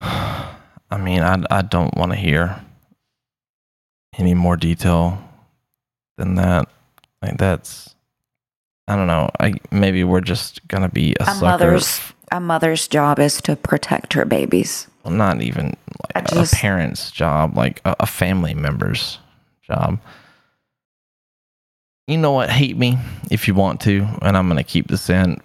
I 0.94 0.98
mean, 0.98 1.22
I 1.22 1.42
I 1.50 1.62
don't 1.62 1.96
want 1.96 2.12
to 2.12 2.16
hear 2.16 2.60
any 4.16 4.34
more 4.34 4.56
detail 4.56 5.18
than 6.16 6.36
that. 6.36 6.68
Like 7.20 7.36
that's 7.36 7.94
I 8.86 8.96
don't 8.96 9.06
know. 9.06 9.28
I 9.40 9.54
maybe 9.70 10.04
we're 10.04 10.20
just 10.20 10.66
gonna 10.68 10.88
be 10.88 11.14
a, 11.20 11.24
A 11.24 11.34
mother's 11.40 12.00
a 12.30 12.40
mother's 12.40 12.86
job 12.88 13.18
is 13.18 13.40
to 13.42 13.56
protect 13.56 14.12
her 14.14 14.24
babies. 14.24 14.86
well, 15.04 15.12
not 15.14 15.42
even 15.42 15.74
like 16.14 16.28
just- 16.28 16.52
a 16.52 16.56
parent's 16.56 17.10
job, 17.10 17.56
like 17.56 17.80
a, 17.84 17.96
a 18.00 18.06
family 18.06 18.54
member's 18.54 19.18
job. 19.62 19.98
You 22.06 22.18
know 22.18 22.32
what? 22.32 22.50
Hate 22.50 22.76
me 22.76 22.98
if 23.30 23.48
you 23.48 23.54
want 23.54 23.80
to, 23.82 24.06
and 24.22 24.36
I'm 24.36 24.46
gonna 24.48 24.62
keep 24.64 24.88
this 24.88 25.08
in. 25.10 25.40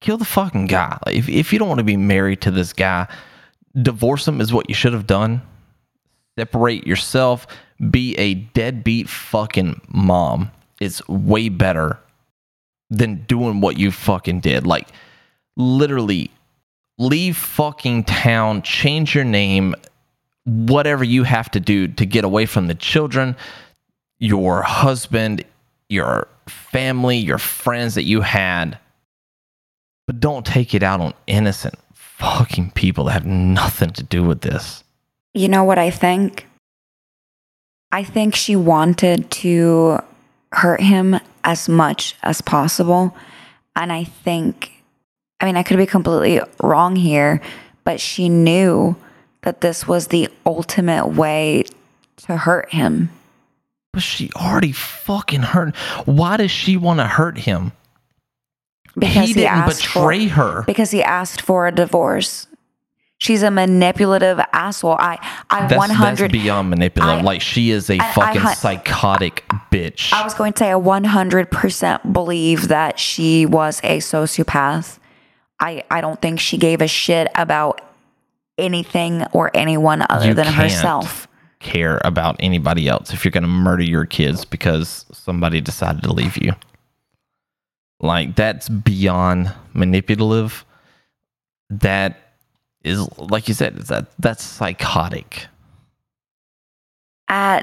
Kill 0.00 0.16
the 0.16 0.24
fucking 0.24 0.66
guy. 0.66 0.98
Like, 1.04 1.16
if 1.16 1.28
if 1.28 1.52
you 1.52 1.58
don't 1.58 1.68
want 1.68 1.78
to 1.78 1.84
be 1.84 1.96
married 1.96 2.40
to 2.42 2.50
this 2.52 2.72
guy, 2.72 3.06
divorce 3.80 4.24
them 4.24 4.40
is 4.40 4.52
what 4.52 4.68
you 4.68 4.74
should 4.74 4.92
have 4.92 5.06
done. 5.06 5.42
Separate 6.38 6.86
yourself. 6.86 7.46
Be 7.90 8.14
a 8.16 8.34
deadbeat 8.34 9.08
fucking 9.08 9.80
mom. 9.88 10.50
It's 10.80 11.06
way 11.08 11.48
better 11.48 11.98
than 12.90 13.24
doing 13.24 13.60
what 13.60 13.78
you 13.78 13.90
fucking 13.90 14.40
did. 14.40 14.66
Like 14.66 14.88
literally 15.56 16.30
leave 16.98 17.36
fucking 17.36 18.04
town, 18.04 18.62
change 18.62 19.14
your 19.14 19.24
name, 19.24 19.74
whatever 20.44 21.04
you 21.04 21.24
have 21.24 21.50
to 21.52 21.60
do 21.60 21.88
to 21.88 22.06
get 22.06 22.24
away 22.24 22.46
from 22.46 22.66
the 22.66 22.74
children, 22.74 23.36
your 24.18 24.62
husband, 24.62 25.44
your 25.88 26.28
family, 26.46 27.16
your 27.16 27.38
friends 27.38 27.94
that 27.94 28.04
you 28.04 28.20
had. 28.20 28.78
But 30.06 30.20
don't 30.20 30.44
take 30.44 30.74
it 30.74 30.82
out 30.82 31.00
on 31.00 31.14
innocent 31.26 31.74
fucking 32.22 32.70
people 32.70 33.04
that 33.04 33.12
have 33.12 33.26
nothing 33.26 33.90
to 33.90 34.02
do 34.04 34.22
with 34.22 34.42
this. 34.42 34.84
You 35.34 35.48
know 35.48 35.64
what 35.64 35.78
I 35.78 35.90
think? 35.90 36.46
I 37.90 38.04
think 38.04 38.34
she 38.36 38.54
wanted 38.54 39.30
to 39.42 39.98
hurt 40.52 40.80
him 40.80 41.18
as 41.42 41.68
much 41.68 42.14
as 42.22 42.40
possible. 42.40 43.16
And 43.74 43.92
I 43.92 44.04
think, 44.04 44.72
I 45.40 45.46
mean, 45.46 45.56
I 45.56 45.64
could 45.64 45.78
be 45.78 45.86
completely 45.86 46.40
wrong 46.62 46.94
here, 46.94 47.40
but 47.84 48.00
she 48.00 48.28
knew 48.28 48.96
that 49.42 49.60
this 49.60 49.88
was 49.88 50.08
the 50.08 50.28
ultimate 50.46 51.08
way 51.08 51.64
to 52.18 52.36
hurt 52.36 52.72
him. 52.72 53.10
But 53.92 54.02
she 54.02 54.30
already 54.36 54.72
fucking 54.72 55.42
hurt. 55.42 55.76
Why 56.06 56.36
does 56.36 56.50
she 56.50 56.76
want 56.76 57.00
to 57.00 57.06
hurt 57.06 57.38
him? 57.38 57.72
Because 58.96 59.28
he 59.28 59.34
didn't 59.34 59.66
betray 59.68 60.28
for, 60.28 60.34
her. 60.34 60.62
Because 60.66 60.90
he 60.90 61.02
asked 61.02 61.40
for 61.40 61.66
a 61.66 61.72
divorce. 61.72 62.46
She's 63.18 63.42
a 63.44 63.50
manipulative 63.52 64.40
asshole. 64.52 64.96
I, 64.98 65.16
I 65.48 65.66
That's, 65.68 65.78
100. 65.78 66.18
that's 66.18 66.32
beyond 66.32 66.70
manipulative. 66.70 67.20
I- 67.20 67.22
like 67.22 67.40
she 67.40 67.70
is 67.70 67.88
a 67.88 67.98
I- 67.98 68.08
I 68.08 68.12
fucking 68.12 68.40
hu- 68.42 68.54
psychotic 68.54 69.44
bitch. 69.70 70.12
I 70.12 70.24
was 70.24 70.34
going 70.34 70.52
to 70.54 70.58
say 70.58 70.70
I 70.72 70.74
100% 70.74 72.12
believe 72.12 72.68
that 72.68 72.98
she 72.98 73.46
was 73.46 73.80
a 73.84 73.98
sociopath. 73.98 74.98
I, 75.60 75.84
I 75.90 76.00
don't 76.00 76.20
think 76.20 76.40
she 76.40 76.58
gave 76.58 76.80
a 76.82 76.88
shit 76.88 77.28
about 77.36 77.80
anything 78.58 79.24
or 79.32 79.50
anyone 79.54 80.04
other 80.10 80.26
You 80.28 80.34
than 80.34 80.46
herself. 80.46 81.28
care 81.60 82.00
about 82.04 82.34
anybody 82.40 82.88
else 82.88 83.12
if 83.12 83.24
you're 83.24 83.30
going 83.30 83.42
to 83.44 83.48
murder 83.48 83.84
your 83.84 84.04
kids 84.04 84.44
because 84.44 85.06
somebody 85.12 85.60
decided 85.60 86.02
to 86.02 86.12
leave 86.12 86.36
you. 86.42 86.52
Like 88.02 88.34
that's 88.34 88.68
beyond 88.68 89.52
manipulative. 89.72 90.66
That 91.70 92.18
is 92.84 93.08
like 93.18 93.46
you 93.48 93.54
said, 93.54 93.76
that 93.76 94.08
that's 94.18 94.42
psychotic. 94.42 95.46
At 97.28 97.62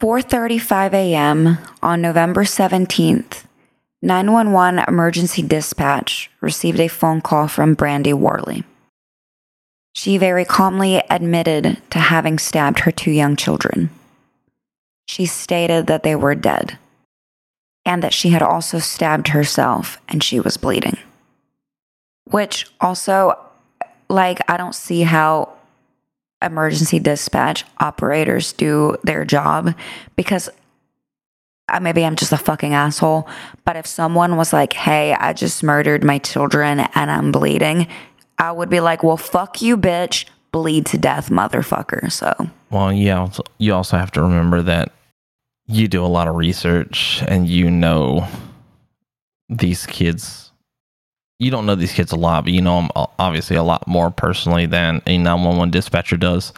4:35 0.00 0.94
a.m. 0.94 1.58
on 1.82 2.00
November 2.00 2.44
17th, 2.44 3.44
911 4.00 4.84
emergency 4.86 5.42
dispatch 5.42 6.30
received 6.40 6.78
a 6.78 6.88
phone 6.88 7.20
call 7.20 7.48
from 7.48 7.74
Brandy 7.74 8.12
Worley. 8.12 8.62
She 9.92 10.18
very 10.18 10.44
calmly 10.44 11.02
admitted 11.10 11.82
to 11.90 11.98
having 11.98 12.38
stabbed 12.38 12.80
her 12.80 12.92
two 12.92 13.10
young 13.10 13.34
children. 13.34 13.90
She 15.06 15.26
stated 15.26 15.88
that 15.88 16.04
they 16.04 16.14
were 16.14 16.36
dead 16.36 16.78
and 17.84 18.02
that 18.02 18.12
she 18.12 18.30
had 18.30 18.42
also 18.42 18.78
stabbed 18.78 19.28
herself 19.28 19.98
and 20.08 20.22
she 20.22 20.40
was 20.40 20.56
bleeding. 20.56 20.98
Which 22.30 22.66
also, 22.80 23.38
like, 24.08 24.38
I 24.48 24.56
don't 24.56 24.74
see 24.74 25.02
how 25.02 25.54
emergency 26.42 26.98
dispatch 26.98 27.64
operators 27.78 28.52
do 28.52 28.96
their 29.02 29.24
job 29.24 29.74
because 30.16 30.48
maybe 31.80 32.04
I'm 32.04 32.16
just 32.16 32.32
a 32.32 32.36
fucking 32.36 32.74
asshole. 32.74 33.28
But 33.64 33.76
if 33.76 33.86
someone 33.86 34.36
was 34.36 34.52
like, 34.52 34.72
hey, 34.72 35.14
I 35.14 35.32
just 35.32 35.62
murdered 35.62 36.04
my 36.04 36.18
children 36.18 36.80
and 36.94 37.10
I'm 37.10 37.32
bleeding, 37.32 37.86
I 38.38 38.52
would 38.52 38.70
be 38.70 38.80
like, 38.80 39.02
well, 39.02 39.16
fuck 39.16 39.60
you, 39.60 39.76
bitch. 39.76 40.26
Bleed 40.52 40.86
to 40.86 40.98
death, 40.98 41.30
motherfucker. 41.30 42.10
So, 42.10 42.34
Well, 42.70 42.92
yeah, 42.92 43.28
you 43.58 43.72
also 43.72 43.96
have 43.96 44.10
to 44.12 44.22
remember 44.22 44.62
that 44.62 44.92
you 45.66 45.88
do 45.88 46.04
a 46.04 46.08
lot 46.08 46.28
of 46.28 46.36
research 46.36 47.22
and 47.28 47.48
you 47.48 47.70
know 47.70 48.26
these 49.48 49.86
kids. 49.86 50.52
You 51.38 51.50
don't 51.50 51.66
know 51.66 51.74
these 51.74 51.92
kids 51.92 52.12
a 52.12 52.16
lot, 52.16 52.44
but 52.44 52.52
you 52.52 52.60
know 52.60 52.82
them 52.82 52.90
obviously 53.18 53.56
a 53.56 53.62
lot 53.62 53.86
more 53.88 54.10
personally 54.10 54.66
than 54.66 55.00
a 55.06 55.16
911 55.16 55.70
dispatcher 55.70 56.16
does 56.16 56.52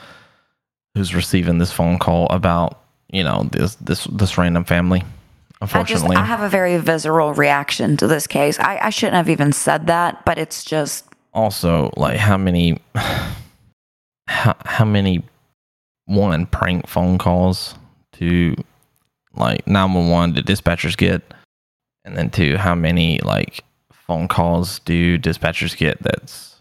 who's 0.95 1.15
receiving 1.15 1.59
this 1.59 1.73
phone 1.73 1.99
call 1.99 2.27
about, 2.31 2.83
you 3.11 3.23
know, 3.23 3.49
this 3.53 3.77
this 3.77 4.05
this 4.05 4.37
random 4.37 4.65
family. 4.65 5.03
I 5.61 5.67
just, 5.67 5.75
Unfortunately. 5.75 6.17
I 6.17 6.25
have 6.25 6.41
a 6.41 6.49
very 6.49 6.77
visceral 6.79 7.35
reaction 7.35 7.97
to 7.99 8.09
this 8.09 8.27
case. 8.27 8.59
I, 8.59 8.79
I 8.79 8.91
shouldn't 8.91 9.15
have 9.15 9.29
even 9.29 9.53
said 9.53 9.87
that, 9.87 10.25
but 10.25 10.37
it's 10.37 10.65
just, 10.65 11.05
also 11.33 11.91
like 11.97 12.19
how 12.19 12.37
many 12.37 12.81
how, 14.27 14.57
how 14.65 14.85
many 14.85 15.23
one 16.07 16.47
prank 16.47 16.87
phone 16.87 17.19
calls 17.19 17.75
to 18.13 18.55
like 19.37 19.67
911 19.67 20.35
do 20.35 20.43
dispatchers 20.43 20.97
get 20.97 21.23
and 22.05 22.17
then 22.17 22.31
two 22.31 22.57
how 22.57 22.75
many 22.75 23.19
like 23.21 23.65
phone 23.93 24.29
calls 24.29 24.81
do 24.81 25.19
dispatchers 25.19 25.77
get 25.77 26.03
that's 26.03 26.61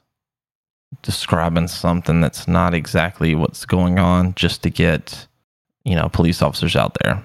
describing 1.01 1.67
something 1.67 2.21
that's 2.21 2.47
not 2.47 2.73
exactly 2.73 3.33
what's 3.35 3.65
going 3.65 3.99
on 3.99 4.33
just 4.35 4.63
to 4.63 4.69
get 4.69 5.27
you 5.83 5.95
know 5.95 6.09
police 6.09 6.41
officers 6.41 6.75
out 6.75 6.97
there 7.03 7.23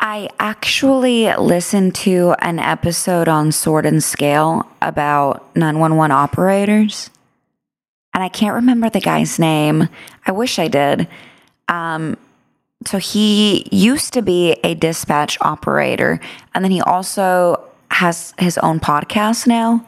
I 0.00 0.28
actually 0.38 1.34
listened 1.34 1.96
to 1.96 2.36
an 2.38 2.60
episode 2.60 3.26
on 3.26 3.50
Sword 3.50 3.84
and 3.84 4.02
Scale 4.02 4.64
about 4.80 5.56
911 5.56 6.12
operators. 6.12 7.10
And 8.14 8.22
I 8.22 8.28
can't 8.28 8.54
remember 8.54 8.88
the 8.88 9.00
guy's 9.00 9.40
name. 9.40 9.88
I 10.24 10.32
wish 10.32 10.60
I 10.60 10.68
did. 10.68 11.08
Um, 11.66 12.16
so 12.86 12.98
he 12.98 13.66
used 13.72 14.12
to 14.14 14.22
be 14.22 14.52
a 14.64 14.74
dispatch 14.74 15.38
operator, 15.40 16.20
and 16.54 16.64
then 16.64 16.70
he 16.70 16.80
also 16.80 17.64
has 17.90 18.34
his 18.38 18.58
own 18.58 18.80
podcast 18.80 19.46
now. 19.46 19.84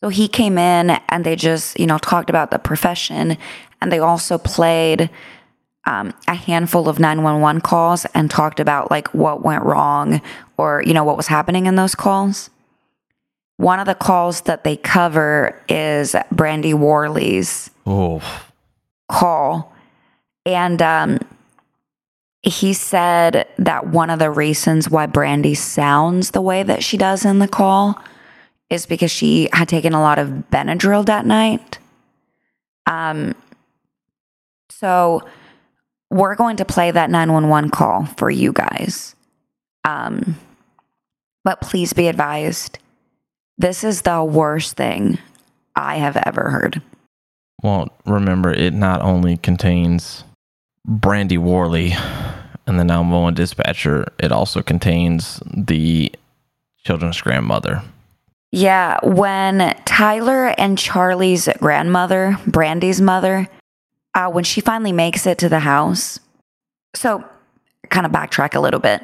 So 0.00 0.08
he 0.10 0.28
came 0.28 0.58
in 0.58 0.90
and 1.08 1.24
they 1.24 1.34
just, 1.34 1.78
you 1.78 1.86
know, 1.86 1.98
talked 1.98 2.30
about 2.30 2.50
the 2.50 2.58
profession, 2.58 3.36
and 3.80 3.90
they 3.90 3.98
also 3.98 4.38
played 4.38 5.10
um, 5.86 6.12
a 6.28 6.34
handful 6.34 6.88
of 6.88 6.98
911 7.00 7.62
calls 7.62 8.04
and 8.14 8.30
talked 8.30 8.60
about 8.60 8.90
like 8.90 9.12
what 9.14 9.42
went 9.42 9.64
wrong 9.64 10.20
or, 10.56 10.82
you 10.86 10.92
know, 10.94 11.02
what 11.02 11.16
was 11.16 11.26
happening 11.28 11.66
in 11.66 11.76
those 11.76 11.94
calls. 11.94 12.50
One 13.56 13.80
of 13.80 13.86
the 13.86 13.94
calls 13.94 14.42
that 14.42 14.62
they 14.62 14.76
cover 14.76 15.60
is 15.68 16.14
Brandy 16.30 16.74
Worley's 16.74 17.70
Oh, 17.86 18.22
call. 19.08 19.72
And 20.44 20.80
um, 20.82 21.18
he 22.42 22.72
said 22.72 23.46
that 23.58 23.88
one 23.88 24.10
of 24.10 24.18
the 24.18 24.30
reasons 24.30 24.88
why 24.88 25.06
Brandy 25.06 25.54
sounds 25.54 26.30
the 26.30 26.40
way 26.40 26.62
that 26.62 26.82
she 26.84 26.96
does 26.96 27.24
in 27.24 27.38
the 27.38 27.48
call 27.48 28.00
is 28.70 28.86
because 28.86 29.10
she 29.10 29.48
had 29.52 29.68
taken 29.68 29.92
a 29.92 30.00
lot 30.00 30.18
of 30.18 30.28
Benadryl 30.50 31.04
that 31.06 31.26
night. 31.26 31.78
Um, 32.86 33.34
so 34.70 35.22
we're 36.10 36.36
going 36.36 36.56
to 36.56 36.64
play 36.64 36.90
that 36.90 37.10
911 37.10 37.70
call 37.70 38.06
for 38.16 38.30
you 38.30 38.52
guys. 38.52 39.14
Um, 39.84 40.36
but 41.44 41.60
please 41.60 41.92
be 41.92 42.08
advised 42.08 42.78
this 43.58 43.82
is 43.82 44.02
the 44.02 44.22
worst 44.22 44.76
thing 44.76 45.18
I 45.74 45.96
have 45.96 46.16
ever 46.16 46.50
heard. 46.50 46.80
well, 47.62 47.88
remember, 48.06 48.52
it 48.52 48.72
not 48.72 49.02
only 49.02 49.36
contains 49.36 50.22
Brandy 50.88 51.36
Worley 51.36 51.92
and 52.66 52.78
the 52.80 52.84
911 52.84 53.34
dispatcher, 53.34 54.06
it 54.18 54.32
also 54.32 54.62
contains 54.62 55.40
the 55.54 56.10
children's 56.82 57.20
grandmother. 57.20 57.82
Yeah, 58.50 58.98
when 59.02 59.76
Tyler 59.84 60.46
and 60.56 60.78
Charlie's 60.78 61.46
grandmother, 61.58 62.38
Brandy's 62.46 63.02
mother, 63.02 63.48
uh, 64.14 64.30
when 64.30 64.44
she 64.44 64.62
finally 64.62 64.92
makes 64.92 65.26
it 65.26 65.36
to 65.38 65.50
the 65.50 65.60
house, 65.60 66.18
so 66.96 67.22
kind 67.90 68.06
of 68.06 68.12
backtrack 68.12 68.54
a 68.54 68.60
little 68.60 68.80
bit. 68.80 69.02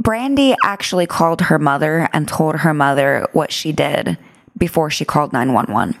Brandy 0.00 0.56
actually 0.64 1.06
called 1.06 1.42
her 1.42 1.58
mother 1.60 2.08
and 2.12 2.26
told 2.26 2.56
her 2.56 2.74
mother 2.74 3.28
what 3.32 3.52
she 3.52 3.70
did 3.70 4.18
before 4.56 4.90
she 4.90 5.04
called 5.04 5.32
911. 5.32 5.96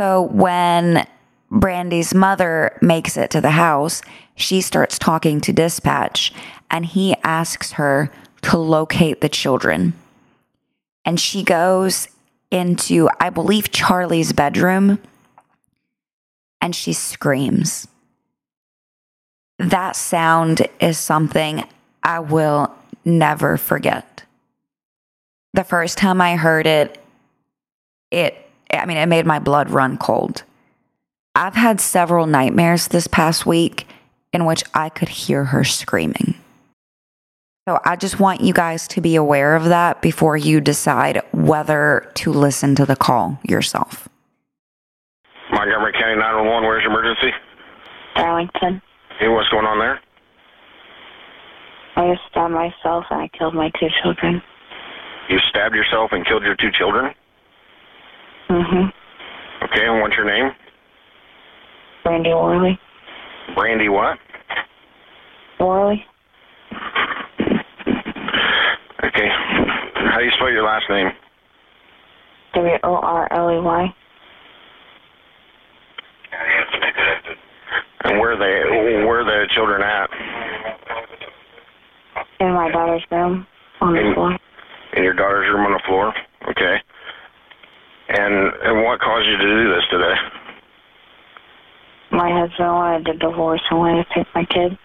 So 0.00 0.22
when 0.22 1.04
Brandy's 1.50 2.14
mother 2.14 2.76
makes 2.82 3.16
it 3.16 3.30
to 3.30 3.40
the 3.40 3.52
house, 3.52 4.02
she 4.34 4.60
starts 4.60 4.98
talking 4.98 5.40
to 5.40 5.52
dispatch 5.52 6.32
and 6.70 6.84
he 6.84 7.16
asks 7.24 7.72
her 7.72 8.12
to 8.42 8.58
locate 8.58 9.20
the 9.20 9.28
children 9.28 9.94
and 11.08 11.18
she 11.18 11.42
goes 11.42 12.06
into, 12.50 13.08
I 13.18 13.30
believe, 13.30 13.70
Charlie's 13.70 14.34
bedroom 14.34 14.98
and 16.60 16.76
she 16.76 16.92
screams. 16.92 17.88
That 19.58 19.96
sound 19.96 20.68
is 20.80 20.98
something 20.98 21.64
I 22.02 22.20
will 22.20 22.74
never 23.06 23.56
forget. 23.56 24.24
The 25.54 25.64
first 25.64 25.96
time 25.96 26.20
I 26.20 26.36
heard 26.36 26.66
it, 26.66 27.02
it, 28.10 28.36
I 28.70 28.84
mean, 28.84 28.98
it 28.98 29.06
made 29.06 29.24
my 29.24 29.38
blood 29.38 29.70
run 29.70 29.96
cold. 29.96 30.42
I've 31.38 31.54
had 31.54 31.80
several 31.80 32.26
nightmares 32.26 32.88
this 32.88 33.06
past 33.06 33.46
week 33.46 33.86
in 34.32 34.44
which 34.44 34.64
I 34.74 34.88
could 34.88 35.08
hear 35.08 35.44
her 35.44 35.62
screaming. 35.62 36.34
So 37.68 37.78
I 37.84 37.94
just 37.94 38.18
want 38.18 38.40
you 38.40 38.52
guys 38.52 38.88
to 38.88 39.00
be 39.00 39.14
aware 39.14 39.54
of 39.54 39.66
that 39.66 40.02
before 40.02 40.36
you 40.36 40.60
decide 40.60 41.22
whether 41.30 42.10
to 42.14 42.32
listen 42.32 42.74
to 42.74 42.84
the 42.84 42.96
call 42.96 43.38
yourself. 43.44 44.08
Montgomery 45.52 45.92
County 45.92 46.16
911, 46.16 46.66
where's 46.66 46.82
your 46.82 46.90
emergency? 46.90 47.30
Darlington. 48.16 48.82
Hey, 49.20 49.28
what's 49.28 49.48
going 49.50 49.64
on 49.64 49.78
there? 49.78 50.00
I 51.94 52.14
just 52.14 52.28
stabbed 52.30 52.52
myself 52.52 53.04
and 53.10 53.20
I 53.20 53.28
killed 53.28 53.54
my 53.54 53.70
two 53.78 53.86
children. 54.02 54.42
You 55.28 55.38
stabbed 55.50 55.76
yourself 55.76 56.10
and 56.10 56.26
killed 56.26 56.42
your 56.42 56.56
two 56.56 56.72
children? 56.72 57.14
Mm-hmm. 58.50 59.64
Okay, 59.66 59.86
and 59.86 60.00
what's 60.00 60.16
your 60.16 60.26
name? 60.26 60.52
Brandy 62.04 62.30
Worley. 62.30 62.78
Brandy 63.54 63.88
what? 63.88 64.18
Worley. 65.60 66.04
Okay. 69.04 69.28
How 69.94 70.18
do 70.18 70.24
you 70.24 70.30
spell 70.36 70.50
your 70.50 70.64
last 70.64 70.84
name? 70.88 71.08
W-O-R-L-E-Y. 72.54 73.94
And 78.04 78.18
where 78.20 78.32
are 78.32 78.38
they 78.38 79.04
where 79.06 79.20
are 79.20 79.24
the 79.24 79.48
children 79.54 79.82
at? 79.82 80.08
In 82.40 82.52
my 82.52 82.70
daughter's 82.70 83.04
room 83.10 83.46
on 83.80 83.94
the 83.94 84.00
In- 84.00 84.14
floor. 84.14 84.38
In 84.94 85.04
your 85.04 85.14
daughter's 85.14 85.52
room 85.52 85.66
on 85.66 85.72
the 85.72 85.82
floor? 85.86 86.14
Okay. 86.48 86.76
And 88.08 88.52
and 88.62 88.84
what 88.84 89.00
caused 89.00 89.26
you 89.26 89.36
to 89.36 89.42
do 89.42 89.74
this 89.74 89.84
today? 89.90 90.14
My 92.10 92.30
husband 92.30 92.72
wanted 92.72 93.08
a 93.08 93.18
divorce 93.18 93.62
and 93.70 93.78
wanted 93.78 94.06
to 94.06 94.14
take 94.14 94.26
my 94.34 94.44
kid. 94.44 94.78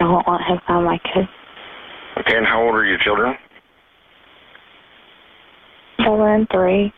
I 0.00 0.04
won't 0.04 0.28
let 0.28 0.40
him 0.42 0.58
have 0.66 0.82
my 0.82 0.98
kid. 0.98 1.28
Okay, 2.18 2.36
and 2.36 2.46
how 2.46 2.62
old 2.62 2.74
are 2.74 2.84
your 2.84 2.98
children? 2.98 3.34
Seven 5.98 6.20
and 6.20 6.48
three. 6.50 6.92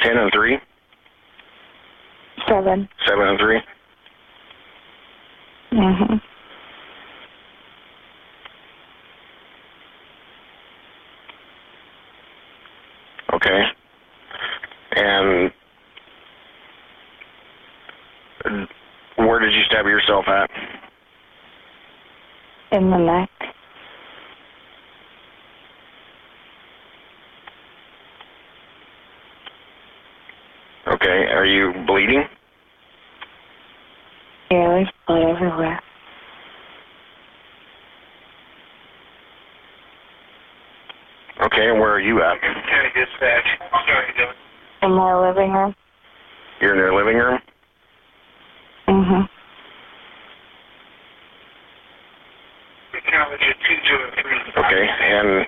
Ten 0.00 0.16
and 0.18 0.30
three? 0.32 0.58
Seven. 2.48 2.88
Seven 3.06 3.28
and 3.28 3.38
three? 3.38 3.60
Mm-hmm. 5.72 6.14
Okay. 13.34 13.62
And 14.96 15.52
where 19.16 19.38
did 19.38 19.52
you 19.52 19.62
stab 19.64 19.86
yourself 19.86 20.26
at? 20.28 20.50
In 22.72 22.90
the 22.90 22.98
neck. 22.98 23.30
Okay. 30.86 31.26
Are 31.32 31.46
you 31.46 31.72
bleeding? 31.86 32.24
Yeah, 34.50 34.68
there's 34.68 34.90
blood 35.06 35.36
everywhere. 35.36 35.80
Okay, 41.40 41.70
and 41.70 41.80
where 41.80 41.92
are 41.92 42.00
you 42.00 42.22
at? 42.22 42.40
County 42.40 42.88
dispatch. 42.94 43.44
Sorry, 43.86 44.34
In 44.82 44.92
my 44.92 45.28
living 45.28 45.52
room. 45.52 45.74
You're 46.60 46.74
in 46.74 46.78
your 46.78 46.94
living 46.94 47.16
room? 47.16 47.38
Mm-hmm. 48.88 49.22
Okay, 54.58 54.88
and 55.00 55.46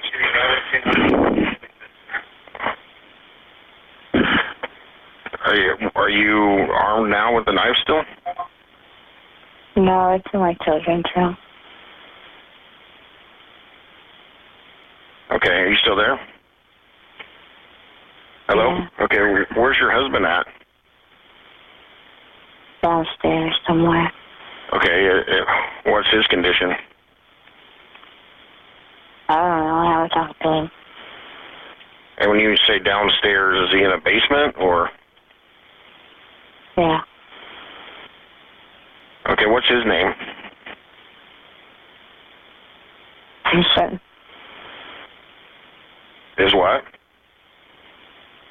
are 5.45 5.55
you 5.57 5.91
are 5.95 6.09
you 6.09 6.73
armed 6.73 7.11
now 7.11 7.35
with 7.35 7.45
the 7.47 7.53
knife 7.53 7.77
still? 7.83 8.03
No, 9.77 10.11
it's 10.11 10.25
in 10.33 10.41
my 10.41 10.55
children's 10.65 11.05
room. 11.17 11.37
Okay, 15.33 15.49
are 15.49 15.69
you 15.69 15.77
still 15.83 15.97
there? 15.97 16.19
Hello? 18.47 18.87
Okay, 19.01 19.19
where's 19.57 19.77
your 19.79 19.91
husband 19.91 20.25
at? 20.25 20.47
Downstairs 22.85 23.55
somewhere. 23.67 24.13
Okay, 24.75 25.09
uh, 25.09 25.33
uh, 25.33 25.91
what's 25.91 26.09
his 26.13 26.27
condition? 26.27 26.71
I 29.31 29.37
don't 29.37 29.67
know. 29.67 29.75
I 29.75 29.93
haven't 29.95 30.11
talked 30.11 30.43
to 30.43 30.49
him. 30.53 30.71
And 32.19 32.31
when 32.31 32.41
you 32.41 32.55
say 32.67 32.79
downstairs, 32.79 33.69
is 33.69 33.75
he 33.75 33.85
in 33.85 33.91
a 33.91 33.99
basement 33.99 34.57
or? 34.59 34.91
Yeah. 36.77 37.01
Okay, 39.31 39.47
what's 39.47 39.67
his 39.67 39.87
name? 39.87 40.13
Jason. 43.51 44.01
Is 46.37 46.53
what? 46.53 46.83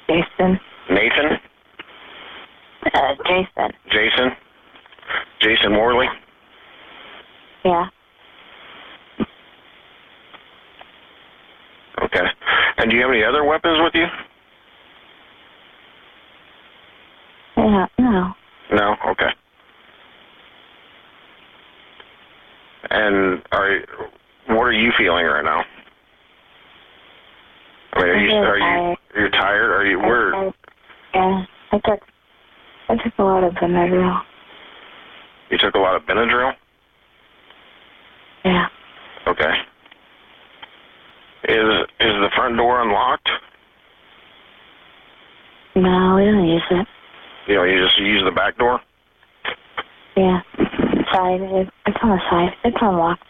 Jason. 0.08 0.58
Nathan? 0.90 1.38
Uh, 2.94 3.14
Jason. 3.26 3.72
Jason? 3.90 4.30
Jason 5.40 5.72
Morley? 5.72 6.06
Yeah. 7.64 7.86
Okay. 12.02 12.26
And 12.78 12.90
do 12.90 12.96
you 12.96 13.02
have 13.02 13.10
any 13.10 13.24
other 13.24 13.44
weapons 13.44 13.78
with 13.82 13.94
you? 13.94 14.06
Yeah. 17.56 17.86
No. 17.98 18.32
No? 18.72 18.96
Okay. 19.08 19.30
And 22.90 23.42
are 23.50 23.80
what 24.48 24.62
are 24.62 24.72
you 24.72 24.92
feeling 24.96 25.24
right 25.24 25.44
now? 25.44 25.64
I 27.94 28.02
mean, 28.02 28.08
are 28.08 28.18
you 28.18 28.32
are 28.34 28.56
you 28.56 28.60
tired. 28.60 28.98
you're 29.16 29.30
tired? 29.30 29.70
Are 29.70 29.86
you 29.86 29.98
where? 29.98 30.52
Yeah, 31.14 31.44
I 31.72 31.78
took 31.78 32.00
I 32.88 32.96
took 33.02 33.12
a 33.18 33.22
lot 33.22 33.44
of 33.44 33.54
Benadryl. 33.54 34.20
You 35.50 35.58
took 35.58 35.74
a 35.74 35.78
lot 35.78 35.96
of 35.96 36.02
Benadryl. 36.02 36.52
Yeah. 38.44 38.66
Okay. 39.26 39.52
Is 41.44 41.86
is 42.00 42.12
the 42.20 42.30
front 42.34 42.56
door 42.56 42.82
unlocked? 42.82 43.28
No, 45.76 46.14
we 46.16 46.24
don't 46.24 46.46
use 46.46 46.62
it. 46.70 46.86
You 47.48 47.56
know, 47.56 47.64
you 47.64 47.84
just 47.84 47.98
use 47.98 48.22
the 48.24 48.30
back 48.30 48.56
door. 48.58 48.80
Yeah. 50.16 50.40
Side. 51.12 51.40
It's 51.86 51.98
on 52.02 52.10
the 52.10 52.20
side. 52.30 52.50
It's 52.64 52.76
unlocked. 52.80 53.22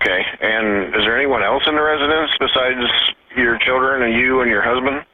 Okay. 0.00 0.22
And 0.40 0.94
is 0.94 1.02
there 1.04 1.16
anyone 1.16 1.42
else 1.42 1.62
in 1.66 1.74
the 1.74 1.82
residence 1.82 2.30
besides 2.38 2.80
your 3.36 3.58
children 3.58 4.02
and 4.02 4.14
you 4.14 4.40
and 4.40 4.50
your 4.50 4.62
husband? 4.62 5.04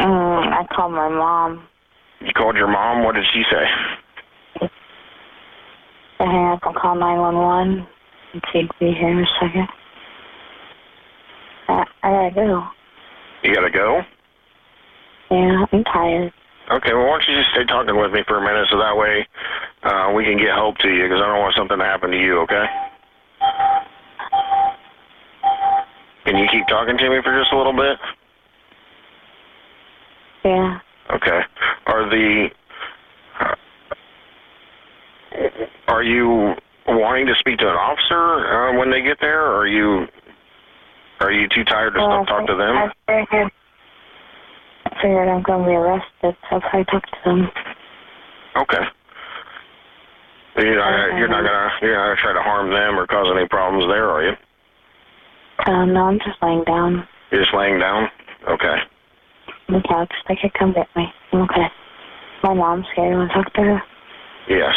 Mm, 0.00 0.52
I 0.52 0.66
called 0.74 0.92
my 0.92 1.08
mom. 1.08 1.68
You 2.20 2.32
called 2.32 2.56
your 2.56 2.68
mom. 2.68 3.04
What 3.04 3.14
did 3.14 3.24
she 3.32 3.42
say? 3.50 4.68
I 6.20 6.24
hang 6.24 6.52
up 6.52 6.60
and 6.64 6.74
call 6.74 6.96
911 6.96 7.86
and 8.32 8.42
she'd 8.52 8.68
be 8.80 8.92
here 8.92 9.10
in 9.10 9.18
a 9.18 9.26
second. 9.40 9.68
I, 11.68 11.84
I 12.02 12.10
gotta 12.10 12.34
go. 12.34 12.64
You 13.44 13.54
gotta 13.54 13.70
go. 13.70 14.00
Yeah, 15.30 15.64
I'm 15.72 15.84
tired. 15.84 16.32
Okay. 16.70 16.92
Well, 16.92 17.06
why 17.06 17.18
don't 17.18 17.28
you 17.28 17.36
just 17.40 17.50
stay 17.52 17.64
talking 17.64 17.96
with 17.96 18.12
me 18.12 18.20
for 18.28 18.38
a 18.38 18.44
minute 18.44 18.68
so 18.70 18.78
that 18.78 18.96
way 18.96 19.26
uh, 19.82 20.12
we 20.14 20.24
can 20.24 20.36
get 20.36 20.52
help 20.54 20.76
to 20.78 20.88
you 20.88 21.04
because 21.04 21.20
I 21.22 21.26
don't 21.26 21.40
want 21.40 21.54
something 21.56 21.78
to 21.78 21.84
happen 21.84 22.10
to 22.10 22.20
you. 22.20 22.40
Okay. 22.40 22.66
Can 26.24 26.36
you 26.36 26.46
keep 26.52 26.66
talking 26.68 26.98
to 26.98 27.10
me 27.10 27.22
for 27.24 27.32
just 27.38 27.52
a 27.52 27.56
little 27.56 27.72
bit? 27.72 27.98
Yeah. 30.44 30.78
Okay. 31.14 31.40
Are 31.86 32.04
the 32.10 32.48
uh, 33.40 33.54
are 35.88 36.02
you 36.02 36.54
wanting 36.86 37.26
to 37.26 37.34
speak 37.40 37.58
to 37.58 37.68
an 37.68 37.76
officer 37.76 38.44
uh, 38.46 38.78
when 38.78 38.90
they 38.90 39.00
get 39.00 39.16
there, 39.20 39.40
or 39.40 39.62
are 39.62 39.66
you 39.66 40.06
are 41.20 41.32
you 41.32 41.48
too 41.48 41.64
tired 41.64 41.94
to 41.94 42.00
Well, 42.00 42.26
talk 42.26 42.46
to 42.46 42.54
them? 42.54 42.76
I 42.76 42.90
figured, 43.06 43.46
I 43.46 43.57
figured 45.02 45.28
I'm 45.28 45.42
gonna 45.42 45.66
be 45.66 45.74
arrested, 45.74 46.36
so 46.50 46.56
if 46.56 46.64
I 46.72 46.82
talk 46.84 47.02
to 47.04 47.18
them. 47.24 47.48
Okay. 48.56 48.84
You're 50.56 50.76
not, 50.76 51.18
you're 51.18 51.28
not 51.28 51.42
gonna 51.44 51.70
you're 51.82 51.94
not 51.94 52.04
gonna 52.06 52.20
try 52.20 52.32
to 52.32 52.42
harm 52.42 52.70
them 52.70 52.98
or 52.98 53.06
cause 53.06 53.26
any 53.36 53.46
problems 53.48 53.86
there, 53.88 54.08
are 54.10 54.24
you? 54.24 54.32
Um, 55.66 55.92
no, 55.92 56.04
I'm 56.04 56.18
just 56.18 56.42
laying 56.42 56.64
down 56.64 57.06
You're 57.30 57.42
just 57.42 57.54
laying 57.54 57.78
down. 57.78 58.08
Okay. 58.48 58.76
on 59.68 59.74
the 59.74 59.82
couch. 59.88 60.12
They 60.28 60.36
could 60.40 60.54
come 60.54 60.72
get 60.72 60.88
me. 60.96 61.06
I'm 61.32 61.42
okay. 61.42 61.66
My 62.42 62.54
mom's 62.54 62.86
here. 62.96 63.10
You 63.10 63.18
wanna 63.18 63.32
talk 63.32 63.52
to 63.54 63.60
her? 63.62 63.82
Yes. 64.48 64.74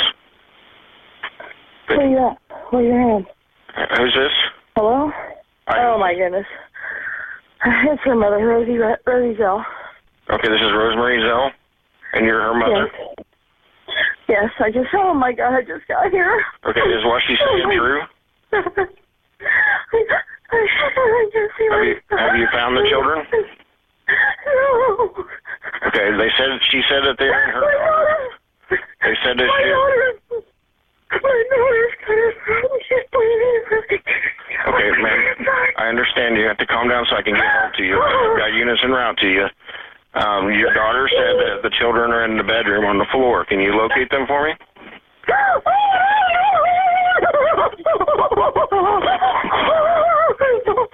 Where 1.88 2.07
you 2.07 2.17
at? 2.17 2.38
Where 2.72 2.82
you 2.84 3.19
at? 3.19 3.91
Uh, 3.91 3.97
Who's 3.97 4.13
this? 4.13 4.32
Hello? 4.76 5.11
I, 5.67 5.80
Oh 5.86 5.97
my 5.99 6.13
goodness. 6.13 6.45
It's 7.65 8.01
her 8.05 8.15
mother, 8.15 8.38
Rosie 8.38 8.78
Rosie 9.05 9.38
Zell. 9.38 9.63
Okay, 10.32 10.47
this 10.47 10.61
is 10.63 10.71
Rosemary 10.71 11.19
Zell, 11.19 11.51
and 12.13 12.25
you're 12.25 12.39
her 12.39 12.55
mother. 12.55 12.88
Yes. 12.88 13.25
Yes, 14.29 14.49
I 14.63 14.71
just 14.71 14.88
oh 14.95 15.13
my 15.13 15.34
god, 15.34 15.59
I 15.59 15.61
just 15.61 15.86
got 15.91 16.09
here. 16.09 16.41
Okay, 16.63 16.79
is 16.79 17.03
what 17.03 17.21
she's 17.27 17.38
saying 17.38 17.67
true? 17.75 17.99
I 18.53 18.61
just 21.36 21.51
Have 21.67 21.84
you 21.84 21.95
have 22.15 22.36
you 22.39 22.47
found 22.53 22.77
the 22.77 22.88
children? 22.88 23.27
No. 24.47 25.11
Okay, 25.88 26.15
they 26.15 26.32
said 26.39 26.49
she 26.71 26.82
said 26.88 27.03
that 27.03 27.19
they're 27.19 27.43
in 27.43 27.49
her. 27.51 27.67
They 28.69 29.15
said 29.27 29.36
that 29.36 29.47
My 29.51 29.59
she. 29.59 29.67
daughter. 29.67 30.15
My 31.11 31.43
daughter's 31.51 31.95
got 32.07 32.15
a. 32.15 32.32
She's 32.88 33.03
bleeding. 33.11 33.99
Okay, 34.67 34.91
ma'am. 35.01 35.19
I 35.77 35.88
understand. 35.88 36.38
You 36.38 36.47
have 36.47 36.57
to 36.57 36.67
calm 36.67 36.88
down 36.88 37.05
so 37.09 37.15
I 37.17 37.21
can 37.21 37.34
get 37.34 37.43
help 37.43 37.73
to 37.73 37.84
you. 37.84 37.99
I've 38.01 38.38
got 38.38 38.53
units 38.53 38.82
en 38.84 38.91
route 38.91 39.17
to 39.17 39.27
you. 39.27 39.47
Um, 40.14 40.51
your 40.51 40.74
daughter 40.74 41.07
said 41.07 41.36
that 41.39 41.64
the 41.64 41.70
children 41.80 42.12
are 42.12 42.26
in 42.26 42.36
the 42.36 42.43
bedroom 42.43 42.84
on 42.84 42.97
the 42.97 43.05
floor. 43.12 43.45
Can 43.45 43.62
you 43.62 43.72
locate 43.72 44.09
them 44.12 44.28
for 44.28 44.43
me? 44.43 44.51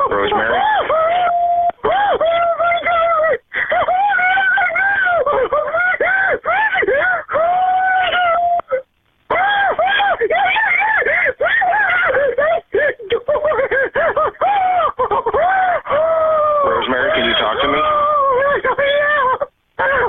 Rosemary? 0.09 0.61
Rosemary, 16.65 17.11
can 17.15 17.26
you 17.26 17.34
talk 17.34 17.59
to 17.61 17.68
me? 17.68 17.80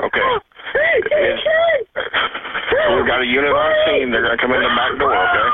Okay. 0.09 0.39
It's, 0.75 1.43
we've 2.99 3.07
got 3.07 3.21
a 3.21 3.25
unit 3.25 3.51
on 3.51 3.73
scene. 3.85 4.11
They're 4.11 4.21
going 4.21 4.37
to 4.37 4.41
come 4.41 4.51
in 4.51 4.61
the 4.61 4.67
back 4.75 4.99
door, 4.99 5.15
okay? 5.15 5.49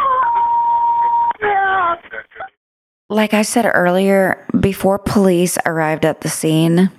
Like 3.10 3.36
I 3.36 3.43
said 3.43 3.70
earlier, 3.72 4.43
before 4.60 4.98
police 4.98 5.60
arrived 5.66 6.06
at 6.06 6.22
the 6.22 6.30
scene, 6.30 6.89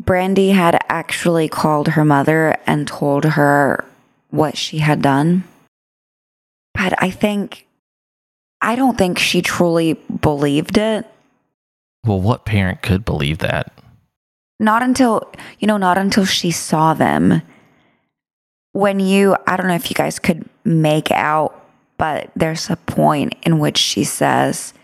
Brandy 0.00 0.50
had 0.50 0.78
actually 0.88 1.48
called 1.48 1.88
her 1.88 2.04
mother 2.04 2.56
and 2.66 2.86
told 2.86 3.24
her 3.24 3.84
what 4.30 4.56
she 4.56 4.78
had 4.78 5.02
done. 5.02 5.42
But 6.74 6.94
I 7.02 7.10
think, 7.10 7.66
I 8.60 8.76
don't 8.76 8.96
think 8.96 9.18
she 9.18 9.42
truly 9.42 9.94
believed 9.94 10.78
it. 10.78 11.06
Well, 12.04 12.20
what 12.20 12.44
parent 12.44 12.82
could 12.82 13.04
believe 13.04 13.38
that? 13.38 13.72
Not 14.60 14.82
until, 14.82 15.32
you 15.58 15.66
know, 15.66 15.78
not 15.78 15.98
until 15.98 16.24
she 16.24 16.52
saw 16.52 16.94
them. 16.94 17.42
When 18.74 19.00
you, 19.00 19.36
I 19.46 19.56
don't 19.56 19.68
know 19.68 19.74
if 19.74 19.88
you 19.90 19.94
guys 19.94 20.18
could 20.18 20.46
make 20.64 21.10
out, 21.10 21.58
but 21.96 22.30
there's 22.36 22.68
a 22.68 22.76
point 22.76 23.34
in 23.44 23.58
which 23.58 23.78
she 23.78 24.04
says, 24.04 24.74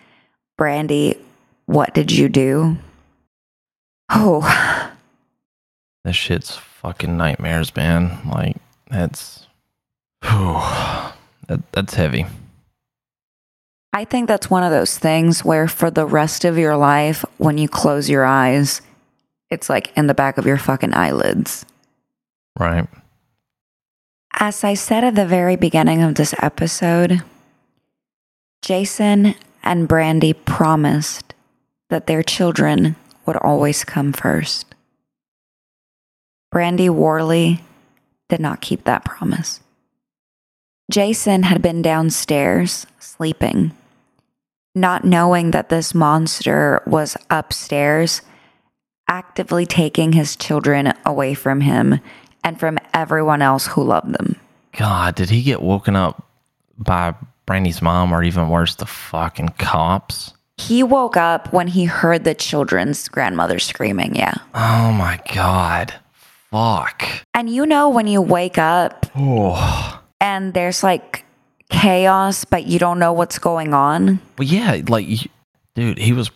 Brandy, 0.57 1.19
what 1.67 1.93
did 1.93 2.11
you 2.13 2.29
do? 2.29 2.79
Oh, 4.11 4.93
This 6.05 6.17
shit's 6.17 6.57
fucking 6.57 7.17
nightmares, 7.17 7.75
man. 7.77 8.19
Like 8.27 8.57
that's, 8.89 9.47
whew, 10.25 10.61
that, 11.49 11.61
that's 11.73 11.95
heavy. 11.95 12.27
I 13.93 14.05
think 14.05 14.29
that's 14.29 14.49
one 14.49 14.63
of 14.63 14.71
those 14.71 14.99
things 14.99 15.45
where 15.45 15.67
for 15.67 15.91
the 15.91 16.07
rest 16.07 16.45
of 16.45 16.57
your 16.57 16.77
life, 16.77 17.25
when 17.39 17.59
you 17.59 17.69
close 17.69 18.09
your 18.09 18.25
eyes, 18.25 18.83
it's 19.51 19.69
like 19.69 19.93
in 19.97 20.07
the 20.07 20.15
back 20.15 20.39
of 20.39 20.47
your 20.47 20.59
fucking 20.59 20.95
eyelids. 20.95 21.67
Right. 22.59 22.89
As 24.39 24.65
I 24.65 24.75
said 24.75 25.05
at 25.05 25.15
the 25.15 25.27
very 25.27 25.57
beginning 25.57 26.03
of 26.03 26.15
this 26.15 26.35
episode, 26.41 27.23
Jason 28.63 29.35
and 29.63 29.89
Brandy 29.89 30.33
promised 30.33 31.35
that 31.91 32.07
their 32.07 32.23
children 32.23 32.97
would 33.27 33.37
always 33.37 33.85
come 33.85 34.13
first. 34.13 34.75
Brandy 36.51 36.89
Worley 36.89 37.63
did 38.29 38.41
not 38.41 38.61
keep 38.61 38.85
that 38.85 39.05
promise. 39.05 39.61
Jason 40.91 41.45
had 41.45 41.63
been 41.63 41.83
downstairs 41.83 42.87
sleeping, 42.99 43.73
not 44.75 45.05
knowing 45.05 45.51
that 45.51 45.69
this 45.69 45.95
monster 45.95 46.83
was 46.87 47.17
upstairs, 47.29 48.23
actively 49.09 49.67
taking 49.67 50.13
his 50.13 50.35
children 50.37 50.93
away 51.05 51.35
from 51.35 51.61
him 51.61 52.01
and 52.45 52.59
from 52.59 52.79
everyone 52.95 53.43
else 53.43 53.67
who 53.67 53.83
loved 53.83 54.13
them. 54.13 54.37
God, 54.77 55.15
did 55.15 55.31
he 55.31 55.43
get 55.43 55.63
woken 55.63 55.97
up 55.97 56.27
by 56.79 57.15
Brandy's 57.47 57.83
mom 57.83 58.13
or 58.13 58.23
even 58.23 58.49
worse, 58.49 58.75
the 58.77 58.87
fucking 58.87 59.51
cops? 59.59 60.33
He 60.59 60.83
woke 60.83 61.17
up 61.17 61.53
when 61.53 61.69
he 61.69 61.87
heard 61.87 62.25
the 62.25 62.35
children's 62.35 63.09
grandmother 63.09 63.59
screaming, 63.59 64.15
yeah. 64.15 64.35
Oh 64.55 64.93
my 64.93 65.19
God. 65.35 65.95
Fuck. 66.51 67.05
And 67.35 67.49
you 67.49 67.65
know 67.67 67.89
when 67.89 68.07
you 68.07 68.21
wake 68.21 68.59
up 68.59 69.07
Oh. 69.17 70.01
and 70.21 70.53
there's 70.55 70.83
like 70.83 71.25
chaos, 71.71 72.45
but 72.45 72.67
you 72.67 72.79
don't 72.79 72.99
know 72.99 73.13
what's 73.13 73.39
going 73.39 73.73
on? 73.73 74.21
Well, 74.39 74.47
yeah, 74.49 74.81
like, 74.89 75.07
dude, 75.75 75.99
he 75.99 76.13
was 76.13 76.31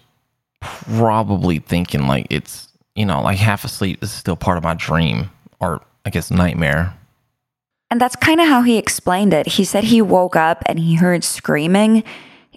probably 0.60 1.58
thinking, 1.58 2.06
like, 2.06 2.26
it's, 2.30 2.68
you 2.94 3.04
know, 3.04 3.20
like 3.22 3.38
half 3.38 3.64
asleep. 3.64 4.00
This 4.00 4.10
is 4.10 4.16
still 4.16 4.36
part 4.36 4.56
of 4.56 4.64
my 4.64 4.74
dream 4.74 5.30
or 5.60 5.82
I 6.04 6.10
guess 6.10 6.30
nightmare. 6.30 6.94
And 7.90 8.00
that's 8.00 8.16
kind 8.16 8.40
of 8.40 8.48
how 8.48 8.62
he 8.62 8.76
explained 8.76 9.32
it. 9.32 9.46
He 9.46 9.64
said 9.64 9.84
he 9.84 10.02
woke 10.02 10.36
up 10.36 10.62
and 10.66 10.78
he 10.78 10.96
heard 10.96 11.22
screaming 11.22 12.02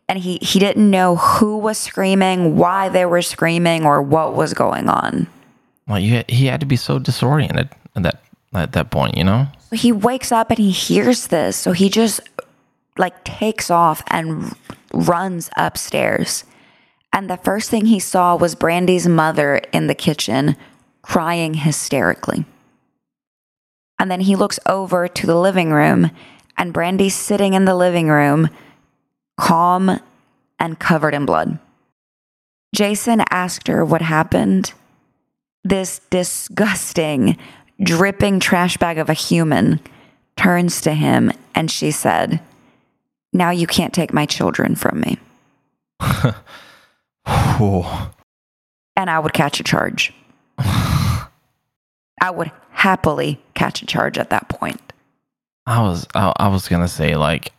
and 0.10 0.20
he, 0.20 0.38
he 0.42 0.60
didn't 0.60 0.90
know 0.90 1.18
who 1.18 1.58
was 1.58 1.78
screaming, 1.78 2.56
why 2.56 2.90
they 2.90 3.06
were 3.06 3.22
screaming, 3.22 3.86
or 3.86 4.02
what 4.02 4.36
was 4.36 4.54
going 4.54 4.88
on. 4.88 5.28
Like 5.88 6.04
you, 6.04 6.24
he 6.30 6.46
had 6.46 6.62
to 6.62 6.66
be 6.66 6.78
so 6.78 6.98
disoriented 6.98 7.70
at 7.96 8.04
that 8.04 8.22
at 8.54 8.72
that 8.72 8.90
point, 8.90 9.18
you 9.18 9.24
know. 9.24 9.48
So 9.70 9.76
he 9.76 9.92
wakes 9.92 10.32
up 10.32 10.50
and 10.50 10.58
he 10.58 10.72
hears 10.72 11.28
this. 11.28 11.58
So 11.58 11.74
he 11.74 11.90
just 11.90 12.22
like 12.98 13.24
takes 13.24 13.70
off 13.70 14.02
and 14.08 14.54
runs 14.94 15.50
upstairs. 15.58 16.46
And 17.14 17.30
the 17.30 17.38
first 17.38 17.70
thing 17.70 17.86
he 17.86 18.00
saw 18.00 18.36
was 18.36 18.56
Brandy's 18.56 19.08
mother 19.08 19.58
in 19.72 19.88
the 19.88 19.96
kitchen 19.96 20.56
crying 21.02 21.54
hysterically. 21.54 22.46
And 24.00 24.12
then 24.12 24.22
he 24.22 24.36
looks 24.36 24.60
over 24.66 25.08
to 25.08 25.28
the 25.28 25.36
living 25.36 25.72
room, 25.72 26.12
and 26.58 26.74
Brandy's 26.74 27.16
sitting 27.16 27.54
in 27.54 27.66
the 27.66 27.76
living 27.76 28.10
room, 28.10 28.50
calm 29.38 30.00
and 30.60 30.80
covered 30.80 31.14
in 31.14 31.26
blood. 31.26 31.60
Jason 32.76 33.24
asked 33.30 33.68
her 33.68 33.84
what 33.84 34.02
happened. 34.02 34.74
This 35.64 36.00
disgusting, 36.10 37.38
dripping 37.82 38.40
trash 38.40 38.78
bag 38.78 38.98
of 38.98 39.10
a 39.10 39.14
human 39.14 39.80
turns 40.36 40.82
to 40.82 40.94
him 40.94 41.32
and 41.56 41.70
she 41.72 41.92
said, 41.92 42.40
Now 43.34 43.50
you 43.50 43.68
can't 43.68 43.94
take 43.94 44.14
my 44.14 44.26
children 44.26 44.76
from 44.76 45.02
me. 45.02 45.18
And 48.96 49.10
I 49.10 49.20
would 49.20 49.34
catch 49.34 49.60
a 49.60 49.64
charge. 49.64 50.14
I 50.58 51.28
would 52.32 52.52
happily 52.78 53.42
catch 53.56 53.82
a 53.82 53.88
charge 53.88 54.20
at 54.20 54.30
that 54.30 54.48
point. 54.50 54.94
I 55.66 55.82
was 55.82 56.06
I, 56.14 56.32
I 56.38 56.48
was 56.48 56.68
gonna 56.68 56.88
say 56.88 57.16
like 57.16 57.52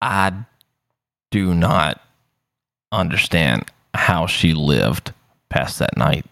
I 0.00 0.32
do 1.30 1.54
not 1.54 2.00
understand 2.90 3.66
how 3.92 4.26
she 4.26 4.54
lived 4.54 5.12
past 5.50 5.78
that 5.78 5.98
night. 5.98 6.24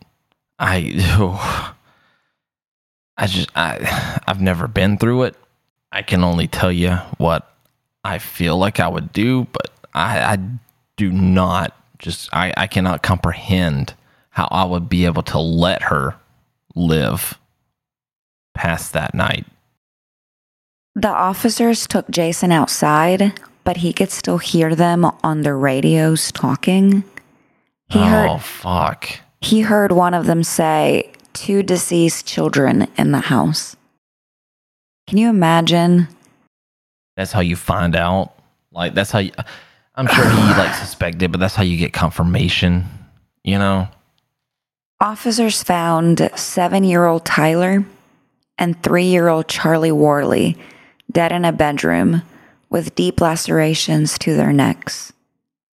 I 0.58 0.94
oh, 1.18 1.74
I 3.18 3.26
just 3.26 3.50
I 3.54 4.20
I've 4.26 4.40
never 4.40 4.66
been 4.68 4.96
through 4.96 5.24
it. 5.24 5.36
I 5.92 6.00
can 6.00 6.24
only 6.24 6.48
tell 6.48 6.72
you 6.72 6.92
what 7.18 7.54
I 8.02 8.18
feel 8.18 8.56
like 8.56 8.80
I 8.80 8.88
would 8.88 9.12
do, 9.12 9.46
but 9.52 9.70
I, 9.92 10.18
I 10.18 10.38
do 10.96 11.12
not 11.12 11.76
just 11.98 12.30
I, 12.32 12.54
I 12.56 12.68
cannot 12.68 13.02
comprehend 13.02 13.92
how 14.30 14.48
I 14.50 14.64
would 14.64 14.88
be 14.88 15.04
able 15.04 15.22
to 15.24 15.38
let 15.38 15.82
her 15.82 16.16
live 16.74 17.38
past 18.54 18.92
that 18.92 19.14
night. 19.14 19.46
The 20.94 21.08
officers 21.08 21.86
took 21.86 22.10
Jason 22.10 22.52
outside, 22.52 23.40
but 23.64 23.78
he 23.78 23.92
could 23.92 24.10
still 24.10 24.38
hear 24.38 24.74
them 24.74 25.04
on 25.22 25.42
the 25.42 25.54
radios 25.54 26.30
talking. 26.32 27.04
He 27.88 27.98
oh 27.98 28.04
heard 28.04 28.40
fuck. 28.42 29.20
he 29.40 29.60
heard 29.62 29.92
one 29.92 30.14
of 30.14 30.26
them 30.26 30.42
say 30.42 31.10
two 31.32 31.62
deceased 31.62 32.26
children 32.26 32.88
in 32.96 33.12
the 33.12 33.20
house. 33.20 33.76
Can 35.06 35.18
you 35.18 35.28
imagine? 35.28 36.08
That's 37.16 37.32
how 37.32 37.40
you 37.40 37.56
find 37.56 37.96
out. 37.96 38.34
Like 38.70 38.94
that's 38.94 39.10
how 39.10 39.18
you 39.18 39.32
I'm 39.94 40.06
sure 40.06 40.28
he 40.28 40.36
like 40.58 40.74
suspected, 40.74 41.32
but 41.32 41.40
that's 41.40 41.54
how 41.54 41.62
you 41.62 41.76
get 41.76 41.92
confirmation, 41.92 42.84
you 43.44 43.58
know? 43.58 43.88
Officers 45.00 45.62
found 45.62 46.30
seven 46.36 46.84
year 46.84 47.06
old 47.06 47.24
Tyler 47.24 47.84
and 48.58 48.82
three 48.82 49.06
year 49.06 49.28
old 49.28 49.48
Charlie 49.48 49.92
Worley 49.92 50.56
dead 51.10 51.32
in 51.32 51.44
a 51.44 51.52
bedroom 51.52 52.22
with 52.70 52.94
deep 52.94 53.20
lacerations 53.20 54.18
to 54.18 54.34
their 54.34 54.52
necks, 54.52 55.12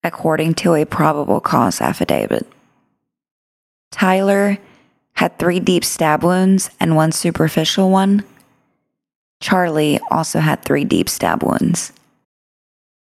according 0.04 0.54
to 0.56 0.76
a 0.76 0.86
probable 0.86 1.40
cause 1.40 1.82
affidavit. 1.82 2.46
Tyler 3.92 4.58
had 5.14 5.38
three 5.38 5.60
deep 5.60 5.84
stab 5.84 6.24
wounds 6.24 6.70
and 6.80 6.96
one 6.96 7.12
superficial 7.12 7.90
one. 7.90 8.24
Charlie 9.42 10.00
also 10.12 10.40
had 10.40 10.64
three 10.64 10.84
deep 10.84 11.10
stab 11.10 11.44
wounds. 11.44 11.94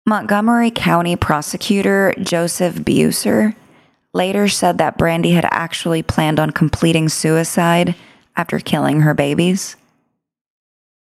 Montgomery 0.06 0.72
County 0.72 1.16
prosecutor 1.16 2.14
Joseph 2.20 2.76
Buser 2.76 3.56
later 4.14 4.48
said 4.48 4.78
that 4.80 4.98
Brandy 4.98 5.32
had 5.32 5.46
actually 5.52 6.02
planned 6.02 6.40
on 6.40 6.50
completing 6.50 7.10
suicide 7.10 7.96
after 8.40 8.58
killing 8.58 9.02
her 9.02 9.14
babies. 9.14 9.76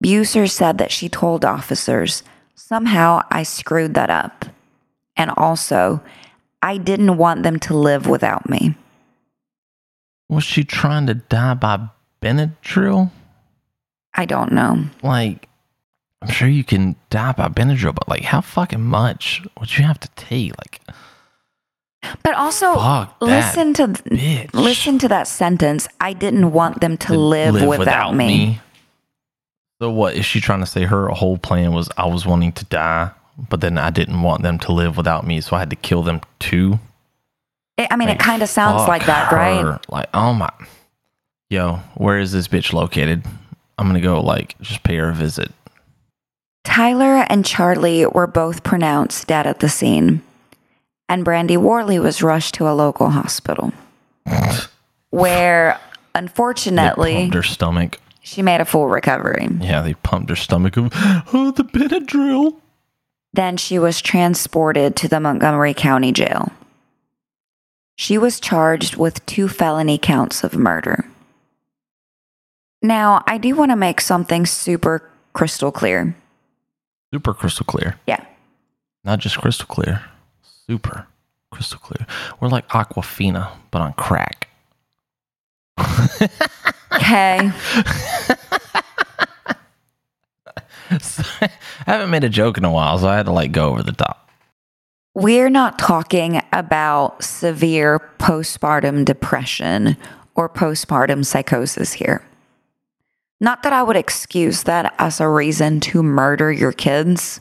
Buser 0.05 0.49
said 0.49 0.79
that 0.79 0.93
she 0.93 1.09
told 1.09 1.45
officers, 1.45 2.23
somehow 2.55 3.23
I 3.29 3.43
screwed 3.43 3.95
that 3.95 4.09
up. 4.09 4.45
And 5.17 5.33
also, 5.37 6.01
I 6.63 6.77
didn't 6.77 7.17
want 7.17 7.43
them 7.43 7.59
to 7.61 7.77
live 7.77 8.07
without 8.07 8.49
me. 8.49 8.77
Was 10.29 10.45
she 10.45 10.63
trying 10.63 11.09
to 11.09 11.15
die 11.15 11.55
by 11.55 11.89
Benadryl? 12.23 13.11
I 14.15 14.27
don't 14.27 14.53
know. 14.53 14.85
Like, 15.03 15.49
I'm 16.23 16.31
sure 16.31 16.47
you 16.47 16.63
can 16.63 16.95
die 17.11 17.33
by 17.33 17.49
Benadryl, 17.49 17.97
but 17.97 18.09
like, 18.09 18.23
how 18.23 18.43
fucking 18.43 18.81
much 18.81 19.43
would 19.59 19.77
you 19.77 19.85
have 19.85 19.99
to 19.99 20.09
take? 20.11 20.57
Like, 20.57 20.81
But 22.23 22.35
also, 22.35 22.75
Fuck 22.75 23.17
listen 23.21 23.75
to 23.75 23.89
bitch. 23.89 24.53
listen 24.55 24.99
to 24.99 25.09
that 25.09 25.27
sentence. 25.29 25.89
I 26.01 26.13
didn't 26.13 26.53
want 26.53 26.81
them 26.81 26.97
to, 26.99 27.15
live, 27.17 27.67
without, 27.67 28.15
me. 28.15 28.61
So 29.81 29.91
what 29.91 30.15
is 30.15 30.25
she 30.25 30.41
trying 30.41 30.61
to 30.61 30.67
say? 30.67 30.85
Her 30.85 31.09
whole 31.09 31.39
plan 31.39 31.73
was 31.73 31.89
I 31.97 32.07
was 32.07 32.25
wanting 32.27 32.53
to 32.53 32.65
die, 32.67 33.11
but 33.51 33.61
then 33.61 33.77
I 33.79 33.91
didn't 33.91 34.23
want 34.23 34.43
them 34.43 34.59
to 34.61 34.73
live 34.73 34.97
without 34.97 35.27
me, 35.27 35.41
so 35.41 35.57
I 35.57 35.59
had 35.59 35.71
to 35.71 35.77
kill 35.77 36.03
them 36.03 36.21
too. 36.39 36.79
It- 37.77 37.89
I 37.91 37.97
mean, 37.97 38.09
Like, 38.09 38.21
it 38.21 38.23
kind 38.23 38.43
of 38.43 38.49
sounds 38.49 38.87
like 38.89 39.07
that, 39.07 39.33
right? 39.33 39.79
Like, 39.89 40.09
oh 40.15 40.33
my, 40.33 40.51
yo, 41.51 41.81
where 41.97 42.19
is 42.19 42.31
this 42.33 42.47
bitch 42.49 42.73
located? 42.73 43.25
I'm 43.77 43.87
gonna 43.89 44.01
go 44.01 44.21
like 44.21 44.57
just 44.61 44.85
pay 44.85 44.97
her 44.97 45.09
a 45.11 45.15
visit. 45.15 45.51
Tyler 46.63 47.27
and 47.29 47.45
Charlie 47.45 48.07
were 48.07 48.27
both 48.27 48.63
pronounced 48.63 49.27
dead 49.27 49.47
at 49.47 49.59
the 49.61 49.69
scene, 49.69 50.23
and 51.09 51.25
Brandy 51.25 51.57
Worley 51.57 51.99
was 51.99 52.23
rushed 52.23 52.55
to 52.55 52.69
a 52.69 52.73
local 52.75 53.11
hospital, 53.11 53.73
where 55.11 55.79
They 56.15 56.19
unfortunately 56.21 57.15
pumped 57.15 57.35
her 57.35 57.43
stomach. 57.43 58.01
she 58.23 58.43
made 58.43 58.61
a 58.61 58.65
full 58.65 58.89
recovery. 58.89 59.49
Yeah, 59.61 59.83
they 59.83 59.95
pumped 59.95 60.31
her 60.31 60.37
stomach 60.37 60.77
of 60.77 60.91
oh 61.33 61.53
the 61.55 61.65
Benadryl. 61.65 62.57
Then 63.33 63.57
she 63.57 63.79
was 63.79 64.01
transported 64.01 64.95
to 64.97 65.09
the 65.09 65.19
Montgomery 65.21 65.75
County 65.75 66.13
Jail. 66.13 66.53
She 67.97 68.17
was 68.19 68.39
charged 68.41 68.97
with 68.97 69.25
two 69.27 69.49
felony 69.49 69.99
counts 69.99 70.45
of 70.45 70.55
murder. 70.57 71.05
Now, 72.83 73.23
I 73.27 73.39
do 73.39 73.55
want 73.57 73.71
to 73.71 73.77
make 73.77 74.01
something 74.01 74.47
super 74.47 75.09
crystal 75.33 75.73
clear. 75.73 76.15
Super 77.13 77.33
crystal 77.35 77.65
clear. 77.65 77.97
Yeah. 78.07 78.25
Not 79.05 79.21
just 79.21 79.39
crystal 79.39 79.67
clear. 79.67 80.03
Super 80.67 81.07
crystal 81.51 81.79
clear. 81.79 82.07
We're 82.41 82.49
like 82.49 82.69
Aquafina, 82.69 83.51
but 83.71 83.83
on 83.83 83.93
crack. 83.95 84.49
Okay. 86.95 87.51
I 90.91 91.51
haven't 91.87 92.11
made 92.11 92.25
a 92.25 92.29
joke 92.29 92.57
in 92.57 92.65
a 92.65 92.71
while, 92.71 92.99
so 92.99 93.09
I 93.09 93.17
had 93.17 93.27
to 93.27 93.33
like 93.33 93.53
go 93.53 93.71
over 93.71 93.83
the 93.83 93.93
top. 93.93 94.31
We're 95.15 95.51
not 95.51 95.79
talking 95.79 96.41
about 96.53 97.23
severe 97.23 98.01
postpartum 98.19 99.05
depression 99.05 99.97
or 100.35 100.49
postpartum 100.49 101.25
psychosis 101.25 101.93
here. 101.93 102.25
Not 103.41 103.63
that 103.63 103.73
I 103.73 103.83
would 103.83 103.97
excuse 103.97 104.65
that 104.65 104.95
as 104.99 105.21
a 105.21 105.29
reason 105.29 105.81
to 105.81 106.03
murder 106.03 106.53
your 106.53 106.73
kids, 106.73 107.41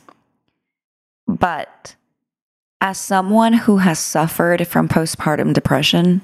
but 1.26 1.94
as 2.80 2.98
someone 2.98 3.52
who 3.52 3.78
has 3.78 3.98
suffered 3.98 4.66
from 4.66 4.88
postpartum 4.88 5.52
depression, 5.52 6.20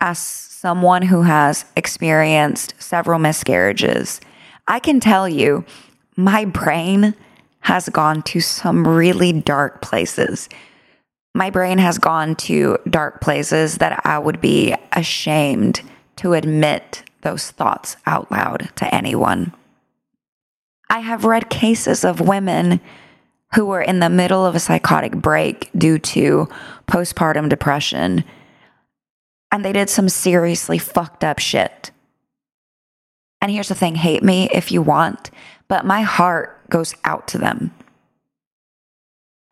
as 0.00 0.18
someone 0.18 1.02
who 1.02 1.22
has 1.22 1.64
experienced 1.76 2.74
several 2.78 3.18
miscarriages, 3.18 4.20
I 4.66 4.78
can 4.78 5.00
tell 5.00 5.28
you 5.28 5.64
my 6.16 6.44
brain 6.44 7.14
has 7.60 7.88
gone 7.88 8.22
to 8.22 8.40
some 8.40 8.86
really 8.86 9.32
dark 9.32 9.82
places. 9.82 10.48
My 11.34 11.50
brain 11.50 11.78
has 11.78 11.98
gone 11.98 12.36
to 12.36 12.78
dark 12.88 13.20
places 13.20 13.78
that 13.78 14.00
I 14.06 14.18
would 14.18 14.40
be 14.40 14.74
ashamed 14.92 15.82
to 16.16 16.32
admit 16.32 17.02
those 17.22 17.50
thoughts 17.50 17.96
out 18.06 18.30
loud 18.30 18.70
to 18.76 18.94
anyone. 18.94 19.52
I 20.88 21.00
have 21.00 21.24
read 21.24 21.50
cases 21.50 22.04
of 22.04 22.20
women 22.20 22.80
who 23.54 23.66
were 23.66 23.82
in 23.82 24.00
the 24.00 24.10
middle 24.10 24.44
of 24.44 24.54
a 24.54 24.60
psychotic 24.60 25.12
break 25.12 25.70
due 25.76 25.98
to 25.98 26.48
postpartum 26.86 27.48
depression 27.48 28.24
and 29.52 29.64
they 29.64 29.72
did 29.72 29.88
some 29.88 30.08
seriously 30.08 30.78
fucked 30.78 31.24
up 31.24 31.38
shit. 31.38 31.90
And 33.40 33.50
here's 33.50 33.68
the 33.68 33.74
thing 33.74 33.94
hate 33.94 34.22
me 34.22 34.48
if 34.52 34.72
you 34.72 34.82
want, 34.82 35.30
but 35.68 35.84
my 35.86 36.02
heart 36.02 36.68
goes 36.68 36.94
out 37.04 37.28
to 37.28 37.38
them. 37.38 37.72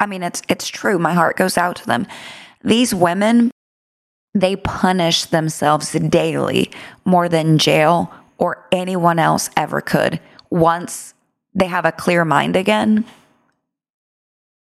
I 0.00 0.06
mean, 0.06 0.22
it's 0.22 0.42
it's 0.48 0.68
true. 0.68 0.98
My 0.98 1.14
heart 1.14 1.36
goes 1.36 1.56
out 1.56 1.76
to 1.76 1.86
them. 1.86 2.06
These 2.62 2.94
women, 2.94 3.50
they 4.34 4.56
punish 4.56 5.26
themselves 5.26 5.92
daily 5.92 6.70
more 7.04 7.28
than 7.28 7.58
jail 7.58 8.12
or 8.38 8.66
anyone 8.72 9.18
else 9.18 9.48
ever 9.56 9.80
could 9.80 10.20
once 10.50 11.14
they 11.54 11.66
have 11.66 11.84
a 11.84 11.92
clear 11.92 12.24
mind 12.24 12.56
again. 12.56 13.04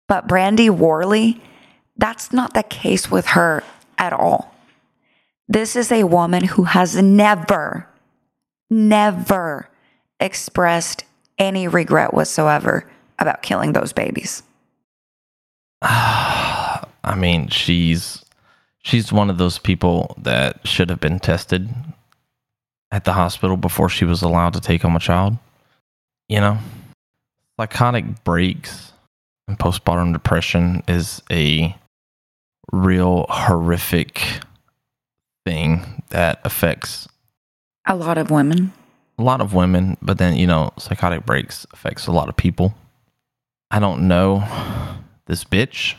But 0.08 0.28
Brandy 0.28 0.70
Worley, 0.70 1.40
that's 1.96 2.32
not 2.32 2.54
the 2.54 2.62
case 2.62 3.10
with 3.10 3.26
her 3.28 3.62
at 3.98 4.12
all. 4.12 4.54
This 5.48 5.76
is 5.76 5.92
a 5.92 6.04
woman 6.04 6.44
who 6.44 6.64
has 6.64 7.00
never, 7.00 7.88
never 8.68 9.68
expressed 10.20 11.04
any 11.38 11.68
regret 11.68 12.14
whatsoever 12.14 12.88
about 13.18 13.42
killing 13.42 13.72
those 13.72 13.92
babies. 13.92 14.42
I 15.82 17.14
mean, 17.16 17.48
she's 17.48 18.24
she's 18.82 19.12
one 19.12 19.30
of 19.30 19.38
those 19.38 19.58
people 19.58 20.14
that 20.18 20.66
should 20.66 20.90
have 20.90 21.00
been 21.00 21.20
tested 21.20 21.68
at 22.90 23.04
the 23.04 23.12
hospital 23.12 23.56
before 23.56 23.88
she 23.88 24.04
was 24.04 24.22
allowed 24.22 24.54
to 24.54 24.60
take 24.60 24.82
home 24.82 24.96
a 24.96 25.00
child. 25.00 25.36
You 26.28 26.40
know, 26.40 26.58
psychotic 27.58 28.24
breaks 28.24 28.92
and 29.48 29.58
postpartum 29.58 30.12
depression 30.12 30.82
is 30.88 31.22
a 31.30 31.74
real 32.72 33.26
horrific 33.28 34.20
thing 35.44 36.02
that 36.10 36.40
affects 36.44 37.08
A 37.86 37.94
lot 37.94 38.18
of 38.18 38.30
women. 38.30 38.72
a 39.18 39.22
lot 39.22 39.40
of 39.40 39.54
women, 39.54 39.96
but 40.02 40.18
then, 40.18 40.36
you 40.36 40.46
know, 40.46 40.72
psychotic 40.78 41.24
breaks 41.24 41.66
affects 41.72 42.06
a 42.06 42.12
lot 42.12 42.28
of 42.28 42.36
people. 42.36 42.74
I 43.70 43.78
don't 43.78 44.08
know 44.08 44.42
this 45.26 45.44
bitch. 45.44 45.94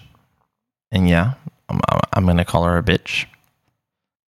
And 0.92 1.08
yeah, 1.10 1.34
I'm, 1.70 1.80
I'm 2.14 2.26
going 2.26 2.38
to 2.38 2.46
call 2.46 2.64
her 2.66 2.78
a 2.78 2.84
bitch. 2.84 3.26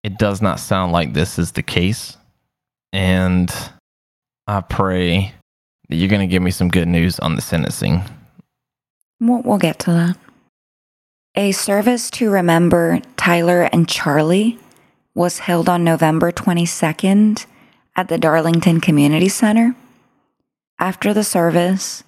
It 0.03 0.17
does 0.17 0.41
not 0.41 0.59
sound 0.59 0.91
like 0.91 1.13
this 1.13 1.37
is 1.37 1.51
the 1.53 1.61
case. 1.63 2.17
And 2.93 3.53
I 4.47 4.61
pray 4.61 5.33
that 5.89 5.95
you're 5.95 6.09
going 6.09 6.21
to 6.27 6.31
give 6.31 6.41
me 6.41 6.51
some 6.51 6.69
good 6.69 6.87
news 6.87 7.19
on 7.19 7.35
the 7.35 7.41
sentencing. 7.41 8.01
We'll, 9.19 9.41
we'll 9.41 9.57
get 9.57 9.79
to 9.79 9.91
that. 9.91 10.17
A 11.35 11.51
service 11.51 12.09
to 12.11 12.29
remember 12.29 13.01
Tyler 13.17 13.63
and 13.71 13.87
Charlie 13.87 14.57
was 15.13 15.39
held 15.39 15.69
on 15.69 15.83
November 15.83 16.31
22nd 16.31 17.45
at 17.95 18.07
the 18.07 18.17
Darlington 18.17 18.81
Community 18.81 19.29
Center. 19.29 19.75
After 20.79 21.13
the 21.13 21.23
service, 21.23 22.03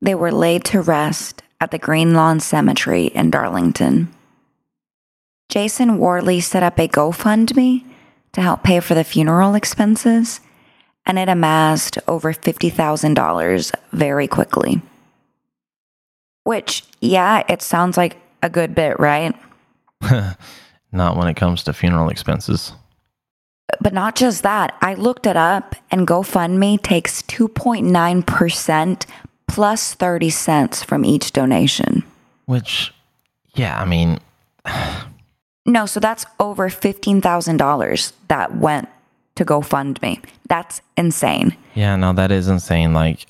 they 0.00 0.14
were 0.14 0.32
laid 0.32 0.64
to 0.66 0.80
rest 0.80 1.42
at 1.60 1.70
the 1.70 1.78
Green 1.78 2.14
Lawn 2.14 2.40
Cemetery 2.40 3.06
in 3.06 3.30
Darlington. 3.30 4.12
Jason 5.48 5.98
Worley 5.98 6.40
set 6.40 6.62
up 6.62 6.78
a 6.78 6.88
GoFundMe 6.88 7.84
to 8.32 8.40
help 8.40 8.62
pay 8.62 8.80
for 8.80 8.94
the 8.94 9.04
funeral 9.04 9.54
expenses, 9.54 10.40
and 11.06 11.18
it 11.18 11.28
amassed 11.28 11.98
over 12.08 12.32
$50,000 12.32 13.72
very 13.92 14.26
quickly. 14.26 14.82
Which, 16.44 16.84
yeah, 17.00 17.42
it 17.48 17.60
sounds 17.62 17.96
like 17.96 18.16
a 18.42 18.48
good 18.48 18.74
bit, 18.74 18.98
right? 19.00 19.34
Not 20.92 21.16
when 21.16 21.28
it 21.28 21.34
comes 21.34 21.62
to 21.64 21.72
funeral 21.72 22.08
expenses. 22.08 22.72
But 23.80 23.92
not 23.94 24.14
just 24.14 24.42
that. 24.42 24.76
I 24.82 24.94
looked 24.94 25.26
it 25.26 25.36
up, 25.36 25.74
and 25.90 26.06
GoFundMe 26.06 26.80
takes 26.80 27.22
2.9% 27.22 29.06
plus 29.48 29.94
30 29.94 30.30
cents 30.30 30.82
from 30.84 31.04
each 31.04 31.32
donation. 31.32 32.04
Which, 32.44 32.92
yeah, 33.54 33.80
I 33.80 33.84
mean, 33.86 34.20
No, 35.66 35.86
so 35.86 35.98
that's 35.98 36.26
over 36.38 36.68
$15,000 36.68 38.12
that 38.28 38.54
went 38.56 38.88
to 39.36 39.44
GoFundMe. 39.44 40.22
That's 40.46 40.82
insane. 40.96 41.56
yeah, 41.74 41.96
no, 41.96 42.12
that 42.12 42.30
is 42.30 42.48
insane. 42.48 42.92
Like, 42.92 43.26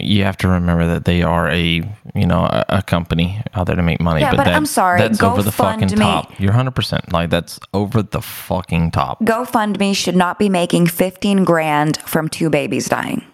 you 0.00 0.24
have 0.24 0.36
to 0.38 0.48
remember 0.48 0.86
that 0.86 1.04
they 1.04 1.22
are 1.22 1.48
a, 1.50 1.82
you 2.14 2.26
know, 2.26 2.40
a, 2.44 2.64
a 2.68 2.82
company 2.82 3.42
out 3.54 3.66
there 3.66 3.76
to 3.76 3.82
make 3.82 4.00
money. 4.00 4.20
Yeah, 4.20 4.30
but 4.34 4.44
that- 4.44 4.54
I'm 4.54 4.66
sorry, 4.66 5.00
That's 5.00 5.22
over 5.22 5.42
the 5.42 5.52
fucking 5.52 5.88
GoFundMe- 5.88 5.96
top. 5.98 6.40
You're 6.40 6.52
100%. 6.52 7.12
Like, 7.12 7.30
that's 7.30 7.58
over 7.74 8.02
the 8.02 8.20
fucking 8.22 8.90
top. 8.92 9.20
GoFundMe 9.22 9.94
should 9.96 10.16
not 10.16 10.38
be 10.38 10.48
making 10.48 10.86
15 10.86 11.44
grand 11.44 11.96
from 11.98 12.28
two 12.28 12.48
babies 12.50 12.88
dying. 12.88 13.24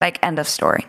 Like, 0.00 0.18
end 0.24 0.38
of 0.38 0.48
story. 0.48 0.86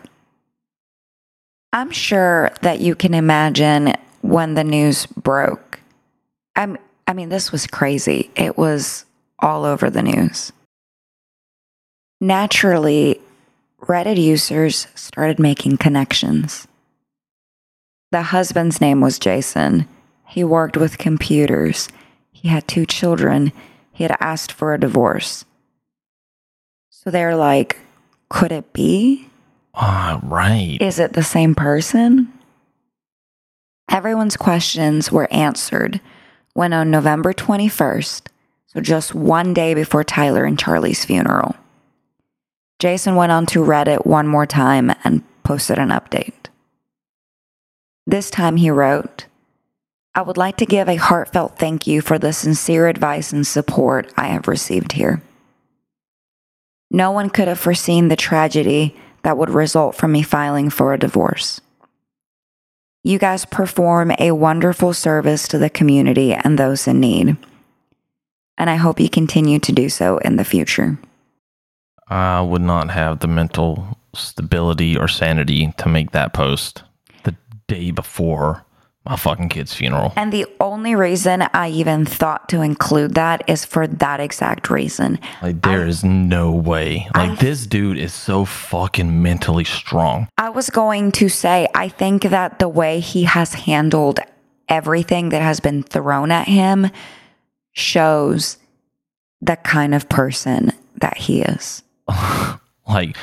I'm 1.72 1.90
sure 1.90 2.50
that 2.62 2.80
you 2.80 2.94
can 2.94 3.14
imagine 3.14 3.94
when 4.22 4.54
the 4.54 4.64
news 4.64 5.06
broke. 5.06 5.80
I'm, 6.56 6.78
I 7.06 7.12
mean, 7.14 7.28
this 7.30 7.50
was 7.50 7.66
crazy. 7.66 8.30
It 8.36 8.56
was 8.56 9.04
all 9.40 9.64
over 9.64 9.90
the 9.90 10.02
news. 10.02 10.52
Naturally, 12.20 13.20
Reddit 13.86 14.20
users 14.20 14.86
started 14.94 15.38
making 15.38 15.76
connections. 15.76 16.66
The 18.10 18.22
husband's 18.22 18.80
name 18.80 19.00
was 19.00 19.18
Jason. 19.18 19.88
He 20.26 20.42
worked 20.44 20.76
with 20.76 20.98
computers. 20.98 21.88
He 22.32 22.48
had 22.48 22.66
two 22.66 22.86
children. 22.86 23.52
He 23.92 24.04
had 24.04 24.16
asked 24.20 24.52
for 24.52 24.72
a 24.72 24.80
divorce. 24.80 25.44
So 26.90 27.10
they're 27.10 27.36
like, 27.36 27.78
could 28.28 28.52
it 28.52 28.72
be? 28.72 29.28
Ah, 29.74 30.20
right. 30.22 30.78
Is 30.80 30.98
it 30.98 31.12
the 31.12 31.22
same 31.22 31.54
person? 31.54 32.32
Everyone's 33.90 34.36
questions 34.36 35.12
were 35.12 35.30
answered 35.32 36.00
when 36.54 36.72
on 36.72 36.90
November 36.90 37.32
21st, 37.34 38.28
so 38.66 38.80
just 38.80 39.14
one 39.14 39.52
day 39.52 39.74
before 39.74 40.04
Tyler 40.04 40.44
and 40.44 40.58
Charlie's 40.58 41.04
funeral, 41.04 41.54
Jason 42.84 43.16
went 43.16 43.32
on 43.32 43.46
to 43.46 43.60
Reddit 43.60 44.04
one 44.04 44.28
more 44.28 44.44
time 44.44 44.92
and 45.04 45.22
posted 45.42 45.78
an 45.78 45.88
update. 45.88 46.34
This 48.06 48.28
time 48.28 48.56
he 48.56 48.68
wrote, 48.68 49.24
I 50.14 50.20
would 50.20 50.36
like 50.36 50.58
to 50.58 50.66
give 50.66 50.86
a 50.86 50.96
heartfelt 50.96 51.58
thank 51.58 51.86
you 51.86 52.02
for 52.02 52.18
the 52.18 52.34
sincere 52.34 52.86
advice 52.88 53.32
and 53.32 53.46
support 53.46 54.12
I 54.18 54.26
have 54.26 54.48
received 54.48 54.92
here. 54.92 55.22
No 56.90 57.10
one 57.10 57.30
could 57.30 57.48
have 57.48 57.58
foreseen 57.58 58.08
the 58.08 58.16
tragedy 58.16 58.94
that 59.22 59.38
would 59.38 59.48
result 59.48 59.94
from 59.94 60.12
me 60.12 60.22
filing 60.22 60.68
for 60.68 60.92
a 60.92 60.98
divorce. 60.98 61.62
You 63.02 63.18
guys 63.18 63.46
perform 63.46 64.12
a 64.18 64.32
wonderful 64.32 64.92
service 64.92 65.48
to 65.48 65.56
the 65.56 65.70
community 65.70 66.34
and 66.34 66.58
those 66.58 66.86
in 66.86 67.00
need. 67.00 67.38
And 68.58 68.68
I 68.68 68.76
hope 68.76 69.00
you 69.00 69.08
continue 69.08 69.58
to 69.60 69.72
do 69.72 69.88
so 69.88 70.18
in 70.18 70.36
the 70.36 70.44
future. 70.44 70.98
I 72.08 72.40
would 72.40 72.62
not 72.62 72.90
have 72.90 73.20
the 73.20 73.28
mental 73.28 73.98
stability 74.14 74.96
or 74.96 75.08
sanity 75.08 75.72
to 75.78 75.88
make 75.88 76.12
that 76.12 76.32
post 76.32 76.82
the 77.24 77.34
day 77.66 77.90
before 77.90 78.64
my 79.04 79.16
fucking 79.16 79.50
kid's 79.50 79.74
funeral. 79.74 80.12
And 80.16 80.32
the 80.32 80.46
only 80.60 80.94
reason 80.94 81.42
I 81.52 81.68
even 81.70 82.06
thought 82.06 82.48
to 82.48 82.62
include 82.62 83.14
that 83.14 83.44
is 83.46 83.64
for 83.64 83.86
that 83.86 84.18
exact 84.18 84.70
reason. 84.70 85.18
Like, 85.42 85.60
there 85.60 85.86
is 85.86 86.02
no 86.02 86.50
way. 86.52 87.08
Like, 87.14 87.38
this 87.38 87.66
dude 87.66 87.98
is 87.98 88.14
so 88.14 88.46
fucking 88.46 89.22
mentally 89.22 89.64
strong. 89.64 90.28
I 90.38 90.48
was 90.48 90.70
going 90.70 91.12
to 91.12 91.28
say, 91.28 91.68
I 91.74 91.88
think 91.88 92.22
that 92.22 92.58
the 92.58 92.68
way 92.68 93.00
he 93.00 93.24
has 93.24 93.52
handled 93.52 94.20
everything 94.70 95.28
that 95.28 95.42
has 95.42 95.60
been 95.60 95.82
thrown 95.82 96.30
at 96.30 96.48
him 96.48 96.90
shows 97.72 98.56
the 99.42 99.56
kind 99.56 99.94
of 99.94 100.08
person 100.08 100.72
that 100.96 101.18
he 101.18 101.42
is. 101.42 101.82
Like, 102.86 103.16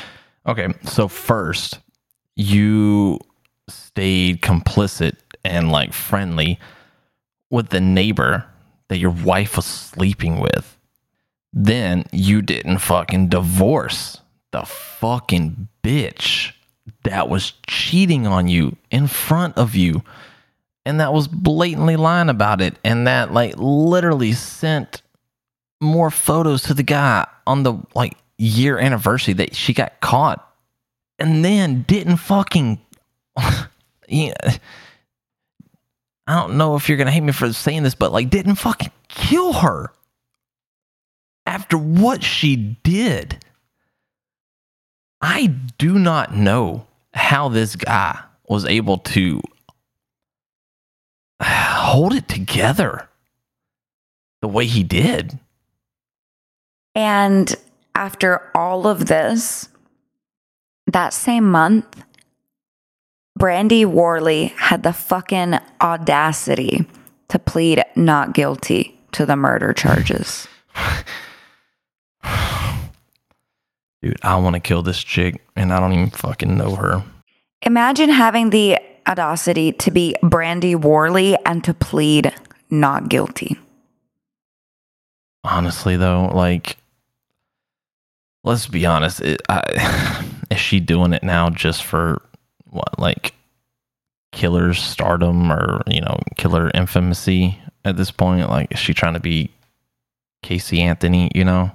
okay, 0.44 0.74
so 0.82 1.06
first, 1.06 1.78
you 2.34 3.20
stayed 3.68 4.42
complicit 4.42 5.14
and 5.44 5.70
like 5.70 5.92
friendly 5.92 6.58
with 7.48 7.68
the 7.68 7.80
neighbor 7.80 8.44
that 8.88 8.98
your 8.98 9.12
wife 9.12 9.56
was 9.56 9.66
sleeping 9.66 10.40
with. 10.40 10.76
Then 11.52 12.04
you 12.10 12.42
didn't 12.42 12.78
fucking 12.78 13.28
divorce 13.28 14.20
the 14.50 14.64
fucking 14.64 15.68
bitch 15.82 16.52
that 17.04 17.28
was 17.28 17.54
cheating 17.66 18.26
on 18.26 18.48
you 18.48 18.76
in 18.90 19.06
front 19.06 19.56
of 19.56 19.74
you 19.74 20.02
and 20.84 21.00
that 21.00 21.12
was 21.12 21.28
blatantly 21.28 21.96
lying 21.96 22.28
about 22.28 22.60
it 22.60 22.76
and 22.84 23.06
that 23.06 23.32
like 23.32 23.54
literally 23.56 24.32
sent 24.32 25.02
more 25.80 26.10
photos 26.10 26.62
to 26.62 26.74
the 26.74 26.82
guy 26.82 27.26
on 27.46 27.62
the 27.62 27.74
like 27.94 28.16
year 28.42 28.78
anniversary 28.78 29.34
that 29.34 29.54
she 29.54 29.72
got 29.72 30.00
caught 30.00 30.46
and 31.18 31.44
then 31.44 31.82
didn't 31.82 32.16
fucking 32.16 32.80
yeah 34.08 34.34
I 36.26 36.34
don't 36.34 36.56
know 36.56 36.76
if 36.76 36.88
you're 36.88 36.98
gonna 36.98 37.10
hate 37.10 37.22
me 37.22 37.32
for 37.32 37.52
saying 37.52 37.82
this, 37.82 37.94
but 37.94 38.12
like 38.12 38.30
didn't 38.30 38.54
fucking 38.54 38.92
kill 39.08 39.54
her 39.54 39.92
after 41.46 41.76
what 41.76 42.22
she 42.22 42.56
did. 42.56 43.44
I 45.20 45.46
do 45.78 45.98
not 45.98 46.34
know 46.34 46.86
how 47.12 47.48
this 47.48 47.76
guy 47.76 48.18
was 48.48 48.64
able 48.64 48.98
to 48.98 49.40
hold 51.42 52.14
it 52.14 52.28
together 52.28 53.08
the 54.40 54.48
way 54.48 54.66
he 54.66 54.82
did. 54.82 55.38
And 56.94 57.54
after 57.94 58.50
all 58.54 58.86
of 58.86 59.06
this, 59.06 59.68
that 60.86 61.12
same 61.12 61.50
month, 61.50 62.02
Brandy 63.36 63.84
Worley 63.84 64.48
had 64.56 64.82
the 64.82 64.92
fucking 64.92 65.58
audacity 65.80 66.86
to 67.28 67.38
plead 67.38 67.82
not 67.96 68.34
guilty 68.34 68.98
to 69.12 69.24
the 69.26 69.36
murder 69.36 69.72
charges. 69.72 70.46
Dude, 74.02 74.18
I 74.22 74.36
want 74.36 74.54
to 74.54 74.60
kill 74.60 74.82
this 74.82 75.02
chick 75.02 75.42
and 75.56 75.72
I 75.72 75.80
don't 75.80 75.92
even 75.92 76.10
fucking 76.10 76.56
know 76.56 76.74
her. 76.74 77.04
Imagine 77.62 78.10
having 78.10 78.50
the 78.50 78.78
audacity 79.06 79.72
to 79.72 79.90
be 79.90 80.16
Brandy 80.22 80.74
Worley 80.74 81.36
and 81.46 81.62
to 81.64 81.72
plead 81.72 82.34
not 82.70 83.08
guilty. 83.08 83.56
Honestly, 85.44 85.96
though, 85.96 86.30
like, 86.34 86.76
let's 88.44 88.66
be 88.66 88.86
honest. 88.86 89.20
It, 89.20 89.42
I, 89.48 90.24
is 90.50 90.58
she 90.58 90.80
doing 90.80 91.12
it 91.12 91.22
now 91.22 91.50
just 91.50 91.84
for 91.84 92.22
what, 92.64 92.98
like, 92.98 93.34
killer 94.32 94.74
stardom 94.74 95.52
or, 95.52 95.82
you 95.86 96.00
know, 96.00 96.18
killer 96.36 96.70
infamy 96.74 97.60
at 97.84 97.96
this 97.96 98.10
point? 98.10 98.48
Like, 98.48 98.72
is 98.72 98.78
she 98.78 98.94
trying 98.94 99.14
to 99.14 99.20
be 99.20 99.50
Casey 100.42 100.80
Anthony, 100.80 101.30
you 101.34 101.44
know? 101.44 101.70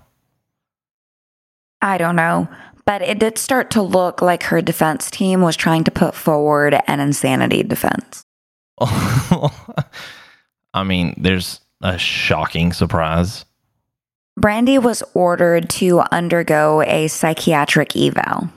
I 1.82 1.98
don't 1.98 2.16
know, 2.16 2.48
but 2.86 3.02
it 3.02 3.20
did 3.20 3.38
start 3.38 3.70
to 3.72 3.82
look 3.82 4.22
like 4.22 4.44
her 4.44 4.62
defense 4.62 5.12
team 5.12 5.42
was 5.42 5.56
trying 5.56 5.84
to 5.84 5.92
put 5.92 6.16
forward 6.16 6.76
an 6.88 7.00
insanity 7.00 7.64
defense. 7.64 8.24
I 8.80 9.52
mean, 10.84 11.16
there's 11.18 11.62
a 11.82 11.98
shocking 11.98 12.74
surprise. 12.74 13.46
Brandy 14.38 14.78
was 14.78 15.02
ordered 15.16 15.68
to 15.72 16.02
undergo 16.14 16.84
a 16.84 17.08
psychiatric 17.08 17.96
eval. 17.96 18.50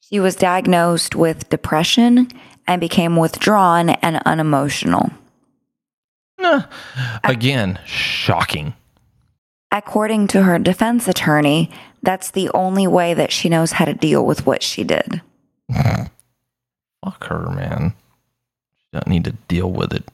She 0.00 0.18
was 0.18 0.34
diagnosed 0.34 1.14
with 1.14 1.50
depression 1.50 2.28
and 2.66 2.80
became 2.80 3.16
withdrawn 3.16 3.90
and 3.90 4.22
unemotional. 4.24 5.10
Again, 7.22 7.78
shocking. 7.84 8.72
According 9.70 10.28
to 10.28 10.42
her 10.44 10.58
defense 10.58 11.06
attorney, 11.06 11.70
that's 12.02 12.30
the 12.30 12.48
only 12.54 12.86
way 12.86 13.12
that 13.12 13.30
she 13.30 13.50
knows 13.50 13.72
how 13.72 13.84
to 13.84 13.92
deal 13.92 14.24
with 14.24 14.46
what 14.46 14.62
she 14.62 14.84
did. 14.84 15.20
Fuck 15.72 17.24
her, 17.24 17.50
man. 17.50 17.92
She 18.78 18.86
doesn't 18.92 19.10
need 19.10 19.24
to 19.24 19.32
deal 19.48 19.70
with 19.70 19.92
it. 19.92 20.04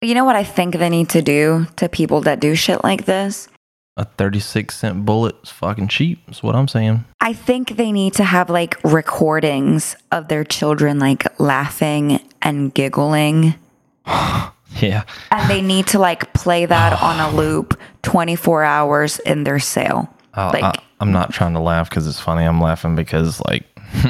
You 0.00 0.14
know 0.14 0.24
what 0.24 0.36
I 0.36 0.42
think 0.42 0.74
they 0.74 0.90
need 0.90 1.10
to 1.10 1.22
do 1.22 1.66
to 1.76 1.88
people 1.88 2.22
that 2.22 2.40
do 2.40 2.56
shit 2.56 2.82
like 2.82 3.04
this? 3.04 3.48
A 3.96 4.04
36 4.04 4.76
cent 4.76 5.04
bullet 5.04 5.36
is 5.44 5.50
fucking 5.50 5.86
cheap, 5.86 6.18
is 6.28 6.42
what 6.42 6.56
I'm 6.56 6.66
saying. 6.66 7.04
I 7.20 7.32
think 7.32 7.76
they 7.76 7.92
need 7.92 8.14
to 8.14 8.24
have 8.24 8.50
like 8.50 8.76
recordings 8.82 9.94
of 10.10 10.26
their 10.26 10.42
children 10.42 10.98
like 10.98 11.38
laughing 11.40 12.20
and 12.42 12.72
giggling. 12.74 13.54
Yeah. 14.80 15.04
And 15.30 15.48
they 15.48 15.62
need 15.62 15.86
to 15.88 16.00
like 16.00 16.32
play 16.34 16.66
that 16.66 16.92
on 17.02 17.20
a 17.20 17.36
loop 17.36 17.78
24 18.02 18.64
hours 18.64 19.20
in 19.20 19.44
their 19.44 19.60
cell. 19.60 20.12
I, 20.34 20.50
Like- 20.50 20.64
I, 20.64 20.74
I'm 20.98 21.12
not 21.12 21.32
trying 21.32 21.52
to 21.54 21.60
laugh 21.60 21.88
because 21.88 22.08
it's 22.08 22.18
funny. 22.18 22.44
I'm 22.44 22.60
laughing 22.60 22.96
because, 22.96 23.40
like, 23.46 23.62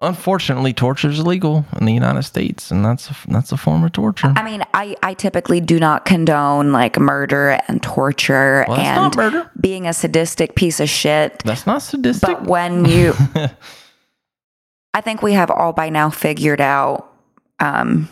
unfortunately, 0.00 0.72
torture 0.72 1.08
is 1.08 1.18
illegal 1.18 1.64
in 1.78 1.86
the 1.86 1.92
United 1.92 2.22
States, 2.22 2.70
and 2.70 2.84
that's 2.84 3.10
a, 3.10 3.16
that's 3.28 3.52
a 3.52 3.56
form 3.56 3.84
of 3.84 3.92
torture. 3.92 4.32
I 4.36 4.42
mean, 4.42 4.62
I, 4.74 4.96
I 5.02 5.14
typically 5.14 5.60
do 5.60 5.78
not 5.78 6.04
condone 6.04 6.72
like 6.72 6.98
murder 6.98 7.58
and 7.68 7.82
torture 7.82 8.64
Well, 8.68 8.78
and 8.78 9.48
being 9.60 9.86
a 9.86 9.92
sadistic 9.92 10.54
piece 10.54 10.80
of 10.80 10.88
shit. 10.88 11.40
That's 11.44 11.66
not 11.66 11.82
sadistic. 11.82 12.28
But 12.28 12.46
when 12.46 12.84
you, 12.84 13.14
I 14.94 15.00
think 15.00 15.22
we 15.22 15.32
have 15.32 15.50
all 15.50 15.72
by 15.72 15.88
now 15.88 16.10
figured 16.10 16.60
out. 16.60 17.12
Um, 17.60 18.08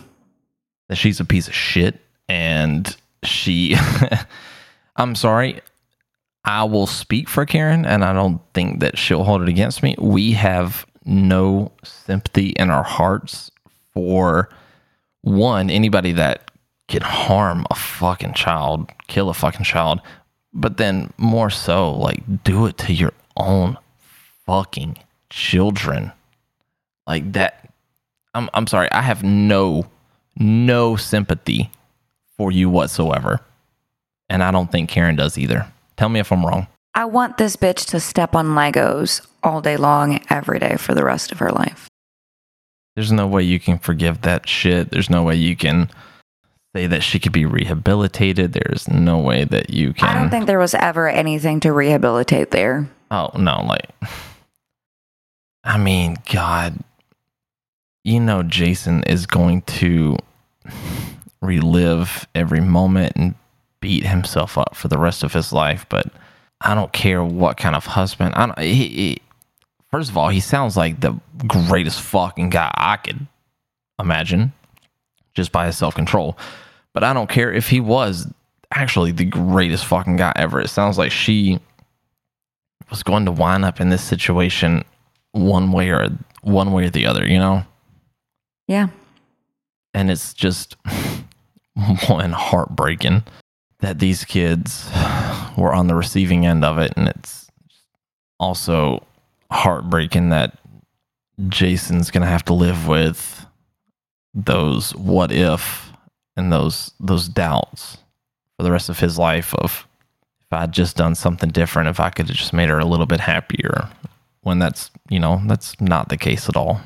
that 0.89 0.95
she's 0.95 1.19
a 1.19 1.25
piece 1.25 1.47
of 1.47 1.53
shit 1.53 1.99
and 2.27 2.95
she 3.23 3.75
I'm 4.95 5.15
sorry. 5.15 5.61
I 6.43 6.63
will 6.63 6.87
speak 6.87 7.27
for 7.27 7.45
Karen 7.45 7.85
and 7.85 8.05
I 8.05 8.13
don't 8.13 8.41
think 8.53 8.79
that 8.79 8.97
she'll 8.97 9.23
hold 9.23 9.41
it 9.41 9.49
against 9.49 9.83
me. 9.83 9.95
We 9.97 10.31
have 10.33 10.85
no 11.07 11.71
sympathy 11.83 12.49
in 12.49 12.69
our 12.69 12.83
hearts 12.83 13.49
for 13.93 14.49
one 15.21 15.69
anybody 15.69 16.11
that 16.13 16.51
can 16.87 17.01
harm 17.01 17.65
a 17.69 17.75
fucking 17.75 18.33
child, 18.33 18.89
kill 19.07 19.29
a 19.29 19.33
fucking 19.33 19.65
child, 19.65 19.99
but 20.53 20.77
then 20.77 21.11
more 21.17 21.49
so 21.49 21.93
like 21.93 22.43
do 22.43 22.65
it 22.65 22.77
to 22.77 22.93
your 22.93 23.13
own 23.35 23.77
fucking 24.45 24.97
children. 25.29 26.11
Like 27.05 27.33
that 27.33 27.69
I'm 28.33 28.49
I'm 28.53 28.67
sorry. 28.67 28.91
I 28.91 29.01
have 29.01 29.23
no 29.23 29.85
no 30.37 30.95
sympathy 30.95 31.71
for 32.37 32.51
you 32.51 32.69
whatsoever. 32.69 33.41
And 34.29 34.43
I 34.43 34.51
don't 34.51 34.71
think 34.71 34.89
Karen 34.89 35.15
does 35.15 35.37
either. 35.37 35.71
Tell 35.95 36.09
me 36.09 36.19
if 36.19 36.31
I'm 36.31 36.45
wrong. 36.45 36.67
I 36.97 37.05
want 37.05 37.37
this 37.37 37.55
bitch 37.55 37.85
to 37.91 37.99
step 37.99 38.35
on 38.35 38.55
Legos 38.55 39.23
all 39.43 39.61
day 39.61 39.77
long, 39.77 40.19
every 40.31 40.57
day 40.57 40.77
for 40.77 40.95
the 40.95 41.05
rest 41.05 41.31
of 41.31 41.37
her 41.37 41.51
life. 41.51 41.87
There's 42.95 43.11
no 43.11 43.27
way 43.27 43.43
you 43.43 43.59
can 43.59 43.77
forgive 43.77 44.21
that 44.21 44.49
shit. 44.49 44.89
There's 44.89 45.07
no 45.07 45.21
way 45.21 45.35
you 45.35 45.55
can 45.55 45.91
say 46.75 46.87
that 46.87 47.03
she 47.03 47.19
could 47.19 47.33
be 47.33 47.45
rehabilitated. 47.45 48.53
There's 48.53 48.87
no 48.87 49.19
way 49.19 49.43
that 49.43 49.69
you 49.69 49.93
can. 49.93 50.09
I 50.09 50.19
don't 50.19 50.31
think 50.31 50.47
there 50.47 50.57
was 50.57 50.73
ever 50.73 51.07
anything 51.07 51.59
to 51.59 51.71
rehabilitate 51.71 52.49
there. 52.49 52.89
Oh, 53.11 53.29
no, 53.37 53.63
like 53.67 53.91
I 55.63 55.77
mean, 55.77 56.17
God, 56.33 56.79
you 58.03 58.19
know 58.19 58.41
Jason 58.41 59.03
is 59.03 59.27
going 59.27 59.61
to 59.61 60.17
relive 61.43 62.27
every 62.33 62.61
moment 62.61 63.13
and 63.15 63.35
beat 63.81 64.07
himself 64.07 64.57
up 64.57 64.75
for 64.75 64.87
the 64.87 64.97
rest 64.97 65.21
of 65.21 65.33
his 65.33 65.53
life, 65.53 65.85
but 65.89 66.11
I 66.61 66.73
don't 66.75 66.91
care 66.91 67.23
what 67.23 67.57
kind 67.57 67.75
of 67.75 67.85
husband. 67.85 68.33
I 68.35 68.45
don't, 68.47 68.59
he, 68.59 68.73
he- 68.87 69.21
first 69.91 70.09
of 70.09 70.17
all, 70.17 70.29
he 70.29 70.39
sounds 70.39 70.75
like 70.75 70.99
the 71.01 71.19
greatest 71.47 72.01
fucking 72.01 72.49
guy 72.49 72.71
I 72.75 72.97
could 72.97 73.27
imagine 73.99 74.53
just 75.33 75.51
by 75.51 75.67
his 75.67 75.77
self 75.77 75.95
control. 75.95 76.37
But 76.93 77.03
I 77.03 77.13
don't 77.13 77.29
care 77.29 77.53
if 77.53 77.69
he 77.69 77.79
was 77.79 78.27
actually 78.73 79.11
the 79.11 79.25
greatest 79.25 79.85
fucking 79.85 80.15
guy 80.15 80.33
ever. 80.35 80.59
It 80.59 80.69
sounds 80.69 80.97
like 80.97 81.11
she 81.11 81.59
was 82.89 83.03
going 83.03 83.25
to 83.25 83.31
wind 83.31 83.63
up 83.65 83.79
in 83.79 83.89
this 83.89 84.03
situation 84.03 84.83
one 85.33 85.71
way 85.71 85.89
or 85.89 86.09
one 86.41 86.71
way 86.73 86.85
or 86.85 86.89
the 86.89 87.05
other, 87.05 87.27
you 87.27 87.37
know? 87.37 87.63
Yeah. 88.67 88.87
And 89.93 90.09
it's 90.09 90.33
just 90.33 90.75
one 92.07 92.31
heartbreaking 92.31 93.23
that 93.79 93.99
these 93.99 94.25
kids 94.25 94.89
were 95.57 95.73
on 95.73 95.87
the 95.87 95.95
receiving 95.95 96.45
end 96.45 96.63
of 96.63 96.77
it. 96.77 96.93
And 96.95 97.07
it's 97.07 97.49
also 98.39 99.05
heartbreaking 99.51 100.29
that 100.29 100.57
Jason's 101.47 102.11
going 102.11 102.21
to 102.21 102.27
have 102.27 102.45
to 102.45 102.53
live 102.53 102.87
with 102.87 103.45
those 104.33 104.95
what 104.95 105.31
if 105.31 105.91
and 106.35 106.53
those 106.53 106.91
those 106.99 107.27
doubts 107.27 107.97
for 108.55 108.63
the 108.63 108.71
rest 108.71 108.89
of 108.89 108.99
his 108.99 109.17
life 109.17 109.55
of 109.55 109.87
if 110.49 110.53
I'd 110.53 110.71
just 110.71 110.95
done 110.95 111.13
something 111.13 111.49
different, 111.49 111.89
if 111.89 111.99
I 111.99 112.09
could 112.09 112.27
have 112.27 112.37
just 112.37 112.53
made 112.53 112.69
her 112.69 112.79
a 112.79 112.85
little 112.85 113.05
bit 113.05 113.19
happier. 113.19 113.89
When 114.41 114.59
that's, 114.59 114.91
you 115.09 115.19
know, 115.19 115.41
that's 115.45 115.79
not 115.81 116.07
the 116.07 116.15
case 116.15 116.47
at 116.47 116.55
all. 116.55 116.79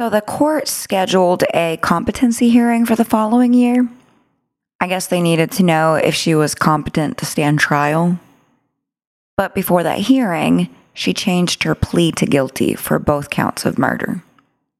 So 0.00 0.10
the 0.10 0.20
court 0.20 0.66
scheduled 0.66 1.44
a 1.54 1.78
competency 1.82 2.48
hearing 2.50 2.84
for 2.84 2.96
the 2.96 3.04
following 3.04 3.54
year. 3.54 3.88
I 4.80 4.86
guess 4.86 5.08
they 5.08 5.20
needed 5.20 5.50
to 5.52 5.62
know 5.62 5.94
if 5.94 6.14
she 6.14 6.34
was 6.34 6.54
competent 6.54 7.18
to 7.18 7.26
stand 7.26 7.58
trial. 7.58 8.18
But 9.36 9.54
before 9.54 9.82
that 9.82 9.98
hearing, 9.98 10.68
she 10.94 11.12
changed 11.12 11.62
her 11.64 11.74
plea 11.74 12.12
to 12.12 12.26
guilty 12.26 12.74
for 12.74 12.98
both 12.98 13.30
counts 13.30 13.64
of 13.64 13.78
murder. 13.78 14.22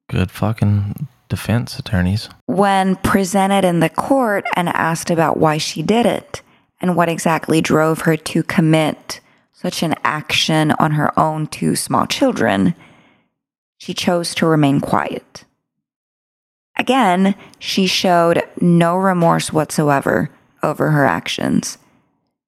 Good 0.09 0.31
fucking 0.31 1.07
defense 1.27 1.77
attorneys. 1.79 2.29
When 2.45 2.95
presented 2.97 3.63
in 3.63 3.79
the 3.79 3.89
court 3.89 4.45
and 4.55 4.69
asked 4.69 5.09
about 5.09 5.37
why 5.37 5.57
she 5.57 5.81
did 5.81 6.05
it 6.05 6.41
and 6.81 6.95
what 6.95 7.09
exactly 7.09 7.61
drove 7.61 8.01
her 8.01 8.17
to 8.17 8.43
commit 8.43 9.21
such 9.53 9.83
an 9.83 9.95
action 10.03 10.71
on 10.79 10.91
her 10.91 11.17
own 11.19 11.47
two 11.47 11.75
small 11.75 12.05
children, 12.05 12.73
she 13.77 13.93
chose 13.93 14.33
to 14.35 14.45
remain 14.45 14.79
quiet. 14.79 15.45
Again, 16.77 17.35
she 17.59 17.87
showed 17.87 18.38
no 18.61 18.95
remorse 18.95 19.51
whatsoever 19.53 20.29
over 20.63 20.91
her 20.91 21.05
actions. 21.05 21.77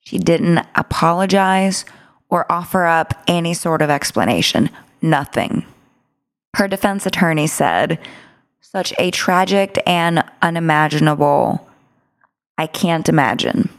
She 0.02 0.18
didn't 0.18 0.66
apologize 0.76 1.86
or 2.30 2.52
offer 2.52 2.86
up 2.86 3.14
any 3.28 3.54
sort 3.54 3.82
of 3.82 3.90
explanation. 3.90 4.70
Nothing. 5.02 5.66
Her 6.56 6.68
defense 6.68 7.06
attorney 7.06 7.48
said, 7.48 8.00
such 8.60 8.94
a 8.98 9.12
tragic 9.12 9.82
and 9.86 10.24
unimaginable, 10.42 11.68
I 12.58 12.68
can't 12.68 13.10
imagine. 13.10 13.70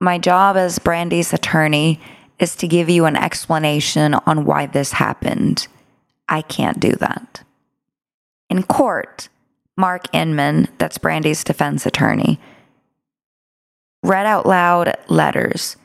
My 0.00 0.18
job 0.18 0.56
as 0.56 0.78
Brandy's 0.78 1.32
attorney 1.32 2.00
is 2.38 2.54
to 2.56 2.68
give 2.68 2.90
you 2.90 3.06
an 3.06 3.16
explanation 3.16 4.14
on 4.14 4.44
why 4.44 4.66
this 4.66 4.92
happened. 4.92 5.66
I 6.28 6.42
can't 6.42 6.78
do 6.78 6.92
that. 6.92 7.42
In 8.50 8.62
court, 8.64 9.28
Mark 9.76 10.06
Inman, 10.12 10.68
that's 10.78 10.98
Brandy's 10.98 11.44
defense 11.44 11.84
attorney, 11.84 12.40
read 14.02 14.26
out 14.26 14.46
loud 14.46 14.96
letters, 15.08 15.76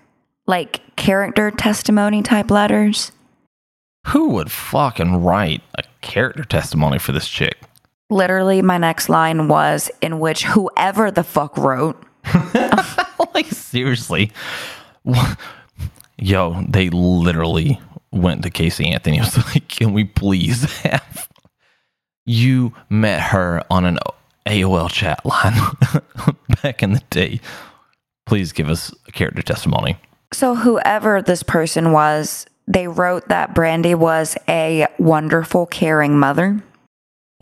like 0.48 0.96
character 0.96 1.52
testimony 1.52 2.22
type 2.22 2.50
letters. 2.50 3.12
Who 4.08 4.30
would 4.30 4.52
fucking 4.52 5.24
write 5.24 5.62
a 5.76 5.84
character 6.02 6.44
testimony 6.44 7.00
for 7.00 7.12
this 7.12 7.28
chick? 7.28 7.58
Literally, 8.10 8.62
my 8.62 8.78
next 8.78 9.10
line 9.10 9.48
was 9.48 9.90
in 10.02 10.20
which 10.20 10.44
whoever 10.44 11.12
the 11.12 11.24
fuck 11.24 11.58
wrote. 11.58 12.02
like, 13.34 13.48
seriously. 13.48 14.32
Yo, 16.18 16.64
they 16.68 16.90
literally 16.90 17.80
went 18.12 18.44
to 18.44 18.50
Casey 18.50 18.90
Anthony. 18.90 19.20
I 19.20 19.24
was 19.24 19.38
like, 19.54 19.68
can 19.68 19.94
we 19.94 20.04
please 20.04 20.64
have 20.82 21.30
you 22.26 22.74
met 22.90 23.22
her 23.22 23.64
on 23.70 23.86
an 23.86 23.98
AOL 24.46 24.90
chat 24.90 25.26
line 25.26 25.54
back 26.64 26.84
in 26.84 26.94
the 26.94 27.04
day? 27.10 27.40
Please 28.26 28.52
give 28.52 28.70
us 28.70 28.94
a 29.08 29.12
character 29.12 29.42
testimony. 29.42 29.98
So, 30.34 30.56
whoever 30.56 31.22
this 31.22 31.44
person 31.44 31.92
was, 31.92 32.46
they 32.68 32.88
wrote 32.88 33.28
that 33.28 33.54
Brandy 33.54 33.96
was 33.96 34.38
a 34.48 34.88
wonderful, 34.98 35.66
caring 35.66 36.18
mother. 36.18 36.64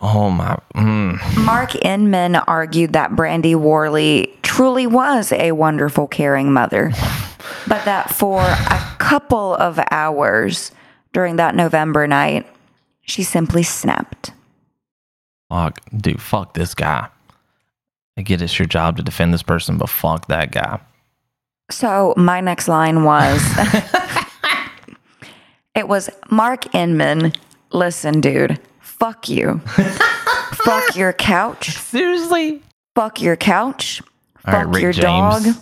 oh 0.00 0.30
my. 0.30 0.58
Mm. 0.74 1.44
Mark 1.44 1.76
Inman 1.76 2.34
argued 2.36 2.94
that 2.94 3.14
Brandy 3.14 3.54
Worley 3.54 4.36
truly 4.42 4.88
was 4.88 5.30
a 5.30 5.52
wonderful, 5.52 6.08
caring 6.08 6.52
mother, 6.52 6.90
but 7.68 7.84
that 7.84 8.12
for 8.12 8.40
a 8.40 8.96
couple 8.98 9.54
of 9.54 9.78
hours 9.92 10.72
during 11.12 11.36
that 11.36 11.54
November 11.54 12.06
night, 12.06 12.46
she 13.02 13.22
simply 13.22 13.62
snapped. 13.62 14.32
Fuck, 15.48 15.80
dude, 15.96 16.20
fuck 16.20 16.54
this 16.54 16.74
guy. 16.74 17.08
I 18.16 18.22
get 18.22 18.42
it's 18.42 18.58
your 18.58 18.66
job 18.66 18.96
to 18.96 19.02
defend 19.02 19.32
this 19.32 19.42
person, 19.42 19.78
but 19.78 19.88
fuck 19.88 20.26
that 20.26 20.50
guy. 20.50 20.80
So 21.70 22.14
my 22.16 22.40
next 22.40 22.68
line 22.68 23.04
was 23.04 23.40
it 25.74 25.88
was 25.88 26.10
Mark 26.30 26.74
Inman, 26.74 27.32
listen, 27.70 28.20
dude, 28.20 28.58
fuck 28.80 29.28
you. 29.28 29.58
fuck 30.52 30.96
your 30.96 31.12
couch. 31.12 31.70
Seriously? 31.70 32.62
Fuck 32.94 33.22
your 33.22 33.36
couch. 33.36 34.02
All 34.46 34.54
right, 34.54 34.64
fuck 34.64 34.74
Rick 34.74 34.82
your 34.82 34.92
James. 34.92 35.44
dog. 35.44 35.54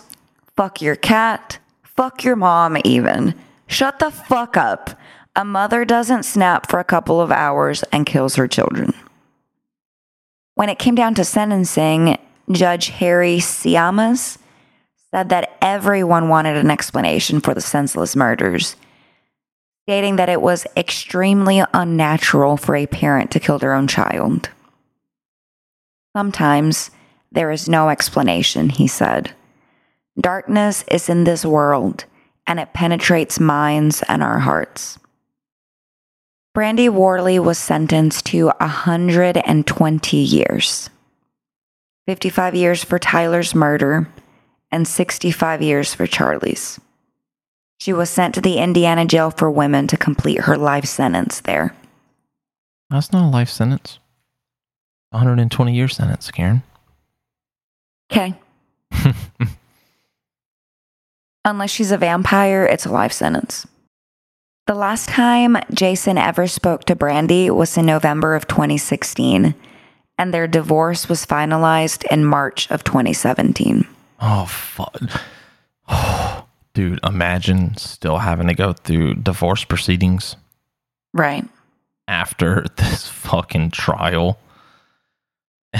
Fuck 0.55 0.81
your 0.81 0.95
cat. 0.95 1.59
Fuck 1.83 2.23
your 2.23 2.35
mom, 2.35 2.77
even. 2.83 3.35
Shut 3.67 3.99
the 3.99 4.11
fuck 4.11 4.57
up. 4.57 4.99
A 5.37 5.45
mother 5.45 5.85
doesn't 5.85 6.23
snap 6.23 6.67
for 6.67 6.79
a 6.79 6.83
couple 6.83 7.21
of 7.21 7.31
hours 7.31 7.83
and 7.91 8.07
kills 8.07 8.37
her 8.37 8.47
children. 8.47 8.91
When 10.55 10.67
it 10.67 10.79
came 10.79 10.95
down 10.95 11.13
to 11.13 11.23
sentencing, 11.23 12.17
Judge 12.51 12.87
Harry 12.87 13.37
Siamas 13.37 14.39
said 15.11 15.29
that 15.29 15.55
everyone 15.61 16.27
wanted 16.27 16.57
an 16.57 16.71
explanation 16.71 17.39
for 17.39 17.53
the 17.53 17.61
senseless 17.61 18.15
murders, 18.15 18.75
stating 19.83 20.15
that 20.15 20.27
it 20.27 20.41
was 20.41 20.65
extremely 20.75 21.63
unnatural 21.71 22.57
for 22.57 22.75
a 22.75 22.87
parent 22.87 23.29
to 23.29 23.39
kill 23.39 23.59
their 23.59 23.75
own 23.75 23.85
child. 23.85 24.49
Sometimes 26.15 26.89
there 27.31 27.51
is 27.51 27.69
no 27.69 27.89
explanation, 27.89 28.69
he 28.69 28.87
said. 28.87 29.35
Darkness 30.19 30.83
is 30.89 31.09
in 31.09 31.25
this 31.25 31.45
world, 31.45 32.05
and 32.47 32.59
it 32.59 32.73
penetrates 32.73 33.39
minds 33.39 34.01
and 34.09 34.23
our 34.23 34.39
hearts. 34.39 34.97
Brandy 36.57 36.89
Worley 36.89 37.37
was 37.37 37.59
sentenced 37.59 38.25
to 38.25 38.47
120 38.47 40.17
years 40.17 40.89
55 42.07 42.55
years 42.55 42.83
for 42.83 42.97
Tyler's 42.97 43.53
murder 43.53 44.09
and 44.71 44.87
65 44.87 45.61
years 45.61 45.93
for 45.93 46.07
Charlie's. 46.07 46.79
She 47.77 47.93
was 47.93 48.09
sent 48.09 48.33
to 48.33 48.41
the 48.41 48.57
Indiana 48.57 49.05
jail 49.05 49.29
for 49.29 49.51
women 49.51 49.85
to 49.85 49.97
complete 49.97 50.45
her 50.45 50.57
life 50.57 50.85
sentence 50.85 51.41
there. 51.41 51.75
That's 52.89 53.13
not 53.13 53.25
a 53.25 53.29
life 53.29 53.49
sentence. 53.49 53.99
120 55.11 55.75
year 55.75 55.87
sentence, 55.87 56.31
Karen. 56.31 56.63
Okay. 58.11 58.33
Unless 61.45 61.69
she's 61.69 61.91
a 61.91 61.99
vampire, 61.99 62.65
it's 62.65 62.87
a 62.87 62.91
life 62.91 63.13
sentence. 63.13 63.67
The 64.67 64.75
last 64.75 65.07
time 65.09 65.57
Jason 65.73 66.17
ever 66.17 66.45
spoke 66.47 66.83
to 66.85 66.95
Brandy 66.95 67.49
was 67.49 67.77
in 67.77 67.85
November 67.85 68.35
of 68.35 68.47
2016, 68.47 69.55
and 70.17 70.33
their 70.33 70.45
divorce 70.47 71.07
was 71.07 71.25
finalized 71.25 72.03
in 72.11 72.25
March 72.25 72.69
of 72.69 72.83
2017. 72.83 73.87
Oh, 74.19 74.45
fuck. 74.45 74.99
Dude, 76.73 76.99
imagine 77.03 77.77
still 77.77 78.17
having 78.17 78.47
to 78.47 78.53
go 78.53 78.73
through 78.73 79.13
divorce 79.15 79.63
proceedings 79.63 80.35
Right. 81.13 81.45
after 82.07 82.65
this 82.75 83.07
fucking 83.07 83.71
trial. 83.71 84.37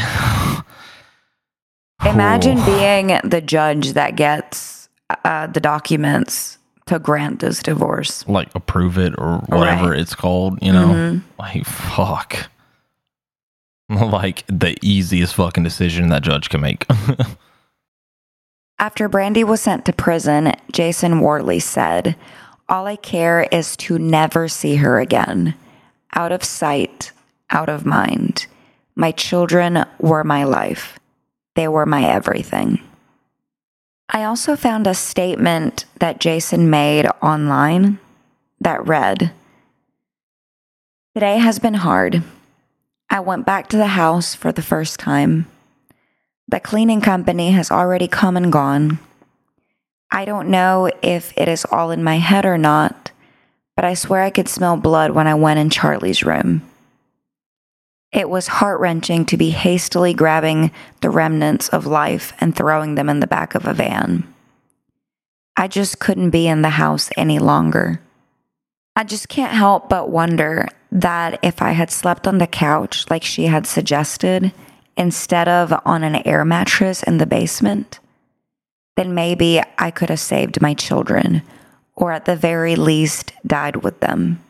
Imagine 2.06 2.64
being 2.64 3.08
the 3.24 3.42
judge 3.46 3.94
that 3.94 4.16
gets 4.16 4.88
uh, 5.26 5.48
the 5.48 5.60
documents 5.60 6.57
to 6.88 7.00
grant 7.00 7.40
this 7.40 7.62
divorce. 7.64 8.28
like 8.28 8.50
approve 8.56 8.98
it 8.98 9.14
or 9.18 9.38
whatever 9.48 9.92
Right. 9.92 10.00
it's 10.00 10.16
called, 10.16 10.60
you 10.62 10.72
know? 10.74 10.88
Mhm. 10.88 11.22
Like, 11.40 11.66
fuck. 11.66 12.50
Like 13.90 14.44
the 14.48 14.76
easiest 14.82 15.36
fucking 15.36 15.64
decision 15.64 16.10
that 16.10 16.22
judge 16.22 16.50
can 16.50 16.60
make. 16.60 16.86
After 18.80 19.08
Brandy 19.10 19.44
was 19.44 19.62
sent 19.62 19.86
to 19.86 19.94
prison, 19.94 20.52
Jason 20.72 21.20
Worley 21.22 21.60
said, 21.60 22.16
All 22.70 22.86
I 22.86 22.96
care 22.98 23.48
is 23.52 23.76
to 23.78 23.98
never 23.98 24.48
see 24.48 24.76
her 24.76 25.00
again. 25.00 25.56
Out 26.14 26.32
of 26.32 26.44
sight, 26.44 27.12
out 27.50 27.70
of 27.70 27.86
mind. 27.86 28.46
My 28.96 29.12
children 29.12 29.86
were 30.00 30.24
my 30.24 30.44
life, 30.44 31.00
they 31.56 31.68
were 31.68 31.86
my 31.86 32.04
everything. 32.06 32.80
I 34.18 34.24
also 34.24 34.56
found 34.56 34.88
a 34.88 34.96
statement 34.96 35.86
that 36.00 36.20
Jason 36.20 36.72
made 36.72 37.06
online 37.22 38.00
that 38.60 38.84
read 38.88 39.32
Today 41.14 41.38
has 41.38 41.60
been 41.60 41.76
hard. 41.76 42.24
I 43.12 43.20
went 43.20 43.46
back 43.46 43.70
to 43.70 43.78
the 43.78 43.94
house 43.94 44.34
for 44.34 44.52
the 44.52 44.64
first 44.64 45.00
time. 45.00 45.46
The 46.48 46.60
cleaning 46.60 47.00
company 47.00 47.52
has 47.52 47.70
already 47.70 48.08
come 48.08 48.36
and 48.36 48.52
gone. 48.52 48.98
I 50.10 50.26
don't 50.26 50.50
know 50.50 50.90
if 51.04 51.32
it 51.38 51.48
is 51.48 51.64
all 51.70 51.92
in 51.92 52.04
my 52.04 52.18
head 52.18 52.44
or 52.44 52.58
not, 52.58 53.12
but 53.76 53.86
I 53.86 53.94
swear 53.94 54.24
I 54.24 54.32
could 54.32 54.50
smell 54.50 54.78
blood 54.78 55.12
when 55.12 55.28
I 55.28 55.36
went 55.36 55.60
in 55.60 55.70
Charlie's 55.70 56.24
room. 56.24 56.64
It 58.18 58.32
was 58.32 58.48
heart 58.48 58.80
wrenching 58.80 59.26
to 59.28 59.38
be 59.38 59.52
hastily 59.52 60.12
grabbing 60.12 60.72
the 61.02 61.12
remnants 61.12 61.70
of 61.70 61.86
life 61.86 62.34
and 62.40 62.56
throwing 62.56 62.96
them 62.96 63.10
in 63.10 63.20
the 63.20 63.28
back 63.28 63.54
of 63.54 63.68
a 63.68 63.76
van. 63.76 64.28
I 65.56 65.68
just 65.68 66.00
couldn't 66.00 66.32
be 66.32 66.48
in 66.48 66.64
the 66.64 66.72
house 66.72 67.12
any 67.16 67.38
longer. 67.38 68.02
I 68.96 69.04
just 69.04 69.30
can't 69.30 69.54
help 69.54 69.88
but 69.88 70.10
wonder 70.10 70.68
that 70.92 71.40
if 71.44 71.62
I 71.62 71.74
had 71.74 71.92
slept 71.92 72.26
on 72.28 72.40
the 72.40 72.48
couch 72.48 73.06
like 73.12 73.24
she 73.24 73.46
had 73.46 73.68
suggested, 73.68 74.52
instead 74.98 75.48
of 75.48 75.72
on 75.86 76.04
an 76.04 76.16
air 76.28 76.44
mattress 76.44 77.04
in 77.04 77.20
the 77.20 77.28
basement, 77.28 78.00
then 78.96 79.14
maybe 79.14 79.62
I 79.78 79.92
could 79.92 80.10
have 80.10 80.20
saved 80.20 80.60
my 80.60 80.74
children, 80.74 81.44
or 81.94 82.12
at 82.14 82.26
the 82.26 82.36
very 82.36 82.76
least, 82.76 83.32
died 83.46 83.84
with 83.84 84.00
them. 84.00 84.44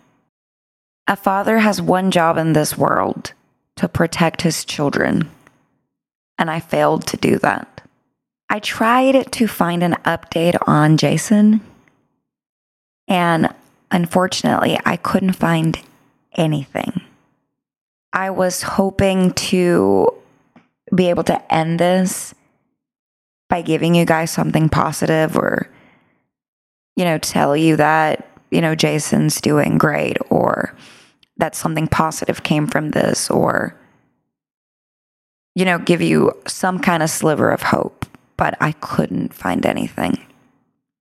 A 1.06 1.18
father 1.18 1.58
has 1.60 1.82
one 1.82 2.12
job 2.12 2.38
in 2.38 2.54
this 2.54 2.78
world 2.78 3.34
to 3.78 3.88
protect 3.88 4.42
his 4.42 4.66
children, 4.66 5.30
and 6.38 6.52
I 6.52 6.60
failed 6.60 7.08
to 7.08 7.18
do 7.18 7.40
that. 7.40 7.82
I 8.50 8.60
tried 8.60 9.32
to 9.32 9.48
find 9.48 9.84
an 9.84 9.94
update 10.06 10.58
on 10.68 10.98
Jason, 10.98 11.62
and 13.08 13.54
unfortunately, 13.92 14.78
I 14.86 14.98
couldn't 14.98 15.34
find 15.34 15.80
anything. 16.36 17.02
I 18.14 18.30
was 18.30 18.62
hoping 18.62 19.34
to 19.34 20.14
be 20.94 21.10
able 21.10 21.24
to 21.26 21.54
end 21.54 21.80
this 21.80 22.34
by 23.50 23.62
giving 23.62 23.96
you 23.96 24.06
guys 24.06 24.32
something 24.32 24.70
positive 24.70 25.38
or, 25.38 25.70
you 26.96 27.06
know, 27.06 27.18
tell 27.18 27.56
you 27.56 27.76
that, 27.76 28.28
you 28.50 28.62
know, 28.62 28.76
Jason's 28.76 29.42
doing 29.42 29.78
great 29.78 30.18
or 30.30 30.74
that 31.38 31.56
something 31.56 31.88
positive 31.88 32.44
came 32.44 32.68
from 32.68 32.92
this 32.92 33.30
or, 33.30 33.76
you 35.56 35.66
know, 35.66 35.80
give 35.80 36.02
you 36.02 36.32
some 36.48 36.80
kind 36.80 37.04
of 37.04 37.10
sliver 37.10 37.50
of 37.50 37.62
hope. 37.62 38.06
But 38.38 38.56
I 38.62 38.74
couldn't 38.74 39.34
find 39.34 39.66
anything. 39.66 40.20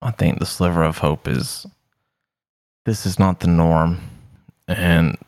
I 0.01 0.11
think 0.11 0.39
the 0.39 0.47
sliver 0.47 0.83
of 0.83 0.99
hope 0.99 1.29
is 1.29 1.67
this 2.85 3.05
is 3.05 3.19
not 3.19 3.41
the 3.41 3.49
norm. 3.49 4.01
And 4.69 5.19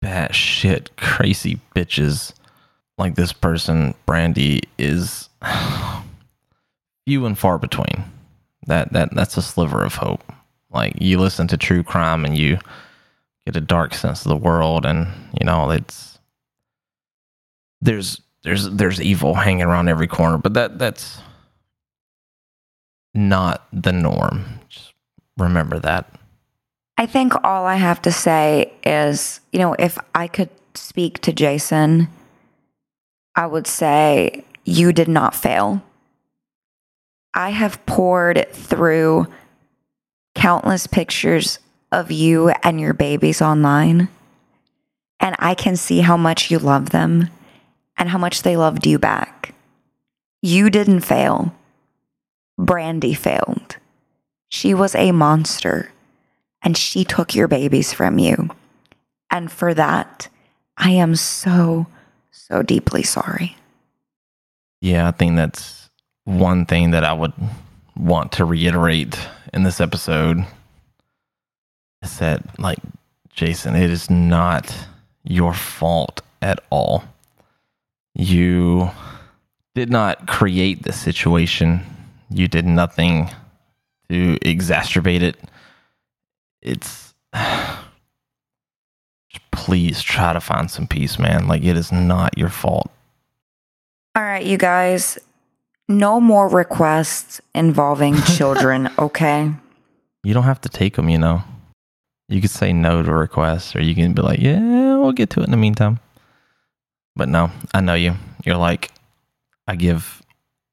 that 0.00 0.34
shit 0.34 0.96
crazy 0.96 1.60
bitches 1.74 2.32
like 2.98 3.14
this 3.14 3.32
person, 3.32 3.94
Brandy, 4.06 4.60
is 4.78 5.28
few 7.06 7.26
and 7.26 7.38
far 7.38 7.58
between. 7.58 8.04
That 8.66 8.92
that 8.92 9.14
that's 9.14 9.36
a 9.36 9.42
sliver 9.42 9.82
of 9.84 9.96
hope. 9.96 10.22
Like 10.70 10.94
you 11.00 11.18
listen 11.18 11.48
to 11.48 11.56
true 11.56 11.82
crime 11.82 12.24
and 12.24 12.36
you 12.36 12.58
get 13.46 13.56
a 13.56 13.60
dark 13.60 13.94
sense 13.94 14.24
of 14.24 14.28
the 14.28 14.36
world 14.36 14.86
and 14.86 15.08
you 15.38 15.44
know 15.44 15.70
it's 15.70 16.12
there's 17.82 18.20
there's 18.44 18.70
there's 18.70 19.00
evil 19.00 19.34
hanging 19.34 19.62
around 19.62 19.88
every 19.88 20.06
corner, 20.06 20.38
but 20.38 20.54
that 20.54 20.78
that's 20.78 21.20
not 23.14 23.66
the 23.72 23.92
norm. 23.92 24.60
Just 24.68 24.94
remember 25.36 25.78
that. 25.80 26.10
I 26.96 27.06
think 27.06 27.32
all 27.44 27.66
I 27.66 27.76
have 27.76 28.00
to 28.02 28.12
say 28.12 28.72
is, 28.84 29.40
you 29.52 29.58
know, 29.58 29.74
if 29.78 29.98
I 30.14 30.28
could 30.28 30.50
speak 30.74 31.20
to 31.20 31.32
Jason, 31.32 32.08
I 33.34 33.46
would 33.46 33.66
say 33.66 34.44
you 34.64 34.92
did 34.92 35.08
not 35.08 35.34
fail. 35.34 35.82
I 37.34 37.50
have 37.50 37.84
poured 37.86 38.46
through 38.52 39.26
countless 40.34 40.86
pictures 40.86 41.58
of 41.92 42.10
you 42.10 42.48
and 42.62 42.80
your 42.80 42.94
babies 42.94 43.40
online, 43.40 44.08
and 45.20 45.36
I 45.38 45.54
can 45.54 45.76
see 45.76 46.00
how 46.00 46.16
much 46.16 46.50
you 46.50 46.58
love 46.58 46.90
them 46.90 47.28
and 47.96 48.08
how 48.08 48.18
much 48.18 48.42
they 48.42 48.56
loved 48.56 48.86
you 48.86 48.98
back. 48.98 49.54
You 50.40 50.70
didn't 50.70 51.00
fail. 51.02 51.54
Brandy 52.58 53.14
failed. 53.14 53.76
She 54.48 54.74
was 54.74 54.94
a 54.94 55.12
monster 55.12 55.92
and 56.62 56.76
she 56.76 57.04
took 57.04 57.34
your 57.34 57.48
babies 57.48 57.92
from 57.92 58.18
you. 58.18 58.50
And 59.30 59.50
for 59.50 59.74
that, 59.74 60.28
I 60.76 60.90
am 60.90 61.14
so, 61.16 61.86
so 62.30 62.62
deeply 62.62 63.02
sorry. 63.02 63.56
Yeah, 64.80 65.08
I 65.08 65.10
think 65.12 65.36
that's 65.36 65.90
one 66.24 66.66
thing 66.66 66.90
that 66.90 67.04
I 67.04 67.12
would 67.12 67.32
want 67.96 68.32
to 68.32 68.44
reiterate 68.44 69.16
in 69.52 69.62
this 69.62 69.80
episode 69.80 70.44
is 72.02 72.18
that, 72.18 72.58
like, 72.58 72.78
Jason, 73.30 73.74
it 73.76 73.90
is 73.90 74.10
not 74.10 74.86
your 75.24 75.54
fault 75.54 76.20
at 76.40 76.60
all. 76.70 77.04
You 78.14 78.90
did 79.74 79.90
not 79.90 80.26
create 80.26 80.82
the 80.82 80.92
situation, 80.92 81.80
you 82.28 82.48
did 82.48 82.66
nothing 82.66 83.30
to 84.08 84.38
exacerbate 84.40 85.22
it. 85.22 85.36
It's. 86.60 87.14
Please 89.50 90.02
try 90.02 90.32
to 90.32 90.40
find 90.40 90.70
some 90.70 90.86
peace, 90.86 91.18
man. 91.18 91.46
Like, 91.46 91.62
it 91.62 91.76
is 91.76 91.92
not 91.92 92.36
your 92.36 92.48
fault. 92.48 92.90
All 94.16 94.22
right, 94.22 94.44
you 94.44 94.58
guys, 94.58 95.18
no 95.88 96.20
more 96.20 96.48
requests 96.48 97.40
involving 97.54 98.20
children, 98.22 98.90
okay? 98.98 99.50
You 100.24 100.34
don't 100.34 100.42
have 100.44 100.60
to 100.62 100.68
take 100.68 100.96
them, 100.96 101.08
you 101.08 101.18
know. 101.18 101.42
You 102.32 102.40
could 102.40 102.50
say 102.50 102.72
no 102.72 103.02
to 103.02 103.12
requests, 103.12 103.76
or 103.76 103.82
you 103.82 103.94
can 103.94 104.14
be 104.14 104.22
like, 104.22 104.40
yeah, 104.40 104.96
we'll 104.96 105.12
get 105.12 105.28
to 105.30 105.40
it 105.40 105.44
in 105.44 105.50
the 105.50 105.56
meantime. 105.58 106.00
But 107.14 107.28
no, 107.28 107.50
I 107.74 107.80
know 107.80 107.92
you. 107.92 108.14
You're 108.44 108.56
like, 108.56 108.90
I 109.68 109.76
give 109.76 110.22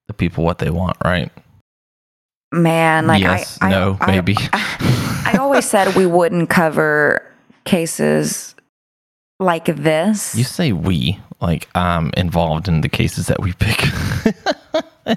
the 0.07 0.13
people 0.13 0.45
what 0.45 0.59
they 0.59 0.69
want, 0.69 0.95
right? 1.03 1.29
Man, 2.51 3.07
like 3.07 3.21
yes, 3.21 3.57
I, 3.61 3.69
no, 3.69 3.97
I, 3.99 4.07
maybe. 4.07 4.35
I, 4.53 5.23
I 5.33 5.37
always 5.37 5.69
said 5.69 5.95
we 5.95 6.05
wouldn't 6.05 6.49
cover 6.49 7.23
cases 7.65 8.55
like 9.39 9.65
this. 9.65 10.35
you 10.35 10.43
say 10.43 10.71
we, 10.71 11.19
like 11.41 11.67
I'm 11.75 12.11
involved 12.17 12.67
in 12.67 12.81
the 12.81 12.89
cases 12.89 13.27
that 13.27 13.41
we 13.41 13.53
pick. 13.53 13.81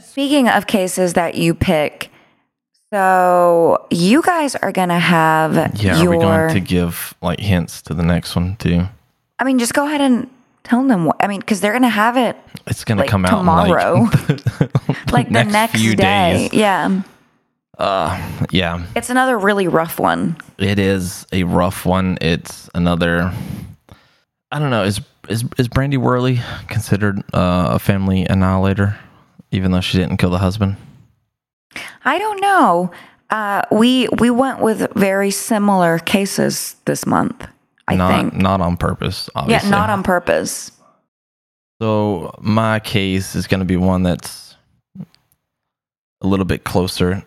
Speaking 0.03 0.49
of 0.49 0.67
cases 0.67 1.15
that 1.15 1.37
you 1.37 1.55
pick, 1.55 2.12
so 2.93 3.87
you 3.91 4.23
guys 4.23 4.55
are 4.57 4.71
gonna 4.73 4.99
have 5.01 5.55
yeah, 5.83 6.01
your. 6.03 6.13
are 6.15 6.17
we 6.17 6.23
going 6.23 6.55
to 6.55 6.61
give 6.61 7.15
like 7.23 7.41
hints 7.41 7.81
to 7.83 7.95
the 7.95 8.03
next 8.03 8.37
one 8.37 8.57
too? 8.57 8.85
I 9.39 9.45
mean, 9.45 9.59
just 9.59 9.73
go 9.75 9.87
ahead 9.87 10.01
and 10.01 10.29
tell 10.63 10.87
them. 10.87 11.07
What, 11.07 11.17
I 11.21 11.27
mean, 11.27 11.41
because 11.41 11.61
they're 11.61 11.73
gonna 11.73 11.89
have 11.89 12.17
it 12.17 12.37
It's 12.67 12.85
gonna 12.85 13.01
Like, 13.01 13.11
come 13.11 13.25
out 13.25 13.39
tomorrow. 13.39 14.03
like, 14.29 15.13
like 15.13 15.27
the 15.33 15.45
next 15.45 15.81
few 15.81 15.97
day. 15.97 16.49
days. 16.51 16.53
Yeah, 16.53 17.03
Uh, 17.79 18.47
yeah, 18.51 18.85
it's 18.95 19.09
another 19.11 19.39
really 19.39 19.67
rough 19.69 19.99
one. 19.99 20.37
It 20.59 20.79
is 20.79 21.27
a 21.33 21.45
rough 21.45 21.87
one. 21.87 22.19
It's 22.21 22.69
another. 22.75 23.33
I 24.53 24.59
don't 24.59 24.71
know. 24.71 24.85
Is 24.85 25.01
is 25.31 25.45
is 25.59 25.67
Brandy 25.69 25.97
Worley 25.97 26.41
considered 26.69 27.21
uh, 27.33 27.69
a 27.73 27.79
family 27.79 28.27
annihilator, 28.27 28.99
even 29.51 29.73
though 29.73 29.81
she 29.81 29.97
didn't 29.97 30.19
kill 30.19 30.31
the 30.31 30.39
husband? 30.39 30.77
I 32.05 32.19
don't 32.19 32.41
know. 32.41 32.91
Uh, 33.31 33.63
we 33.71 34.09
we 34.19 34.31
went 34.31 34.61
with 34.61 34.93
very 34.95 35.31
similar 35.31 35.99
cases 35.99 36.77
this 36.85 37.07
month. 37.07 37.47
I 37.89 37.97
not 37.97 38.11
think. 38.11 38.35
not 38.35 38.61
on 38.61 38.77
purpose. 38.77 39.31
Obviously. 39.35 39.69
Yeah, 39.69 39.71
not 39.71 39.91
on 39.91 40.03
purpose. 40.03 40.71
So 41.81 42.35
my 42.41 42.79
case 42.79 43.35
is 43.35 43.47
going 43.47 43.61
to 43.61 43.67
be 43.67 43.77
one 43.77 44.03
that's 44.03 44.55
a 46.21 46.27
little 46.27 46.45
bit 46.45 46.65
closer 46.65 47.25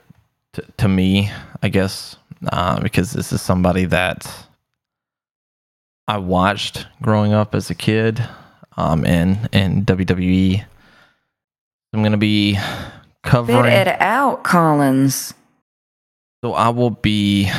to, 0.53 0.63
to 0.77 0.87
me, 0.87 1.29
I 1.61 1.69
guess, 1.69 2.15
uh, 2.51 2.79
because 2.79 3.11
this 3.11 3.33
is 3.33 3.41
somebody 3.41 3.85
that 3.85 4.31
I 6.07 6.19
watched 6.19 6.87
growing 7.01 7.33
up 7.33 7.55
as 7.55 7.69
a 7.69 7.75
kid 7.75 8.23
um, 8.77 9.05
in 9.05 9.49
in 9.51 9.85
WWE. 9.85 10.63
I'm 11.93 12.01
going 12.01 12.11
to 12.11 12.17
be 12.17 12.57
covering. 13.25 13.73
Spit 13.73 13.87
it 13.87 14.01
out, 14.01 14.43
Collins. 14.43 15.33
So 16.43 16.53
I 16.53 16.69
will 16.69 16.91
be 16.91 17.49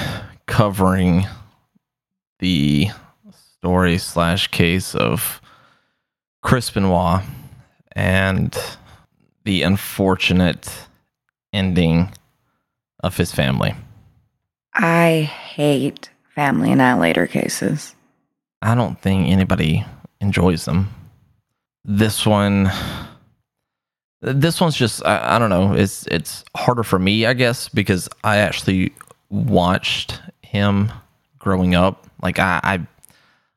covering 0.46 1.26
the 2.38 2.88
story 3.58 3.98
slash 3.98 4.48
case 4.48 4.94
of 4.94 5.40
Chris 6.42 6.70
Benoit 6.70 7.22
and 7.92 8.56
the 9.44 9.62
unfortunate 9.62 10.72
ending 11.52 12.10
of 13.02 13.16
his 13.16 13.32
family. 13.32 13.74
I 14.74 15.22
hate 15.22 16.10
family 16.34 16.70
annihilator 16.70 17.26
cases. 17.26 17.94
I 18.62 18.74
don't 18.74 19.00
think 19.00 19.28
anybody 19.28 19.84
enjoys 20.20 20.64
them. 20.64 20.90
This 21.84 22.26
one 22.26 22.70
this 24.26 24.60
one's 24.60 24.76
just 24.76 25.04
I, 25.06 25.36
I 25.36 25.38
don't 25.38 25.50
know, 25.50 25.72
it's 25.72 26.06
it's 26.08 26.44
harder 26.56 26.82
for 26.82 26.98
me, 26.98 27.26
I 27.26 27.32
guess, 27.32 27.68
because 27.68 28.08
I 28.24 28.38
actually 28.38 28.92
watched 29.30 30.20
him 30.42 30.90
growing 31.38 31.74
up. 31.74 32.06
Like 32.22 32.38
I 32.38 32.60
I, 32.62 32.86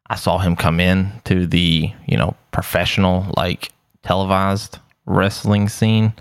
I 0.10 0.16
saw 0.16 0.38
him 0.38 0.56
come 0.56 0.80
in 0.80 1.12
to 1.26 1.48
the, 1.48 1.92
you 2.08 2.18
know, 2.18 2.36
professional 2.52 3.26
like 3.36 3.72
televised 4.04 4.78
wrestling 5.06 5.70
scene. 5.70 6.14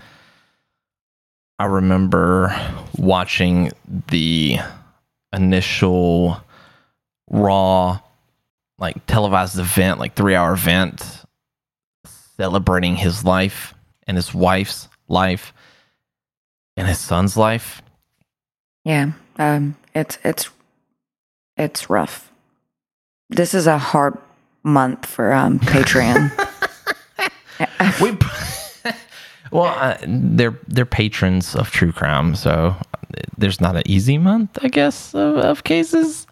I 1.59 1.65
remember 1.65 2.55
watching 2.97 3.71
the 4.07 4.57
initial 5.31 6.41
raw 7.29 7.99
like 8.79 9.05
televised 9.05 9.59
event, 9.59 9.99
like 9.99 10.15
three 10.15 10.33
hour 10.33 10.53
event 10.53 11.05
celebrating 12.37 12.95
his 12.95 13.23
life 13.25 13.75
and 14.09 14.17
his 14.17 14.33
wife's 14.33 14.89
life 15.07 15.53
and 16.75 16.87
his 16.87 16.97
son's 16.97 17.37
life. 17.37 17.83
Yeah, 18.83 19.11
um, 19.37 19.77
it's 19.93 20.17
it's 20.23 20.49
it's 21.55 21.89
rough. 21.89 22.31
This 23.29 23.53
is 23.53 23.67
a 23.67 23.77
hard 23.77 24.17
month 24.63 25.05
for 25.05 25.31
um, 25.31 25.59
Patreon. 25.59 26.31
we, 28.01 28.17
well, 29.51 29.65
uh, 29.77 29.97
they're 30.07 30.57
they're 30.67 30.85
patrons 30.87 31.55
of 31.55 31.69
true 31.69 31.91
crime, 31.91 32.33
so 32.33 32.75
there's 33.37 33.61
not 33.61 33.75
an 33.75 33.83
easy 33.85 34.17
month, 34.17 34.57
I 34.63 34.69
guess, 34.69 35.13
of, 35.13 35.37
of 35.37 35.63
cases. 35.63 36.25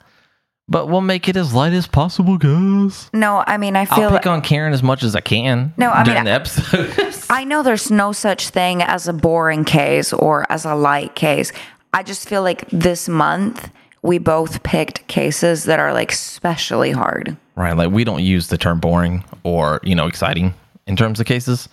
But 0.69 0.87
we'll 0.87 1.01
make 1.01 1.29
it 1.29 1.37
as 1.37 1.53
light 1.53 1.71
as 1.73 1.87
possible, 1.87 2.37
guys. 2.37 3.09
No, 3.13 3.43
I 3.47 3.57
mean 3.57 3.75
I 3.77 3.81
I'll 3.89 3.97
feel 3.97 4.09
pick 4.11 4.27
on 4.27 4.41
Karen 4.41 4.73
as 4.73 4.83
much 4.83 5.01
as 5.01 5.15
I 5.15 5.21
can. 5.21 5.73
No, 5.77 5.89
I 5.91 6.03
mean, 6.03 6.23
the 6.25 6.31
I- 6.31 6.33
episode. 6.33 7.15
I 7.29 7.43
know 7.45 7.63
there's 7.63 7.89
no 7.89 8.11
such 8.11 8.49
thing 8.49 8.81
as 8.81 9.07
a 9.07 9.13
boring 9.13 9.63
case 9.63 10.11
or 10.13 10.45
as 10.51 10.65
a 10.65 10.75
light 10.75 11.15
case. 11.15 11.51
I 11.93 12.03
just 12.03 12.27
feel 12.27 12.41
like 12.43 12.67
this 12.69 13.07
month 13.07 13.69
we 14.01 14.17
both 14.17 14.61
picked 14.63 15.07
cases 15.07 15.63
that 15.65 15.79
are 15.79 15.93
like 15.93 16.11
especially 16.11 16.91
hard. 16.91 17.35
right, 17.55 17.75
like 17.75 17.91
we 17.91 18.03
don't 18.03 18.23
use 18.23 18.47
the 18.47 18.57
term 18.57 18.79
boring 18.79 19.23
or 19.43 19.79
you 19.83 19.95
know 19.95 20.07
exciting 20.07 20.53
in 20.85 20.95
terms 20.97 21.19
of 21.21 21.25
cases. 21.25 21.69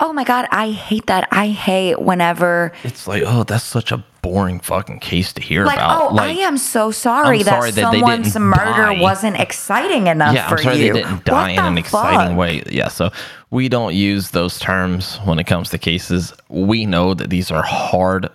Oh 0.00 0.14
my 0.14 0.24
god, 0.24 0.46
I 0.50 0.70
hate 0.70 1.06
that. 1.08 1.28
I 1.30 1.48
hate 1.48 2.00
whenever 2.00 2.72
It's 2.84 3.06
like, 3.06 3.22
oh, 3.26 3.44
that's 3.44 3.64
such 3.64 3.92
a 3.92 4.02
boring 4.22 4.60
fucking 4.60 4.98
case 5.00 5.32
to 5.34 5.40
hear 5.40 5.64
like 5.64 5.76
about. 5.76 6.10
oh, 6.10 6.14
like, 6.14 6.36
I 6.36 6.40
am 6.42 6.58
so 6.58 6.90
sorry 6.90 7.38
I'm 7.38 7.44
that 7.44 7.50
sorry 7.50 7.70
that 7.70 7.92
someone's 7.92 8.36
murder 8.38 8.94
die. 8.94 9.00
wasn't 9.00 9.38
exciting 9.38 10.06
enough 10.06 10.34
yeah, 10.34 10.48
for 10.48 10.56
I'm 10.58 10.62
sorry 10.64 10.76
you. 10.78 10.92
they 10.92 11.02
didn't 11.02 11.24
die 11.24 11.42
What 11.42 11.50
in 11.52 11.58
an 11.58 11.74
the 11.74 11.80
exciting 11.80 12.28
fuck? 12.30 12.38
way. 12.38 12.62
Yeah, 12.70 12.88
so 12.88 13.10
we 13.50 13.68
don't 13.68 13.94
use 13.94 14.30
those 14.30 14.58
terms 14.58 15.16
when 15.24 15.38
it 15.38 15.44
comes 15.44 15.70
to 15.70 15.78
cases. 15.78 16.32
We 16.48 16.86
know 16.86 17.14
that 17.14 17.30
these 17.30 17.50
are 17.50 17.62
hard 17.62 18.28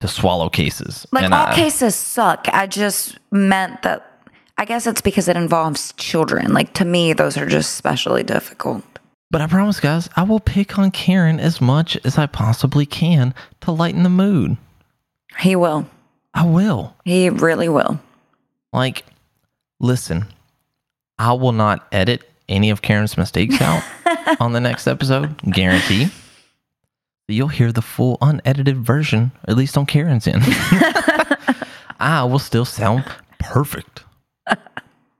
to 0.00 0.08
swallow 0.08 0.48
cases. 0.48 1.06
Like 1.12 1.24
and 1.24 1.34
all 1.34 1.46
I- 1.46 1.54
cases 1.54 1.94
suck. 1.94 2.48
I 2.52 2.66
just 2.66 3.18
meant 3.30 3.82
that 3.82 4.08
I 4.58 4.64
guess 4.64 4.86
it's 4.86 5.00
because 5.00 5.28
it 5.28 5.36
involves 5.36 5.92
children. 5.94 6.52
Like 6.52 6.74
to 6.74 6.84
me, 6.84 7.12
those 7.14 7.36
are 7.36 7.46
just 7.46 7.72
especially 7.72 8.22
difficult. 8.22 8.84
But 9.30 9.40
I 9.40 9.46
promise, 9.46 9.80
guys, 9.80 10.10
I 10.14 10.24
will 10.24 10.40
pick 10.40 10.78
on 10.78 10.90
Karen 10.90 11.40
as 11.40 11.58
much 11.58 11.96
as 12.04 12.18
I 12.18 12.26
possibly 12.26 12.84
can 12.84 13.32
to 13.62 13.70
lighten 13.72 14.02
the 14.02 14.10
mood. 14.10 14.58
He 15.40 15.56
will. 15.56 15.86
I 16.34 16.44
will. 16.46 16.94
He 17.04 17.28
really 17.30 17.68
will. 17.68 18.00
Like, 18.72 19.04
listen, 19.80 20.26
I 21.18 21.32
will 21.34 21.52
not 21.52 21.86
edit 21.92 22.28
any 22.48 22.70
of 22.70 22.82
Karen's 22.82 23.16
mistakes 23.18 23.60
out 23.60 23.82
on 24.40 24.52
the 24.52 24.60
next 24.60 24.86
episode, 24.86 25.36
guarantee. 25.52 26.08
You'll 27.28 27.48
hear 27.48 27.72
the 27.72 27.82
full 27.82 28.18
unedited 28.20 28.76
version, 28.78 29.32
at 29.48 29.56
least 29.56 29.76
on 29.78 29.86
Karen's 29.86 30.26
end. 30.26 30.42
I 32.00 32.24
will 32.24 32.38
still 32.38 32.64
sound 32.64 33.04
perfect. 33.38 34.04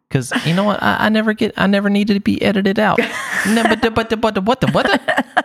Because 0.09 0.31
you 0.45 0.53
know 0.55 0.65
what? 0.65 0.83
I, 0.83 1.07
I 1.07 1.09
never 1.09 1.33
get, 1.33 1.55
I 1.57 1.67
never 1.67 1.89
needed 1.89 2.15
to 2.15 2.21
be 2.21 2.41
edited 2.43 2.79
out. 2.79 2.99
No, 3.49 3.65
but, 3.65 3.83
the- 3.83 3.91
but, 3.91 4.09
the- 4.09 4.17
but, 4.17 4.35
the- 4.35 4.41
what 4.41 4.61
the, 4.61 4.69
what 4.71 4.87
the? 4.87 5.45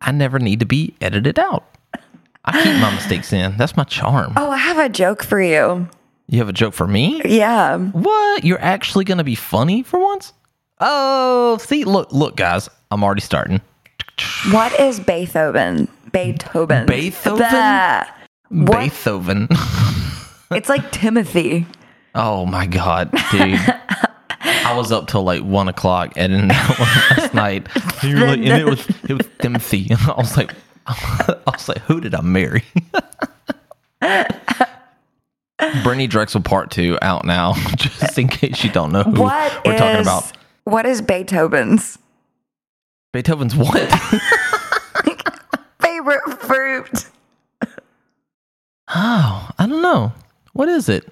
I 0.00 0.12
never 0.12 0.38
need 0.38 0.60
to 0.60 0.66
be 0.66 0.94
edited 1.00 1.36
out. 1.38 1.64
I 2.44 2.62
keep 2.62 2.80
my 2.80 2.92
mistakes 2.94 3.32
in. 3.32 3.56
That's 3.56 3.76
my 3.76 3.84
charm. 3.84 4.32
Oh, 4.36 4.50
I 4.50 4.56
have 4.58 4.78
a 4.78 4.88
joke 4.88 5.22
for 5.22 5.40
you. 5.40 5.88
You 6.28 6.38
have 6.38 6.48
a 6.48 6.52
joke 6.52 6.74
for 6.74 6.86
me? 6.86 7.20
Yeah. 7.24 7.76
What? 7.78 8.44
You're 8.44 8.60
actually 8.60 9.04
gonna 9.04 9.24
be 9.24 9.34
funny 9.34 9.82
for 9.82 10.00
once? 10.00 10.32
Oh, 10.80 11.58
see, 11.58 11.84
look, 11.84 12.10
look, 12.12 12.36
guys, 12.36 12.68
I'm 12.90 13.04
already 13.04 13.20
starting. 13.20 13.60
What 14.50 14.78
is 14.80 14.98
Beethoven? 15.00 15.88
Beethoven. 16.12 16.86
Beethoven? 16.86 17.38
The- 17.38 18.06
Beethoven. 18.50 19.48
It's 20.50 20.68
like 20.68 20.92
Timothy. 20.92 21.66
oh 22.14 22.44
my 22.44 22.66
god, 22.66 23.10
dude. 23.30 23.58
I 24.44 24.74
was 24.76 24.92
up 24.92 25.06
till 25.08 25.22
like 25.22 25.40
one 25.42 25.68
o'clock 25.68 26.12
editing 26.16 26.48
that 26.48 26.78
one 26.78 27.18
last 27.18 27.32
night. 27.42 27.68
And, 28.04 28.20
like- 28.20 28.38
and 28.40 28.48
it 28.60 28.66
was 28.66 28.86
it 29.08 29.14
was 29.14 29.26
Timothy. 29.38 29.86
And 29.90 29.98
I 30.00 30.14
was 30.16 30.36
like, 30.36 30.52
I 30.86 31.36
was 31.46 31.68
like, 31.68 31.78
who 31.78 32.00
did 32.00 32.14
I 32.14 32.20
marry? 32.22 32.64
Bernie 35.84 36.06
Drexel 36.08 36.40
Part 36.40 36.70
Two 36.70 36.98
out 37.02 37.24
now, 37.24 37.54
just 37.76 38.18
in 38.18 38.28
case 38.28 38.64
you 38.64 38.70
don't 38.70 38.92
know 38.92 39.02
who 39.04 39.22
What 39.22 39.64
we're 39.64 39.78
talking 39.78 40.00
about. 40.00 40.32
What 40.64 40.86
is 40.86 41.00
Beethoven's 41.02 41.98
Beethoven's 43.12 43.54
what? 43.54 43.90
favorite 45.80 46.22
fruit? 46.40 47.06
Oh, 48.94 49.50
I 49.58 49.66
don't 49.66 49.82
know. 49.82 50.12
What 50.52 50.68
is 50.68 50.88
it? 50.88 51.08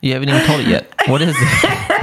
you 0.00 0.12
haven't 0.12 0.28
even 0.28 0.46
told 0.46 0.60
it 0.60 0.68
yet. 0.68 0.92
What 1.06 1.22
is 1.22 1.34
it? 1.38 2.01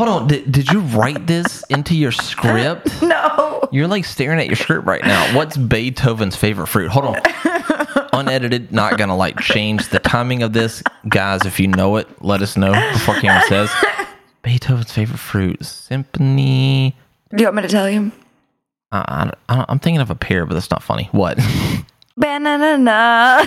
Hold 0.00 0.22
on. 0.22 0.28
Did, 0.28 0.50
did 0.50 0.72
you 0.72 0.80
write 0.80 1.26
this 1.26 1.62
into 1.68 1.94
your 1.94 2.10
script? 2.10 2.88
No. 3.02 3.68
You're 3.72 3.88
like 3.88 4.04
staring 4.04 4.38
at 4.40 4.46
your 4.46 4.56
script 4.56 4.86
right 4.86 5.02
now. 5.02 5.36
What's 5.36 5.56
Beethoven's 5.56 6.36
favorite 6.36 6.68
fruit? 6.68 6.90
Hold 6.90 7.16
on. 7.16 7.20
Unedited, 8.12 8.72
not 8.72 8.96
gonna 8.98 9.16
like 9.16 9.38
change 9.40 9.88
the 9.88 9.98
timing 9.98 10.42
of 10.42 10.52
this. 10.52 10.82
Guys, 11.08 11.44
if 11.44 11.60
you 11.60 11.66
know 11.68 11.96
it, 11.96 12.08
let 12.22 12.40
us 12.40 12.56
know 12.56 12.72
before 12.92 13.16
Cameron 13.16 13.42
says. 13.48 13.70
Beethoven's 14.42 14.92
favorite 14.92 15.18
fruit. 15.18 15.64
Symphony. 15.64 16.96
Do 17.34 17.42
you 17.42 17.46
want 17.46 17.56
me 17.56 17.62
to 17.62 17.68
tell 17.68 17.90
you? 17.90 18.12
I, 18.92 19.32
I, 19.48 19.64
I'm 19.68 19.80
thinking 19.80 20.00
of 20.00 20.10
a 20.10 20.14
pear, 20.14 20.46
but 20.46 20.54
that's 20.54 20.70
not 20.70 20.82
funny. 20.82 21.08
What? 21.12 21.38
Banana. 22.16 23.46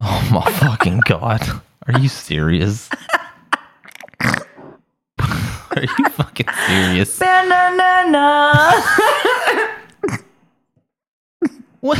Oh 0.00 0.28
my 0.32 0.50
fucking 0.58 1.00
god. 1.06 1.40
Are 1.88 1.98
you 1.98 2.08
serious? 2.08 2.88
Are 5.76 5.82
you 5.82 6.08
fucking 6.10 6.46
serious? 6.66 7.18
Banana. 7.18 8.72
What? 11.80 11.98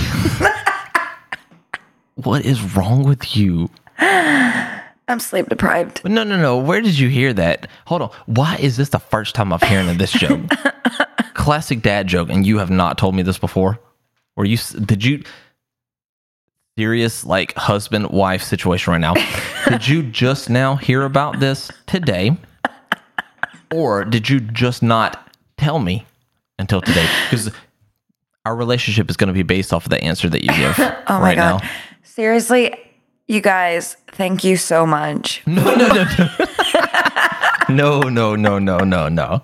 what 2.14 2.44
is 2.44 2.76
wrong 2.76 3.02
with 3.02 3.36
you? 3.36 3.68
I'm 3.98 5.18
sleep 5.18 5.48
deprived. 5.48 6.04
No, 6.04 6.22
no, 6.22 6.36
no. 6.40 6.58
Where 6.58 6.80
did 6.80 6.98
you 6.98 7.08
hear 7.08 7.32
that? 7.32 7.66
Hold 7.86 8.02
on. 8.02 8.10
Why 8.26 8.56
is 8.56 8.76
this 8.76 8.90
the 8.90 9.00
first 9.00 9.34
time 9.34 9.52
I've 9.52 9.62
hearing 9.62 9.88
of 9.88 9.98
this 9.98 10.12
joke? 10.12 10.40
Classic 11.34 11.82
dad 11.82 12.06
joke, 12.06 12.28
and 12.30 12.46
you 12.46 12.58
have 12.58 12.70
not 12.70 12.98
told 12.98 13.14
me 13.14 13.22
this 13.22 13.38
before. 13.38 13.80
Or 14.36 14.44
you 14.44 14.56
did 14.84 15.04
you 15.04 15.24
serious 16.78 17.24
like 17.24 17.52
husband 17.54 18.10
wife 18.10 18.42
situation 18.42 18.92
right 18.92 19.00
now? 19.00 19.14
did 19.68 19.88
you 19.88 20.02
just 20.02 20.48
now 20.48 20.76
hear 20.76 21.02
about 21.02 21.40
this 21.40 21.70
today, 21.86 22.36
or 23.74 24.04
did 24.04 24.28
you 24.28 24.40
just 24.40 24.82
not 24.82 25.28
tell 25.56 25.78
me 25.78 26.04
until 26.58 26.80
today? 26.80 27.06
Because 27.30 27.50
our 28.44 28.56
relationship 28.56 29.08
is 29.08 29.16
going 29.16 29.28
to 29.28 29.34
be 29.34 29.42
based 29.44 29.72
off 29.72 29.84
of 29.86 29.90
the 29.90 30.02
answer 30.02 30.28
that 30.28 30.42
you 30.42 30.48
give 30.56 30.74
Oh 30.78 31.02
my 31.08 31.20
right 31.20 31.36
god. 31.36 31.62
now. 31.62 31.70
Seriously, 32.02 32.74
you 33.28 33.40
guys, 33.40 33.96
thank 34.08 34.42
you 34.44 34.56
so 34.56 34.86
much. 34.86 35.42
No, 35.46 35.74
no, 35.74 35.88
no, 35.88 36.06
no. 37.68 38.00
no, 38.00 38.36
no, 38.36 38.58
no, 38.58 38.78
no, 38.78 39.08
no, 39.08 39.08
no. 39.08 39.42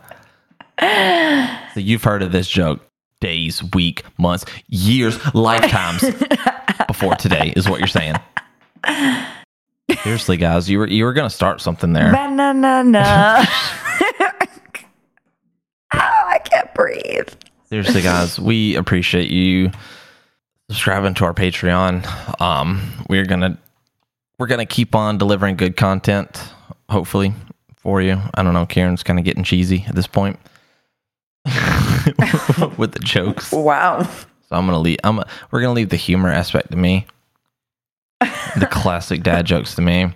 So 1.75 1.81
you've 1.81 2.03
heard 2.03 2.23
of 2.23 2.33
this 2.33 2.49
joke 2.49 2.81
days, 3.21 3.63
week, 3.73 4.03
months, 4.19 4.45
years, 4.69 5.19
lifetimes 5.35 6.03
before 6.89 7.15
today 7.17 7.53
is 7.57 7.69
what 7.69 7.79
you're 7.79 7.87
saying. 7.87 8.17
Seriously, 10.03 10.37
guys, 10.37 10.69
you 10.69 10.79
were 10.79 10.87
you 10.87 11.05
were 11.05 11.13
gonna 11.13 11.31
start 11.31 11.61
something 11.61 11.93
there. 11.93 12.11
Banana. 12.13 13.47
Can't 16.59 16.75
breathe. 16.75 17.29
Seriously, 17.65 18.03
guys, 18.03 18.39
we 18.39 18.77
appreciate 18.77 19.31
you 19.31 19.71
subscribing 20.69 21.15
to 21.15 21.25
our 21.25 21.35
Patreon. 21.35 22.41
Um, 22.41 22.81
we're 23.09 23.27
gonna 23.27 23.59
we're 24.39 24.47
gonna 24.47 24.67
keep 24.67 24.95
on 24.95 25.19
delivering 25.19 25.57
good 25.57 25.77
content, 25.77 26.43
hopefully 26.89 27.33
for 27.77 28.01
you. 28.01 28.21
I 28.35 28.43
don't 28.43 28.55
know, 28.55 28.67
Karen's 28.67 29.03
kind 29.03 29.19
of 29.19 29.25
getting 29.25 29.45
cheesy 29.45 29.85
at 29.87 29.95
this 29.95 30.07
point 30.07 30.39
with 32.77 32.93
the 32.93 33.01
jokes. 33.03 33.53
Wow. 33.53 34.03
So 34.03 34.57
I'm 34.57 34.67
gonna 34.67 34.79
leave. 34.79 34.99
I'm 35.05 35.23
we're 35.51 35.61
gonna 35.61 35.75
leave 35.75 35.91
the 35.91 35.97
humor 35.97 36.31
aspect 36.31 36.71
to 36.71 36.77
me, 36.77 37.07
the 38.21 38.67
classic 38.71 39.23
dad 39.23 39.45
jokes 39.45 39.75
to 39.77 39.83
me. 39.83 40.13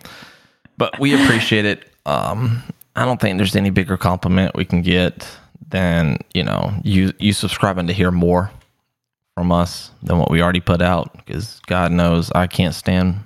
But 0.78 0.98
we 0.98 1.14
appreciate 1.22 1.66
it. 1.66 1.86
Um, 2.06 2.62
I 2.96 3.04
don't 3.04 3.20
think 3.20 3.36
there's 3.36 3.54
any 3.54 3.70
bigger 3.70 3.96
compliment 3.96 4.56
we 4.56 4.64
can 4.64 4.82
get 4.82 5.28
than 5.68 6.18
you 6.34 6.42
know 6.44 6.72
you 6.82 7.12
you 7.18 7.32
subscribing 7.32 7.86
to 7.86 7.92
hear 7.92 8.10
more 8.10 8.50
from 9.34 9.50
us 9.52 9.90
than 10.02 10.18
what 10.18 10.30
we 10.30 10.42
already 10.42 10.60
put 10.60 10.82
out. 10.82 11.12
Because 11.16 11.60
God 11.66 11.92
knows 11.92 12.30
I 12.32 12.46
can't 12.46 12.74
stand 12.74 13.16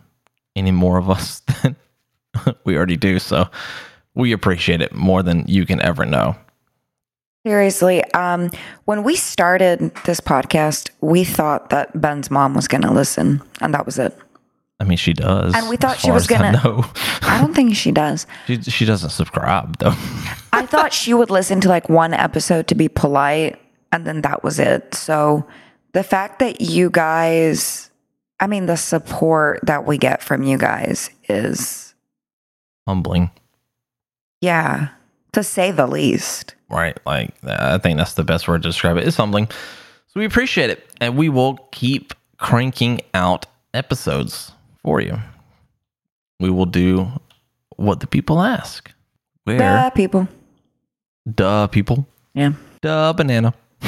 any 0.55 0.71
more 0.71 0.99
of 0.99 1.11
us 1.11 1.41
than 1.63 1.77
we 2.65 2.77
already 2.77 2.97
do. 2.97 3.19
So 3.19 3.49
we 4.15 4.33
appreciate 4.33 4.81
it 4.81 4.95
more 4.95 5.23
than 5.23 5.45
you 5.47 5.67
can 5.67 5.81
ever 5.81 6.05
know. 6.07 6.37
Seriously, 7.45 8.03
um, 8.13 8.51
when 8.87 9.05
we 9.05 9.15
started 9.15 9.95
this 10.05 10.19
podcast, 10.21 10.91
we 11.01 11.23
thought 11.23 11.71
that 11.71 12.01
Ben's 12.01 12.29
mom 12.29 12.55
was 12.55 12.67
going 12.67 12.83
to 12.83 12.91
listen, 12.91 13.41
and 13.61 13.73
that 13.73 13.87
was 13.87 14.01
it. 14.01 14.19
I 14.81 14.85
mean, 14.85 14.99
she 14.99 15.13
does. 15.13 15.55
And 15.55 15.69
we 15.69 15.77
thought 15.77 15.99
she 15.99 16.11
was 16.11 16.27
gonna- 16.27 16.53
know. 16.53 16.85
I 17.23 17.41
don't 17.41 17.55
think 17.55 17.77
she 17.77 17.93
does. 17.93 18.27
She, 18.47 18.61
she 18.63 18.85
doesn't 18.85 19.11
subscribe 19.11 19.79
though. 19.79 19.95
I 20.57 20.67
thought 20.67 20.93
she 20.93 21.15
would 21.15 21.31
listen 21.31 21.61
to 21.63 21.69
like 21.69 21.89
one 21.89 22.15
episode 22.15 22.69
to 22.69 22.75
be 22.75 22.89
polite, 22.89 23.59
and 23.93 24.07
then 24.07 24.23
that 24.23 24.43
was 24.43 24.59
it. 24.59 24.95
So 24.95 25.47
the 25.93 26.03
fact 26.03 26.39
that 26.39 26.61
you 26.61 26.91
guys 26.91 27.91
I 28.39 28.47
mean, 28.47 28.67
the 28.67 28.77
support 28.77 29.61
that 29.63 29.87
we 29.87 29.99
get 29.99 30.23
from 30.23 30.43
you 30.43 30.59
guys 30.59 31.11
is, 31.29 31.95
Humbling. 32.87 33.31
yeah, 34.41 34.89
to 35.33 35.43
say 35.43 35.71
the 35.71 35.87
least. 35.87 36.55
Right. 36.69 36.99
Like, 37.07 37.35
I 37.45 37.79
think 37.79 37.99
that's 37.99 38.15
the 38.15 38.25
best 38.25 38.47
word 38.47 38.63
to 38.63 38.69
describe 38.69 38.97
it. 38.97 39.07
It's 39.07 39.17
humbling. 39.17 39.47
So 40.09 40.21
we 40.21 40.27
appreciate 40.27 40.71
it. 40.71 40.85
And 41.01 41.17
we 41.17 41.29
will 41.29 41.57
keep 41.73 42.13
cranking 42.39 43.01
out 43.15 43.47
episodes 43.73 44.53
for 44.83 45.01
you. 45.01 45.19
We 46.41 46.51
will 46.51 46.67
do 46.67 47.09
what 47.77 48.01
the 48.01 48.07
people 48.07 48.43
ask. 48.43 48.93
Where? 49.45 49.59
Yeah, 49.59 49.91
people. 49.91 50.29
Duh, 51.35 51.67
people. 51.69 52.07
Yeah. 52.35 52.53
Duh, 52.83 53.13
banana. 53.13 53.55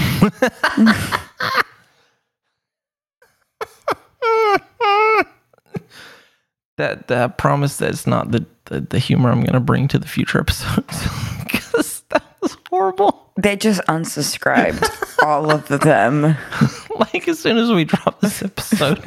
that 6.77 7.09
that 7.09 7.39
promise 7.39 7.77
that's 7.77 8.06
not 8.06 8.31
the, 8.31 8.47
the, 8.66 8.81
the 8.81 8.98
humor 8.98 9.31
I'm 9.31 9.40
going 9.40 9.52
to 9.52 9.60
bring 9.60 9.89
to 9.89 9.98
the 9.98 10.09
future 10.09 10.40
episodes 10.40 11.06
because 11.44 12.02
that 12.09 12.24
was 12.40 12.56
horrible. 12.70 13.31
They 13.36 13.56
just 13.56 13.81
unsubscribed, 13.82 14.89
all 15.24 15.51
of 15.51 15.69
them. 15.69 16.36
like 16.97 17.28
as 17.28 17.39
soon 17.39 17.59
as 17.59 17.70
we 17.70 17.85
drop 17.85 18.20
this 18.20 18.43
episode, 18.43 18.98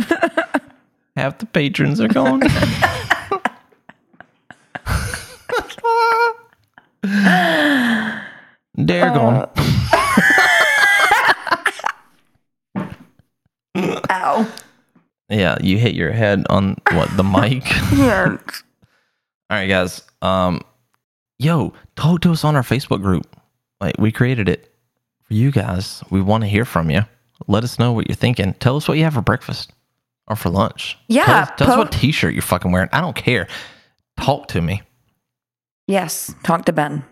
half 1.15 1.39
the 1.39 1.45
patrons 1.47 1.99
are 1.99 2.07
gone. 2.07 2.41
They're 8.87 9.09
gone. 9.13 9.49
Ow. 14.09 14.47
Yeah, 15.29 15.57
you 15.61 15.77
hit 15.77 15.93
your 15.95 16.11
head 16.11 16.45
on 16.49 16.75
what 16.91 17.15
the 17.15 17.23
mic. 17.23 17.63
Yeah. 17.93 18.37
All 19.49 19.57
right, 19.57 19.67
guys. 19.67 20.01
Um, 20.21 20.61
yo, 21.39 21.73
talk 21.95 22.21
to 22.21 22.31
us 22.31 22.43
on 22.43 22.55
our 22.55 22.61
Facebook 22.63 23.01
group. 23.01 23.27
Like 23.81 23.95
we 23.99 24.11
created 24.11 24.47
it 24.47 24.73
for 25.23 25.33
you 25.33 25.51
guys. 25.51 26.03
We 26.09 26.21
want 26.21 26.43
to 26.43 26.47
hear 26.47 26.63
from 26.65 26.89
you. 26.89 27.01
Let 27.47 27.63
us 27.63 27.77
know 27.79 27.91
what 27.91 28.07
you're 28.07 28.15
thinking. 28.15 28.53
Tell 28.55 28.77
us 28.77 28.87
what 28.87 28.97
you 28.97 29.03
have 29.03 29.13
for 29.15 29.21
breakfast 29.21 29.73
or 30.27 30.35
for 30.35 30.49
lunch. 30.49 30.97
Yeah, 31.07 31.25
Tell 31.25 31.35
us, 31.35 31.49
tell 31.57 31.71
us 31.71 31.77
what 31.77 31.91
T-shirt 31.91 32.33
you're 32.33 32.41
fucking 32.41 32.71
wearing. 32.71 32.89
I 32.93 33.01
don't 33.01 33.15
care. 33.15 33.47
Talk 34.19 34.47
to 34.49 34.61
me. 34.61 34.83
Yes, 35.87 36.33
talk 36.43 36.65
to 36.65 36.71
Ben. 36.73 37.03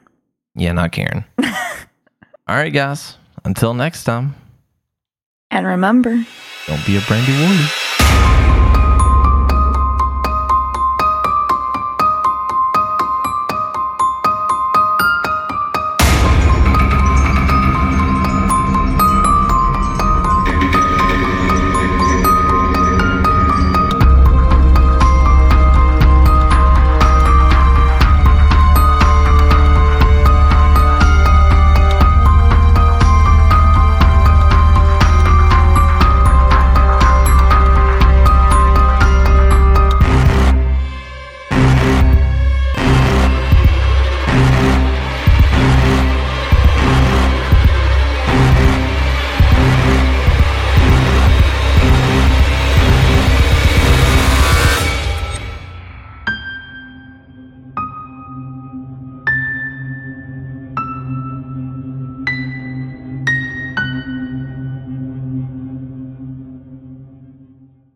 Yeah, 0.59 0.73
not 0.73 0.91
Karen. 0.91 1.23
All 1.43 2.55
right, 2.55 2.73
guys. 2.73 3.15
Until 3.45 3.73
next 3.73 4.03
time. 4.03 4.35
And 5.49 5.65
remember, 5.65 6.25
Don't 6.67 6.85
be 6.85 6.97
a 6.97 7.01
brandy 7.01 7.31
Worley. 7.31 7.65